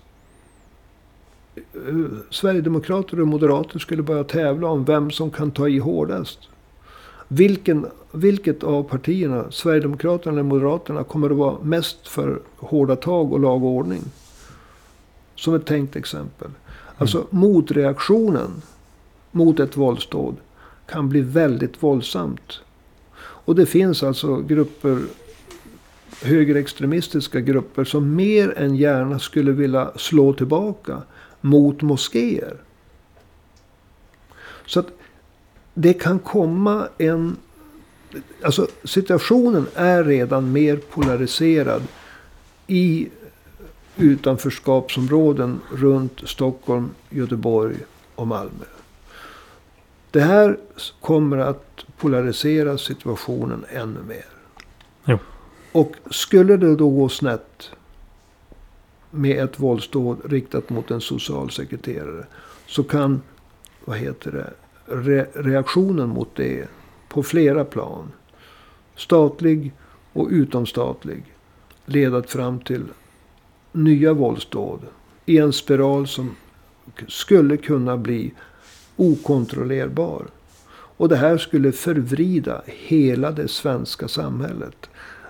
eh, 1.55 1.95
Sverigedemokrater 2.29 3.21
och 3.21 3.27
Moderater 3.27 3.79
skulle 3.79 4.03
börja 4.03 4.23
tävla 4.23 4.67
om 4.67 4.85
vem 4.85 5.11
som 5.11 5.31
kan 5.31 5.51
ta 5.51 5.67
i 5.69 5.79
hårdast. 5.79 6.39
Vilken, 7.27 7.85
vilket 8.11 8.63
av 8.63 8.83
partierna, 8.83 9.51
Sverigedemokraterna 9.51 10.33
eller 10.33 10.43
Moderaterna, 10.43 11.03
kommer 11.03 11.29
att 11.29 11.37
vara 11.37 11.57
mest 11.63 12.07
för 12.07 12.39
hårda 12.57 12.95
tag 12.95 13.33
och 13.33 13.39
lag 13.39 13.63
och 13.63 13.69
ordning? 13.69 14.01
Som 15.35 15.53
ett 15.55 15.65
tänkt 15.65 15.95
exempel. 15.95 16.51
Alltså 16.97 17.27
motreaktionen 17.29 18.61
mot 19.31 19.59
ett 19.59 19.77
våldsdåd 19.77 20.35
kan 20.85 21.09
bli 21.09 21.21
väldigt 21.21 21.83
våldsamt. 21.83 22.59
Och 23.17 23.55
det 23.55 23.65
finns 23.65 24.03
alltså 24.03 24.35
grupper, 24.35 24.99
högerextremistiska 26.23 27.39
grupper, 27.39 27.83
som 27.83 28.15
mer 28.15 28.57
än 28.57 28.75
gärna 28.75 29.19
skulle 29.19 29.51
vilja 29.51 29.91
slå 29.95 30.33
tillbaka 30.33 31.01
mot 31.41 31.81
moskéer. 31.81 32.57
Så 34.65 34.79
att 34.79 34.87
det 35.79 35.93
kan 35.93 36.19
komma 36.19 36.87
en... 36.97 37.37
Alltså 38.41 38.67
situationen 38.83 39.67
är 39.75 40.03
redan 40.03 40.51
mer 40.51 40.77
polariserad 40.77 41.83
i 42.67 43.09
utanförskapsområden 43.95 45.61
runt 45.71 46.21
Stockholm, 46.25 46.89
Göteborg 47.09 47.75
och 48.15 48.27
Malmö. 48.27 48.65
Det 50.11 50.21
här 50.21 50.57
kommer 51.01 51.37
att 51.37 51.85
polarisera 51.97 52.77
situationen 52.77 53.65
ännu 53.69 53.99
mer. 54.07 54.25
Jo. 55.05 55.17
Och 55.71 55.95
skulle 56.11 56.57
det 56.57 56.75
då 56.75 56.89
gå 56.89 57.09
snett 57.09 57.69
med 59.11 59.43
ett 59.43 59.59
våldsdåd 59.59 60.17
riktat 60.25 60.69
mot 60.69 60.91
en 60.91 61.01
socialsekreterare. 61.01 62.25
Så 62.67 62.83
kan, 62.83 63.21
vad 63.85 63.97
heter 63.97 64.31
det, 64.31 64.53
re 64.87 65.25
reaktionen 65.33 66.09
mot 66.09 66.35
det 66.35 66.67
på 67.09 67.23
flera 67.23 67.65
plan. 67.65 68.11
Statlig 68.95 69.73
och 70.13 70.27
utomstatlig. 70.31 71.23
Ledat 71.85 72.29
fram 72.29 72.59
till 72.59 72.83
nya 73.71 74.13
våldsdåd. 74.13 74.79
I 75.25 75.37
en 75.37 75.53
spiral 75.53 76.07
som 76.07 76.35
skulle 77.07 77.57
kunna 77.57 77.97
bli 77.97 78.33
okontrollerbar. 78.95 80.27
Och 80.69 81.09
det 81.09 81.15
här 81.15 81.37
skulle 81.37 81.71
förvrida 81.71 82.61
hela 82.65 83.31
det 83.31 83.47
svenska 83.47 84.07
samhället. 84.07 84.89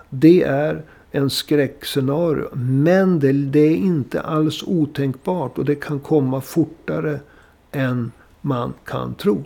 Det 0.09 0.43
är 0.43 0.83
en 1.11 1.29
skräckscenario. 1.29 2.55
Men 2.55 3.19
det, 3.19 3.31
det 3.31 3.59
är 3.59 3.75
inte 3.75 4.21
alls 4.21 4.63
otänkbart. 4.63 5.57
Och 5.57 5.65
det 5.65 5.75
kan 5.75 5.99
komma 5.99 6.41
fortare 6.41 7.19
än 7.71 8.11
man 8.41 8.73
kan 8.85 9.15
tro. 9.15 9.43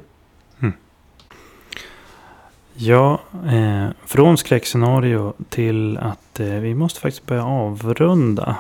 Ja, 2.74 3.22
eh, 3.48 3.90
från 4.06 4.38
skräckscenario 4.38 5.34
till 5.50 5.98
att 5.98 6.40
eh, 6.40 6.48
vi 6.48 6.76
måste 6.76 7.00
faktiskt 7.00 7.26
börja 7.26 7.46
avrunda. 7.46 8.58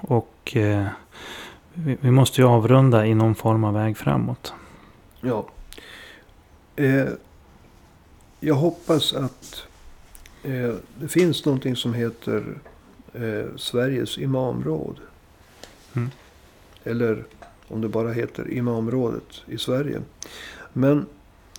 Och 0.00 0.56
eh, 0.56 0.86
vi, 1.74 1.96
vi 2.00 2.10
måste 2.10 2.40
ju 2.40 2.46
avrunda 2.46 3.06
i 3.06 3.14
någon 3.14 3.34
form 3.34 3.64
av 3.64 3.74
väg 3.74 3.96
framåt. 3.96 4.54
Ja. 5.20 5.46
Eh, 6.76 7.08
jag 8.40 8.54
hoppas 8.54 9.12
att 9.12 9.66
eh, 10.42 10.74
det 11.00 11.08
finns 11.08 11.44
någonting 11.44 11.76
som 11.76 11.94
heter 11.94 12.44
eh, 13.12 13.56
Sveriges 13.56 14.18
imamråd. 14.18 15.00
Mm. 15.94 16.10
Eller 16.84 17.24
om 17.72 17.80
det 17.80 17.88
bara 17.88 18.12
heter 18.12 18.50
imamrådet 18.50 19.42
i 19.46 19.58
Sverige. 19.58 20.00
Men 20.72 21.06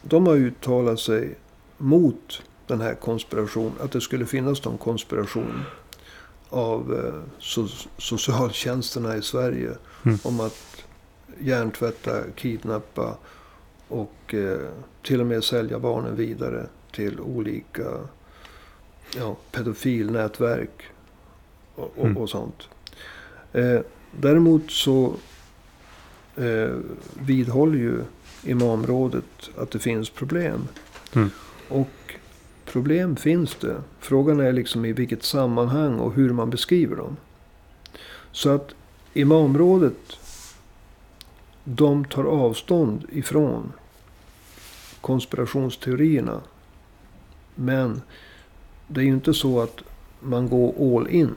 de 0.01 0.27
har 0.27 0.35
uttalat 0.35 0.99
sig 0.99 1.35
mot 1.77 2.41
den 2.67 2.81
här 2.81 2.95
konspirationen. 2.95 3.73
Att 3.79 3.91
det 3.91 4.01
skulle 4.01 4.25
finnas 4.25 4.65
någon 4.65 4.77
konspiration 4.77 5.61
av 6.49 6.93
eh, 6.93 7.39
so 7.39 7.67
socialtjänsterna 7.97 9.17
i 9.17 9.21
Sverige. 9.21 9.71
Mm. 10.05 10.19
Om 10.23 10.39
att 10.39 10.83
hjärntvätta, 11.39 12.21
kidnappa 12.35 13.17
och 13.87 14.33
eh, 14.33 14.59
till 15.03 15.21
och 15.21 15.27
med 15.27 15.43
sälja 15.43 15.79
barnen 15.79 16.15
vidare 16.15 16.65
till 16.91 17.19
olika 17.19 17.87
ja, 19.17 19.35
pedofilnätverk 19.51 20.83
och, 21.75 21.93
och, 21.97 22.05
Mm. 22.05 22.17
och 22.17 22.29
sånt. 22.29 22.67
Eh, 23.53 23.79
däremot 24.11 24.71
så 24.71 25.13
eh, 26.35 26.77
vidhåller 27.13 27.77
ju 27.77 27.99
imamrådet 28.43 29.49
att 29.57 29.71
det 29.71 29.79
finns 29.79 30.09
problem. 30.09 30.67
Mm. 31.15 31.29
Och 31.69 32.15
problem 32.65 33.15
finns 33.15 33.55
det. 33.55 33.81
Frågan 33.99 34.39
är 34.39 34.51
liksom 34.51 34.85
i 34.85 34.93
vilket 34.93 35.23
sammanhang 35.23 35.99
och 35.99 36.13
hur 36.13 36.33
man 36.33 36.49
beskriver 36.49 36.95
dem. 36.95 37.17
Så 38.31 38.49
att 38.49 38.75
imamrådet 39.13 40.19
de 41.63 42.05
tar 42.05 42.23
avstånd 42.23 43.05
ifrån 43.11 43.71
konspirationsteorierna. 45.01 46.41
Men 47.55 48.01
det 48.87 49.01
är 49.01 49.05
ju 49.05 49.13
inte 49.13 49.33
så 49.33 49.61
att 49.61 49.81
man 50.19 50.49
går 50.49 50.97
all 50.97 51.07
in 51.07 51.35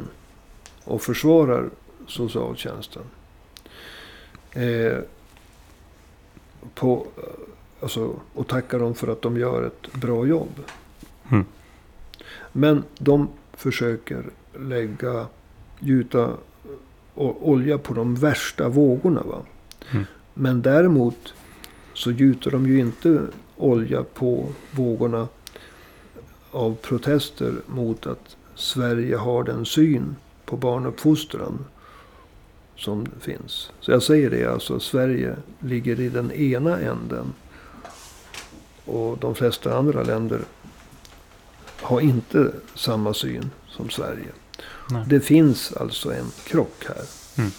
och 0.84 1.02
försvarar 1.02 1.70
socialtjänsten. 2.06 3.02
Eh, 4.56 4.98
på, 6.74 7.06
alltså, 7.80 8.14
och 8.34 8.46
tackar 8.46 8.78
dem 8.78 8.94
för 8.94 9.08
att 9.08 9.22
de 9.22 9.36
gör 9.36 9.66
ett 9.66 9.92
bra 9.92 10.26
jobb. 10.26 10.64
Mm. 11.30 11.44
Men 12.52 12.82
de 12.98 13.28
försöker 13.52 14.24
lägga, 14.58 15.26
gjuta 15.78 16.32
olja 17.14 17.78
på 17.78 17.94
de 17.94 18.14
värsta 18.14 18.68
vågorna. 18.68 19.22
Va? 19.22 19.42
Mm. 19.90 20.04
Men 20.34 20.62
däremot 20.62 21.34
så 21.94 22.10
gjuter 22.10 22.50
de 22.50 22.66
ju 22.66 22.78
inte 22.78 23.22
olja 23.56 24.04
på 24.14 24.48
vågorna 24.70 25.28
av 26.50 26.74
protester 26.74 27.54
mot 27.66 28.06
att 28.06 28.36
Sverige 28.54 29.16
har 29.16 29.44
den 29.44 29.66
syn 29.66 30.16
på 30.44 30.56
barnuppfostran 30.56 31.64
som 32.76 33.06
finns. 33.20 33.70
Så 33.80 33.90
jag 33.90 34.02
säger 34.02 34.30
det, 34.30 34.44
alltså 34.44 34.80
Sverige 34.80 35.36
ligger 35.60 36.00
i 36.00 36.08
den 36.08 36.32
ena 36.32 36.80
änden. 36.80 37.32
Och 38.84 39.18
de 39.18 39.34
flesta 39.34 39.78
andra 39.78 40.02
länder 40.02 40.40
har 41.80 42.00
inte 42.00 42.52
samma 42.74 43.14
syn 43.14 43.50
som 43.68 43.90
Sverige. 43.90 44.28
Nej. 44.90 45.04
Det 45.08 45.20
finns 45.20 45.72
alltså 45.72 46.12
en 46.12 46.30
krock 46.44 46.84
här. 46.88 47.04
Mm. 47.38 47.50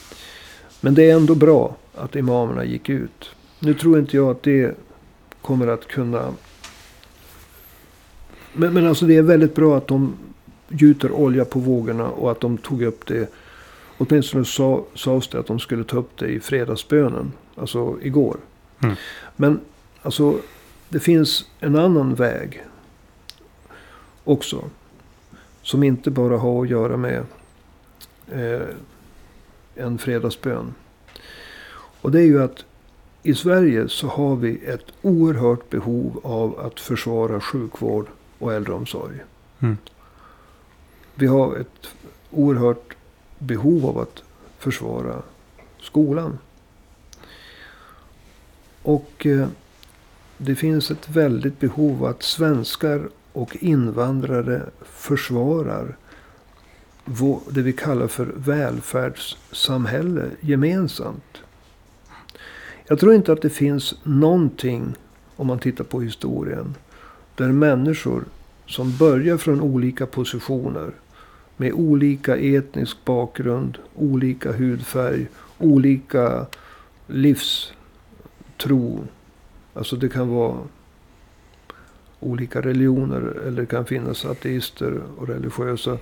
Men 0.82 0.96
det 0.96 1.10
är 1.10 1.16
ändå 1.16 1.36
bra 1.36 1.76
att 1.96 2.16
imamerna 2.16 2.66
gick 2.66 2.90
ut. 2.90 3.30
Nu 3.60 3.74
tror 3.74 4.00
inte 4.00 4.18
jag 4.18 4.30
att 4.30 4.44
det 4.44 4.78
kommer 5.42 5.68
att 5.68 5.88
kunna... 5.88 6.34
Men, 8.54 8.74
men 8.74 8.88
alltså 8.88 9.06
det 9.06 9.18
är 9.18 9.22
väldigt 9.22 9.56
bra 9.56 9.78
att 9.78 9.88
de 9.88 10.18
gjuter 10.68 11.12
olja 11.12 11.46
på 11.46 11.60
vågorna 11.60 12.10
och 12.10 12.32
att 12.32 12.40
de 12.40 12.58
tog 12.58 12.82
upp 12.82 13.06
det. 13.06 13.30
Åtminstone 13.98 14.46
sa, 14.46 14.84
sades 14.96 15.28
det 15.28 15.40
att 15.40 15.48
de 15.48 15.60
skulle 15.60 15.84
ta 15.84 15.98
upp 15.98 16.18
det 16.18 16.28
i 16.28 16.40
fredagsbönen. 16.40 17.34
Alltså 17.56 17.98
igår. 18.02 18.38
Mm. 18.84 18.96
Men 19.36 19.60
alltså 20.02 20.40
det 20.90 21.00
finns 21.00 21.46
en 21.60 21.76
annan 21.76 22.16
väg 22.16 22.64
också. 24.24 24.70
Som 25.62 25.84
inte 25.84 26.12
bara 26.12 26.38
har 26.38 26.64
att 26.64 26.70
göra 26.70 26.98
med 26.98 27.26
eh, 28.32 28.68
en 29.76 29.98
fredagsbön. 29.98 30.74
Och 32.02 32.12
det 32.12 32.20
är 32.20 32.26
ju 32.26 32.44
att 32.44 32.66
i 33.24 33.34
Sverige 33.34 33.90
så 33.90 34.08
har 34.08 34.36
vi 34.36 34.66
ett 34.66 34.86
oerhört 35.02 35.70
behov 35.70 36.20
av 36.24 36.60
att 36.60 36.80
försvara 36.80 37.42
sjukvård 37.42 38.08
och 38.40 38.54
äldreomsorg. 38.54 39.16
Mm. 39.60 39.78
Vi 41.16 41.28
har 41.28 41.56
ett 41.56 41.88
oerhört 42.32 42.87
behov 43.40 43.86
av 43.86 43.98
att 43.98 44.24
försvara 44.58 45.22
skolan. 45.80 46.38
Och 48.82 49.26
eh, 49.26 49.48
det 50.38 50.56
finns 50.56 50.92
ett 50.92 51.10
väldigt 51.10 51.60
behov 51.60 52.06
att 52.06 52.24
svenskar 52.24 53.10
och 53.34 53.58
invandrare 53.60 54.62
försvarar 54.82 55.96
det 57.50 57.62
vi 57.62 57.74
kallar 57.74 58.08
för 58.08 58.26
välfärdssamhälle 58.36 60.26
gemensamt. 60.42 61.38
Jag 62.88 63.00
tror 63.00 63.14
inte 63.14 63.34
att 63.34 63.42
det 63.42 63.50
finns 63.50 63.96
någonting, 64.04 64.96
om 65.36 65.48
man 65.48 65.60
tittar 65.60 65.84
på 65.84 66.02
historien, 66.02 66.76
där 67.36 67.52
människor 67.52 68.24
som 68.66 68.98
börjar 68.98 69.38
från 69.38 69.62
olika 69.62 70.06
positioner 70.06 70.92
med 71.58 71.74
olika 71.74 72.38
etnisk 72.38 72.98
bakgrund, 73.06 73.78
olika 73.96 74.52
hudfärg, 74.52 75.28
olika 75.58 76.46
livstro. 77.08 79.04
Alltså 79.74 79.96
det 79.96 80.10
kan 80.10 80.30
vara 80.30 80.58
olika 82.20 82.62
religioner 82.62 83.22
eller 83.22 83.62
det 83.62 83.66
kan 83.66 83.86
finnas 83.86 84.26
ateister 84.26 85.02
och 85.18 85.28
religiösa. 85.28 85.98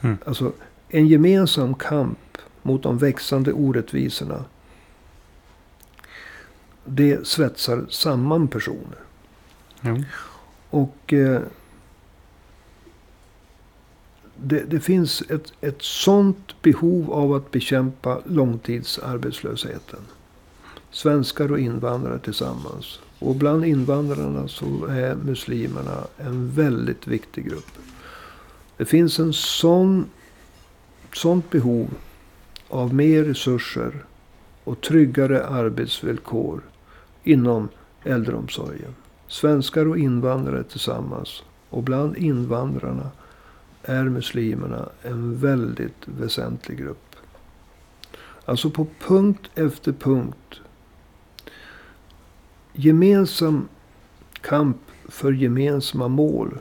Mm. 0.00 0.16
Alltså 0.24 0.52
en 0.88 1.06
gemensam 1.06 1.74
kamp 1.74 2.38
mot 2.62 2.82
de 2.82 2.98
växande 2.98 3.52
orättvisorna. 3.52 4.44
Det 6.84 7.26
svetsar 7.26 7.86
samman 7.88 8.48
personer. 8.48 8.98
Mm. 9.82 10.02
Och 10.70 11.12
eh, 11.12 11.40
det, 14.42 14.64
det, 14.70 14.80
finns 14.80 15.22
ett, 15.28 15.52
ett 15.60 15.82
sånt 15.82 16.62
behov 16.62 17.12
av 17.12 17.32
att 17.32 17.50
bekämpa 17.50 18.20
långtidsarbetslösheten. 18.24 20.00
Svenskar 20.90 21.52
och 21.52 21.58
invandrare 21.58 22.18
tillsammans. 22.18 23.00
Och 23.18 23.34
bland 23.34 23.64
invandrarna 23.64 24.48
så 24.48 24.86
är 24.86 25.14
muslimerna 25.14 26.04
en 26.16 26.50
väldigt 26.50 27.06
viktig 27.06 27.48
grupp. 27.48 27.70
Det 28.76 28.84
finns 28.84 29.18
en 29.18 29.32
sån, 29.32 30.06
sånt 31.12 31.50
behov 31.50 31.88
av 32.68 32.94
mer 32.94 33.24
resurser 33.24 34.04
och 34.64 34.80
tryggare 34.80 35.46
arbetsvillkor 35.46 36.60
inom 37.24 37.68
äldreomsorgen. 38.04 38.94
Svenskar 39.28 39.86
och 39.86 39.98
invandrare 39.98 40.62
tillsammans. 40.64 41.42
Och 41.70 41.82
bland 41.82 42.16
invandrarna 42.16 43.10
är 43.82 44.04
muslimerna 44.04 44.88
en 45.02 45.36
väldigt 45.36 46.08
väsentlig 46.08 46.78
grupp. 46.78 47.16
Alltså 48.44 48.70
på 48.70 48.86
punkt 48.98 49.50
efter 49.54 49.92
punkt. 49.92 50.60
Gemensam 52.72 53.68
kamp 54.40 54.76
för 55.08 55.32
gemensamma 55.32 56.08
mål 56.08 56.58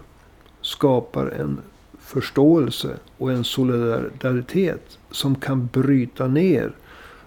skapar 0.61 1.27
en 1.27 1.61
förståelse 1.99 2.97
och 3.17 3.31
en 3.31 3.43
solidaritet 3.43 4.97
som 5.11 5.35
kan 5.35 5.67
bryta 5.67 6.27
ner 6.27 6.75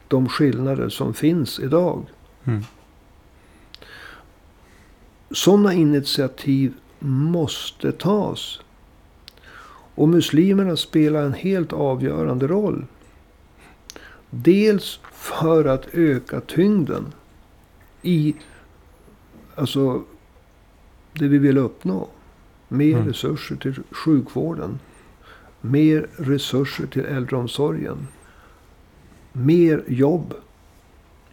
de 0.08 0.28
skillnader 0.28 0.88
som 0.88 1.14
finns 1.14 1.60
idag. 1.60 2.06
Mm. 2.44 2.62
Sådana 5.30 5.74
initiativ 5.74 6.74
måste 6.98 7.92
tas. 7.92 8.60
Och 9.94 10.08
muslimerna 10.08 10.76
spelar 10.76 11.22
en 11.22 11.32
helt 11.32 11.72
avgörande 11.72 12.46
roll. 12.46 12.86
Dels 14.30 15.00
för 15.12 15.64
att 15.64 15.86
öka 15.92 16.40
tyngden 16.40 17.12
i 18.02 18.34
alltså, 19.54 20.02
det 21.12 21.28
vi 21.28 21.38
vill 21.38 21.58
uppnå. 21.58 22.08
Mer 22.68 22.96
mm. 22.96 23.08
resurser 23.08 23.56
till 23.56 23.80
sjukvården. 23.90 24.78
Mer 25.60 26.06
resurser 26.16 26.86
till 26.86 27.04
äldreomsorgen. 27.04 28.08
Mer 29.32 29.84
jobb. 29.88 30.34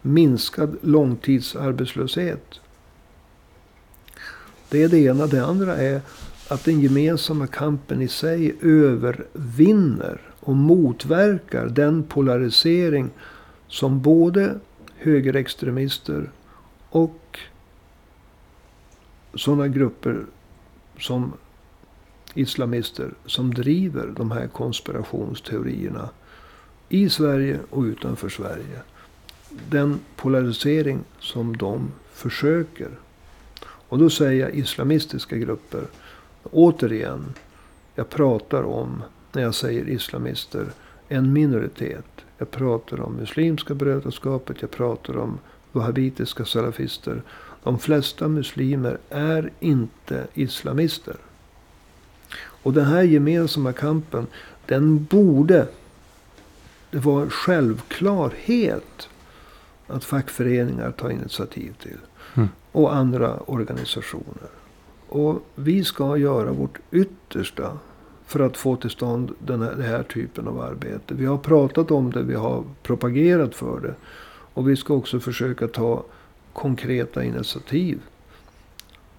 Minskad 0.02 0.76
långtidsarbetslöshet. 0.82 2.60
Det 4.68 4.82
är 4.82 4.88
det 4.88 4.98
ena. 4.98 5.26
Det 5.26 5.46
andra 5.46 5.76
är 5.76 6.00
att 6.50 6.64
den 6.64 6.80
gemensamma 6.80 7.46
kampen 7.46 8.02
i 8.02 8.08
sig 8.08 8.56
övervinner 8.62 10.20
och 10.40 10.56
motverkar 10.56 11.66
den 11.66 12.02
polarisering 12.02 13.10
som 13.68 14.02
både 14.02 14.60
högerextremister 14.96 16.30
och 16.90 17.38
sådana 19.34 19.68
grupper 19.68 20.26
som 20.98 21.32
islamister 22.34 23.14
som 23.26 23.54
driver 23.54 24.12
de 24.16 24.30
här 24.30 24.46
konspirationsteorierna 24.46 26.08
i 26.88 27.08
Sverige 27.08 27.58
och 27.70 27.82
utanför 27.82 28.28
Sverige. 28.28 28.82
Den 29.68 30.00
polarisering 30.16 31.00
som 31.20 31.56
de 31.56 31.92
försöker. 32.12 32.88
Och 33.62 33.98
då 33.98 34.10
säger 34.10 34.40
jag 34.40 34.54
islamistiska 34.54 35.36
grupper. 35.36 35.82
Återigen, 36.42 37.34
jag 37.94 38.10
pratar 38.10 38.62
om, 38.62 39.02
när 39.32 39.42
jag 39.42 39.54
säger 39.54 39.88
islamister, 39.88 40.66
en 41.08 41.32
minoritet. 41.32 42.06
Jag 42.38 42.50
pratar 42.50 43.00
om 43.00 43.12
Muslimska 43.12 43.74
brödraskapet, 43.74 44.56
jag 44.60 44.70
pratar 44.70 45.16
om 45.16 45.38
wahhabitiska 45.72 46.44
salafister. 46.44 47.22
De 47.62 47.78
flesta 47.78 48.28
muslimer 48.28 48.98
är 49.10 49.50
inte 49.60 50.26
islamister. 50.34 51.16
Och 52.62 52.72
den 52.72 52.84
här 52.84 53.02
gemensamma 53.02 53.72
kampen, 53.72 54.26
den 54.66 55.04
borde... 55.04 55.68
Det 56.90 56.98
var 56.98 57.22
en 57.22 57.30
självklarhet 57.30 59.08
att 59.86 60.04
fackföreningar 60.04 60.90
tar 60.90 61.10
initiativ 61.10 61.74
till. 61.82 61.98
Mm. 62.34 62.48
Och 62.72 62.94
andra 62.94 63.36
organisationer. 63.36 64.48
Och 65.10 65.42
vi 65.54 65.84
ska 65.84 66.16
göra 66.16 66.52
vårt 66.52 66.78
yttersta 66.90 67.78
för 68.26 68.40
att 68.40 68.56
få 68.56 68.76
till 68.76 68.90
stånd 68.90 69.32
den 69.38 69.62
här, 69.62 69.70
den 69.70 69.82
här 69.86 70.02
typen 70.02 70.48
av 70.48 70.60
arbete. 70.60 71.14
Vi 71.14 71.26
har 71.26 71.38
pratat 71.38 71.90
om 71.90 72.10
det, 72.10 72.22
vi 72.22 72.34
har 72.34 72.64
propagerat 72.82 73.54
för 73.54 73.80
det. 73.80 73.94
Och 74.54 74.68
vi 74.68 74.76
ska 74.76 74.94
också 74.94 75.20
försöka 75.20 75.68
ta 75.68 76.04
konkreta 76.52 77.24
initiativ 77.24 78.00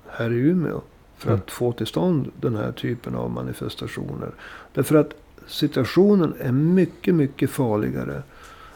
här 0.08 0.32
i 0.32 0.36
Umeå. 0.36 0.82
För 1.18 1.30
mm. 1.30 1.40
att 1.40 1.52
få 1.52 1.72
till 1.72 1.88
stånd 1.88 2.32
den 2.42 2.56
här 2.56 2.72
typen 2.72 3.16
av 3.16 3.32
manifestationer. 3.32 4.32
Därför 4.74 4.96
att 4.96 5.14
situationen 5.48 6.34
är 6.40 6.52
mycket, 6.52 7.16
mycket 7.16 7.50
farligare. 7.50 8.24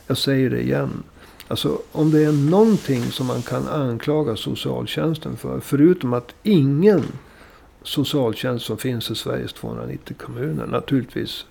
Jag 0.07 0.17
säger 0.17 0.49
det 0.49 0.61
igen. 0.61 1.03
Alltså 1.47 1.81
om 1.91 2.11
det 2.11 2.23
är 2.23 2.31
någonting 2.31 3.03
som 3.03 3.27
man 3.27 3.41
kan 3.41 3.67
anklaga 3.67 4.35
socialtjänsten 4.35 5.37
för. 5.37 5.59
Förutom 5.59 6.13
att 6.13 6.35
ingen 6.43 7.03
socialtjänst 7.83 8.65
som 8.65 8.77
finns 8.77 9.11
i 9.11 9.15
Sveriges 9.15 9.53
290 9.53 10.15
kommuner 10.19 10.67
naturligtvis 10.67 11.45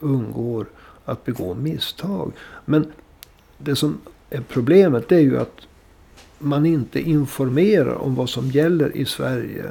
undgår 0.00 0.66
att 1.04 1.24
begå 1.24 1.54
misstag. 1.54 2.32
Men 2.64 2.92
det 3.58 3.76
som 3.76 3.98
är 4.30 4.40
problemet 4.40 5.08
det 5.08 5.16
är 5.16 5.20
ju 5.20 5.38
att 5.38 5.60
man 6.38 6.66
inte 6.66 7.00
informerar 7.00 7.94
om 7.94 8.14
vad 8.14 8.30
som 8.30 8.50
gäller 8.50 8.96
i 8.96 9.04
Sverige. 9.04 9.64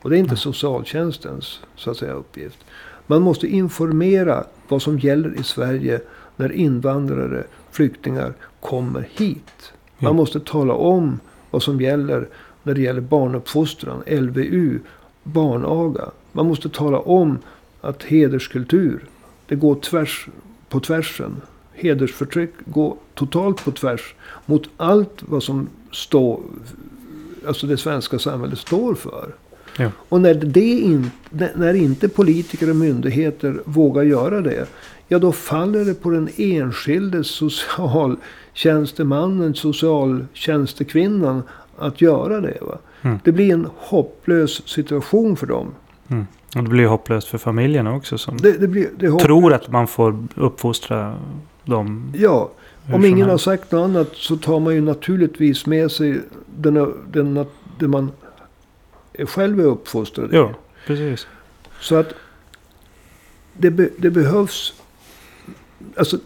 Och 0.00 0.10
det 0.10 0.16
är 0.16 0.20
inte 0.20 0.36
socialtjänstens 0.36 1.60
så 1.76 1.90
att 1.90 1.96
säga, 1.96 2.12
uppgift. 2.12 2.58
Man 3.06 3.22
måste 3.22 3.46
informera 3.46 4.44
vad 4.68 4.82
som 4.82 4.98
gäller 4.98 5.40
i 5.40 5.42
Sverige 5.42 6.00
när 6.38 6.52
invandrare, 6.52 7.44
flyktingar 7.70 8.32
kommer 8.60 9.08
hit. 9.12 9.72
Man 9.98 10.16
måste 10.16 10.40
tala 10.40 10.74
om 10.74 11.20
vad 11.50 11.62
som 11.62 11.80
gäller 11.80 12.28
när 12.62 12.74
det 12.74 12.80
gäller 12.80 13.00
barnuppfostran, 13.00 14.02
LVU, 14.06 14.78
barnaga. 15.22 16.10
Man 16.32 16.46
måste 16.46 16.68
tala 16.68 16.98
om 16.98 17.38
att 17.80 18.02
hederskultur, 18.02 19.04
det 19.46 19.54
går 19.54 19.74
tvärs 19.74 20.28
på 20.68 20.80
tvärsen. 20.80 21.40
Hedersförtryck 21.72 22.50
går 22.64 22.96
totalt 23.14 23.64
på 23.64 23.70
tvärs 23.70 24.14
mot 24.46 24.68
allt 24.76 25.22
vad 25.28 25.42
som 25.42 25.68
står, 25.92 26.40
alltså 27.46 27.66
det 27.66 27.76
svenska 27.76 28.18
samhället 28.18 28.58
står 28.58 28.94
för. 28.94 29.34
Ja. 29.78 29.90
Och 30.08 30.20
när, 30.20 30.34
det 30.34 30.60
in, 30.60 31.10
när 31.54 31.74
inte 31.74 32.08
politiker 32.08 32.70
och 32.70 32.76
myndigheter 32.76 33.60
vågar 33.64 34.02
göra 34.02 34.40
det. 34.40 34.66
Ja, 35.08 35.18
då 35.18 35.32
faller 35.32 35.84
det 35.84 35.94
på 35.94 36.10
den 36.10 36.28
enskilde 36.36 37.24
socialtjänstemannen, 37.24 39.54
socialtjänstekvinnan 39.54 41.42
att 41.78 42.00
göra 42.00 42.40
det. 42.40 42.58
Va? 42.60 42.78
Mm. 43.02 43.18
Det 43.24 43.32
blir 43.32 43.52
en 43.52 43.68
hopplös 43.76 44.68
situation 44.68 45.36
för 45.36 45.46
dem. 45.46 45.70
Mm. 46.08 46.26
Och 46.56 46.62
det 46.62 46.70
blir 46.70 46.86
hopplöst 46.86 47.28
för 47.28 47.38
familjerna 47.38 47.94
också. 47.94 48.18
Som 48.18 48.36
det, 48.36 48.52
det 48.52 48.68
blir, 48.68 48.88
det 48.96 49.18
tror 49.18 49.52
att 49.52 49.70
man 49.70 49.86
får 49.86 50.26
uppfostra 50.34 51.14
dem. 51.64 52.12
Ja, 52.16 52.50
om 52.92 53.04
ingen 53.04 53.28
har 53.28 53.38
sagt 53.38 53.72
något 53.72 53.84
annat 53.84 54.08
så 54.12 54.36
tar 54.36 54.60
man 54.60 54.74
ju 54.74 54.80
naturligtvis 54.80 55.66
med 55.66 55.90
sig 55.90 56.20
den, 56.56 56.94
den, 57.12 57.46
det 57.78 57.88
man 57.88 58.10
själv 59.26 59.60
är 59.60 59.64
uppfostrad 59.64 60.28
Ja, 60.32 60.50
precis. 60.86 61.26
Så 61.80 61.96
att 61.96 62.14
det, 63.52 63.70
be, 63.70 63.88
det 63.96 64.10
behövs... 64.10 64.74
Alltså, 65.96 66.18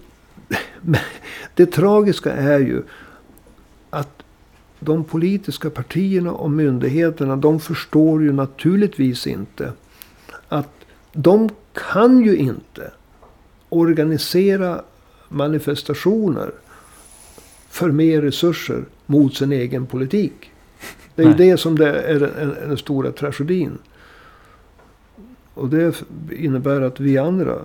det 1.55 1.67
tragiska 1.67 2.33
är 2.33 2.59
ju 2.59 2.83
att 3.91 4.23
de 4.81 5.05
politiska 5.05 5.71
partierna 5.71 6.33
och 6.33 6.51
myndigheterna, 6.51 7.37
de 7.37 7.61
förstår 7.61 8.23
ju 8.23 8.33
naturligtvis 8.33 9.27
inte 9.27 9.73
att 10.49 10.71
de 11.13 11.51
kan 11.73 12.23
ju 12.23 12.37
inte 12.37 12.91
organisera 13.69 14.83
manifestationer 15.29 16.51
för 17.69 17.91
mer 17.91 18.23
resurser 18.23 18.85
mot 19.07 19.35
sin 19.35 19.53
egen 19.53 19.87
politik. 19.87 20.51
Det 21.15 21.23
är 21.23 21.27
ju 21.27 21.35
det 21.35 21.57
som 21.57 21.79
det 21.79 22.01
är 22.03 22.21
den, 22.69 22.77
stora 22.77 23.13
tragedin. 23.13 23.79
Och 25.55 25.69
det 25.69 26.03
innebär 26.31 26.81
att 26.81 27.01
vi 27.01 27.19
andra, 27.19 27.59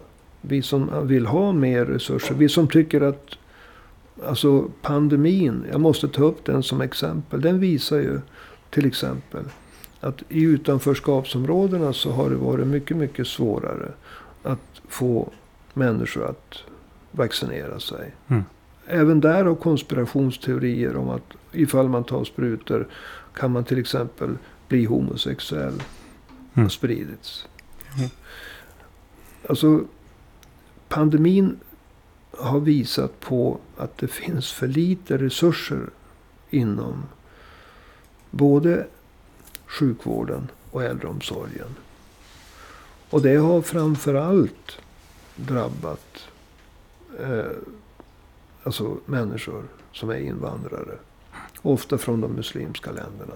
vi 0.48 0.62
som 0.62 1.08
vill 1.08 1.26
ha 1.26 1.52
mer 1.52 1.86
resurser, 1.86 2.36
vi 2.36 2.50
som 2.50 2.68
tycker 2.68 3.02
att 3.02 3.38
alltså 4.26 4.70
pandemin, 4.82 5.66
jag 5.72 5.82
måste 5.82 6.08
ta 6.08 6.24
upp 6.24 6.46
den 6.46 6.64
som 6.64 6.82
exempel. 6.82 7.42
Den 7.42 7.60
visar 7.60 7.98
ju 7.98 8.20
till 8.70 8.86
exempel 8.86 9.44
att 10.00 10.24
i 10.30 10.42
utanförskapsområdena 10.42 11.94
så 11.94 12.12
har 12.12 12.30
det 12.30 12.36
varit 12.36 12.68
mycket, 12.68 12.98
mycket 12.98 13.28
svårare 13.28 13.92
att 14.44 14.82
få 14.88 15.30
människor 15.74 16.30
att 16.30 16.58
vaccinera 17.12 17.80
sig. 17.80 18.12
Mm. 18.28 18.44
Även 18.88 19.20
där 19.20 19.44
har 19.46 19.56
konspirationsteorier 19.56 20.98
om 20.98 21.10
att 21.10 21.34
ifall 21.52 21.90
man 21.90 22.04
tar 22.04 22.24
sprutor 22.24 22.88
kan 23.34 23.52
man 23.52 23.64
till 23.64 23.80
exempel 23.80 24.38
bli 24.68 24.86
homosexuell 24.86 25.84
mm. 26.54 26.70
spridits. 26.70 27.48
Mm. 27.98 28.10
Alltså 29.50 29.82
pandemin 30.90 31.60
har 32.32 32.60
visat 32.60 33.20
på 33.20 33.60
att 33.78 33.98
det 33.98 34.08
finns 34.08 34.52
för 34.52 34.68
lite 34.68 35.18
resurser 35.18 35.90
inom 36.50 37.04
både 38.32 38.88
sjukvården 39.66 40.48
och 40.72 40.84
äldreomsorgen. 40.84 41.76
Och 43.10 43.22
det 43.22 43.36
har 43.36 43.62
framförallt 43.62 44.78
drabbat 45.36 46.28
eh, 47.20 47.46
alltså 48.64 48.98
människor 49.06 49.64
som 49.92 50.10
är 50.10 50.20
invandrare. 50.20 50.98
Ofta 51.62 51.98
från 51.98 52.22
de 52.22 52.32
muslimska 52.32 52.92
länderna. 52.92 53.34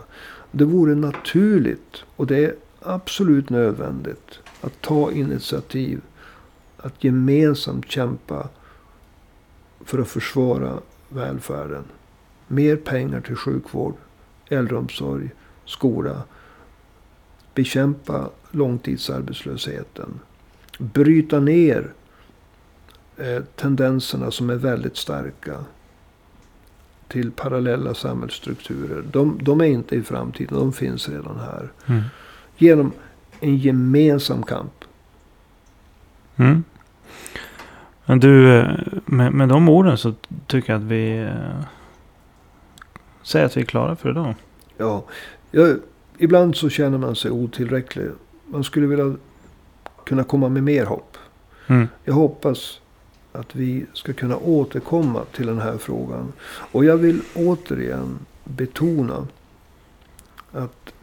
Det 0.52 0.66
vore 0.66 0.96
naturligt 0.96 2.04
och 2.16 2.28
det 2.28 2.46
är 2.46 2.56
absolut 2.82 3.50
nödvändigt 3.50 4.40
att 4.62 4.82
ta 4.82 5.12
initiativ. 5.12 6.02
Att 6.82 7.04
gemensamt 7.04 7.92
kämpa 7.92 8.50
för 9.86 10.00
att 10.00 10.08
försvara 10.08 10.80
välfärden. 11.10 11.84
Mer 12.48 12.76
pengar 12.76 13.22
till 13.22 13.36
sjukvård, 13.36 13.96
äldreomsorg, 14.50 15.30
skola. 15.66 16.24
Bekämpa 17.54 18.30
långtidsarbetslösheten. 18.52 20.20
Bryta 20.78 21.40
ner 21.40 21.94
eh, 23.18 23.44
tendenserna 23.56 24.32
som 24.32 24.50
är 24.50 24.56
väldigt 24.56 24.98
starka 24.98 25.66
till 27.08 27.32
parallella 27.32 27.94
samhällsstrukturer. 27.94 29.04
De, 29.12 29.40
de, 29.42 29.62
är 29.62 29.66
inte 29.66 29.96
i 29.96 30.04
framtiden, 30.04 30.58
de 30.58 30.74
finns 30.74 31.10
redan 31.10 31.40
här. 31.40 31.72
Mm. 31.86 32.02
Genom 32.58 32.92
en 33.40 33.58
gemensam 33.58 34.44
kamp. 34.44 34.86
Mm. 36.36 36.64
Men 38.12 38.20
du, 38.20 38.58
eh, 38.58 38.70
med, 39.06 39.34
med 39.34 39.50
de 39.50 39.70
orden 39.70 39.98
så 39.98 40.14
tycker 40.48 40.74
jag 40.74 40.82
att 40.82 40.88
vi 40.88 41.18
eh, 41.18 41.66
säger 43.24 43.46
att 43.46 43.58
vi 43.58 43.62
är 43.62 43.66
klara 43.66 43.96
för 43.96 44.10
idag. 44.10 44.36
Ja, 44.78 45.04
jag, 45.52 45.78
ibland 46.18 46.56
så 46.56 46.70
känner 46.70 46.98
man 46.98 47.16
sig 47.16 47.32
otillräcklig. 47.32 48.08
Man 48.48 48.64
skulle 48.64 48.88
vilja 48.88 49.16
kunna 50.06 50.24
komma 50.24 50.50
med 50.50 50.64
mer 50.64 50.86
hopp. 50.86 51.18
Mm. 51.68 51.88
Jag 52.04 52.14
hoppas 52.14 52.82
att 53.32 53.56
vi 53.56 53.86
ska 53.94 54.14
kunna 54.14 54.38
återkomma 54.38 55.24
till 55.32 55.48
den 55.48 55.60
här 55.60 55.78
frågan. 55.78 56.34
Och 56.44 56.86
jag 56.86 56.98
vill 56.98 57.22
återigen 57.36 58.20
betona 58.44 59.28
att 60.52 60.94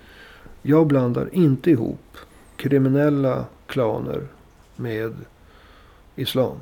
jag 0.62 0.86
blandar 0.86 1.28
inte 1.32 1.70
ihop 1.70 2.16
kriminella 2.56 3.44
klaner 3.66 4.20
med 4.76 5.14
islam. 6.16 6.56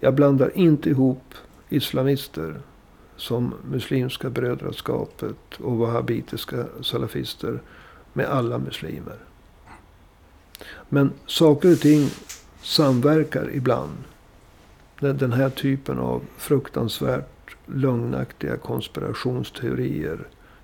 Jag 0.00 0.14
blandar 0.14 0.52
inte 0.54 0.90
ihop 0.90 1.34
islamister 1.68 2.60
som 3.16 3.54
Muslimska 3.70 4.30
brödraskapet 4.30 5.54
och 5.58 5.76
wahhabitiska 5.76 6.66
salafister 6.82 7.60
med 8.12 8.26
alla 8.26 8.58
muslimer. 8.58 9.16
Men 10.88 11.12
saker 11.26 11.72
och 11.72 11.80
ting 11.80 12.08
samverkar 12.62 13.50
ibland. 13.52 13.96
Den 15.00 15.32
här 15.32 15.50
typen 15.50 15.98
av 15.98 16.22
fruktansvärt 16.36 17.56
lögnaktiga 17.66 18.56
konspirationsteorier 18.56 20.18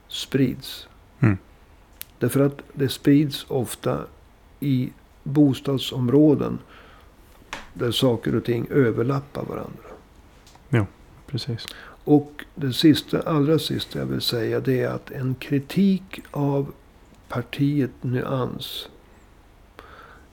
sprids. 0.09 0.88
Mm. 1.20 1.38
Därför 2.18 2.40
att 2.40 2.61
det 2.72 2.88
sprids 2.88 3.46
ofta 3.48 4.04
i 4.61 4.92
bostadsområden 5.22 6.59
där 7.78 7.90
saker 7.90 8.34
och 8.34 8.44
ting 8.44 8.66
överlappar 8.70 9.42
varandra. 9.42 9.88
Ja, 10.68 10.86
precis. 11.26 11.66
Och 12.04 12.44
det 12.54 12.72
sista, 12.72 13.22
allra 13.22 13.58
sista 13.58 13.98
jag 13.98 14.06
vill 14.06 14.20
säga 14.20 14.60
det 14.60 14.80
är 14.80 14.88
att 14.88 15.10
en 15.10 15.34
kritik 15.34 16.20
av 16.30 16.72
partiet 17.28 17.90
Nyans 18.00 18.88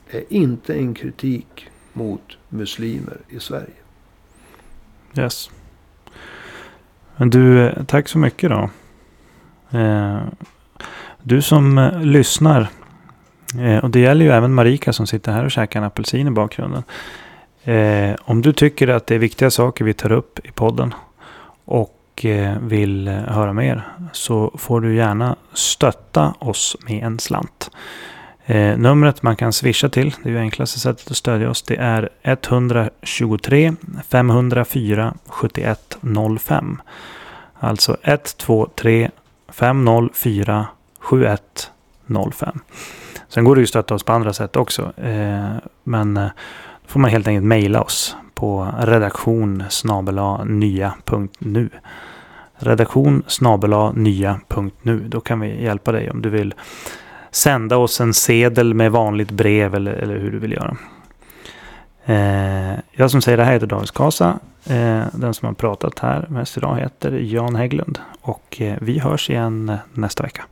är 0.09 0.23
inte 0.29 0.73
en 0.73 0.93
kritik 0.93 1.67
mot 1.93 2.37
muslimer 2.49 3.17
i 3.29 3.39
Sverige. 3.39 3.73
Yes. 5.17 5.49
Men 7.15 7.29
du, 7.29 7.67
eh, 7.67 7.83
tack 7.83 8.07
så 8.07 8.17
mycket 8.17 8.49
då. 8.49 8.69
Eh, 9.79 10.21
du 11.23 11.41
som 11.41 11.77
eh, 11.77 12.01
lyssnar. 12.01 12.69
Och 13.83 13.89
det 13.89 13.99
gäller 13.99 14.25
ju 14.25 14.31
även 14.31 14.53
Marika 14.53 14.93
som 14.93 15.07
sitter 15.07 15.31
här 15.31 15.45
och 15.45 15.51
käkar 15.51 15.79
en 15.79 15.85
apelsin 15.85 16.27
i 16.27 16.31
bakgrunden. 16.31 16.83
Eh, 17.66 18.16
om 18.22 18.41
du 18.41 18.53
tycker 18.53 18.88
att 18.88 19.07
det 19.07 19.16
är 19.16 19.20
viktiga 19.20 19.51
saker 19.51 19.86
vi 19.86 19.93
tar 19.93 20.11
upp 20.11 20.45
i 20.45 20.51
podden 20.51 20.93
och 21.66 22.26
eh, 22.26 22.59
vill 22.59 23.07
eh, 23.07 23.13
höra 23.13 23.53
mer 23.53 23.88
så 24.11 24.51
får 24.57 24.82
du 24.82 24.95
gärna 24.95 25.36
stötta 25.53 26.34
oss 26.39 26.78
med 26.88 27.03
en 27.03 27.20
slant. 27.20 27.72
Eh, 28.45 28.78
numret 28.78 29.24
man 29.24 29.36
kan 29.36 29.53
swisha 29.53 29.89
till, 29.89 30.16
det 30.24 30.30
är 30.30 30.34
ju 30.34 30.39
enklaste 30.39 30.80
sättet 30.80 31.11
att 31.11 31.18
stödja 31.18 31.49
oss, 31.49 31.63
det 31.63 31.76
är 31.76 32.09
123 32.24 33.76
504 34.07 35.13
7105. 35.26 36.82
Alltså 37.59 37.97
123 38.03 39.09
504 39.47 40.68
7105. 40.99 42.59
Sen 43.30 43.43
går 43.43 43.55
det 43.55 43.59
ju 43.59 43.63
att 43.63 43.70
stötta 43.70 43.95
oss 43.95 44.03
på 44.03 44.13
andra 44.13 44.34
sätt 44.34 44.55
också. 44.55 44.93
Eh, 44.97 45.55
men 45.84 46.18
eh, 46.18 46.30
får 46.88 46.99
man 46.99 47.11
helt 47.11 47.27
enkelt 47.27 47.45
mejla 47.45 47.81
oss 47.81 48.15
på 48.33 48.73
redaktion 48.79 49.63
nya.nu. 50.45 51.69
Redaktion 52.57 53.23
nya.nu. 53.95 54.99
Då 55.07 55.21
kan 55.21 55.39
vi 55.39 55.63
hjälpa 55.63 55.91
dig 55.91 56.11
om 56.11 56.21
du 56.21 56.29
vill 56.29 56.53
sända 57.31 57.77
oss 57.77 58.01
en 58.01 58.13
sedel 58.13 58.73
med 58.73 58.91
vanligt 58.91 59.31
brev 59.31 59.75
eller, 59.75 59.93
eller 59.93 60.17
hur 60.17 60.31
du 60.31 60.39
vill 60.39 60.51
göra. 60.51 60.77
Eh, 62.05 62.79
jag 62.91 63.11
som 63.11 63.21
säger 63.21 63.38
det 63.38 63.43
här 63.43 63.53
heter 63.53 63.67
David 63.67 63.88
Skasa. 63.88 64.39
Eh, 64.65 65.03
den 65.13 65.33
som 65.33 65.45
har 65.45 65.53
pratat 65.53 65.99
här 65.99 66.25
mest 66.29 66.57
idag 66.57 66.75
heter 66.75 67.11
Jan 67.11 67.55
Hägglund. 67.55 67.99
Och 68.21 68.61
eh, 68.61 68.77
vi 68.81 68.99
hörs 68.99 69.29
igen 69.29 69.77
nästa 69.93 70.23
vecka. 70.23 70.45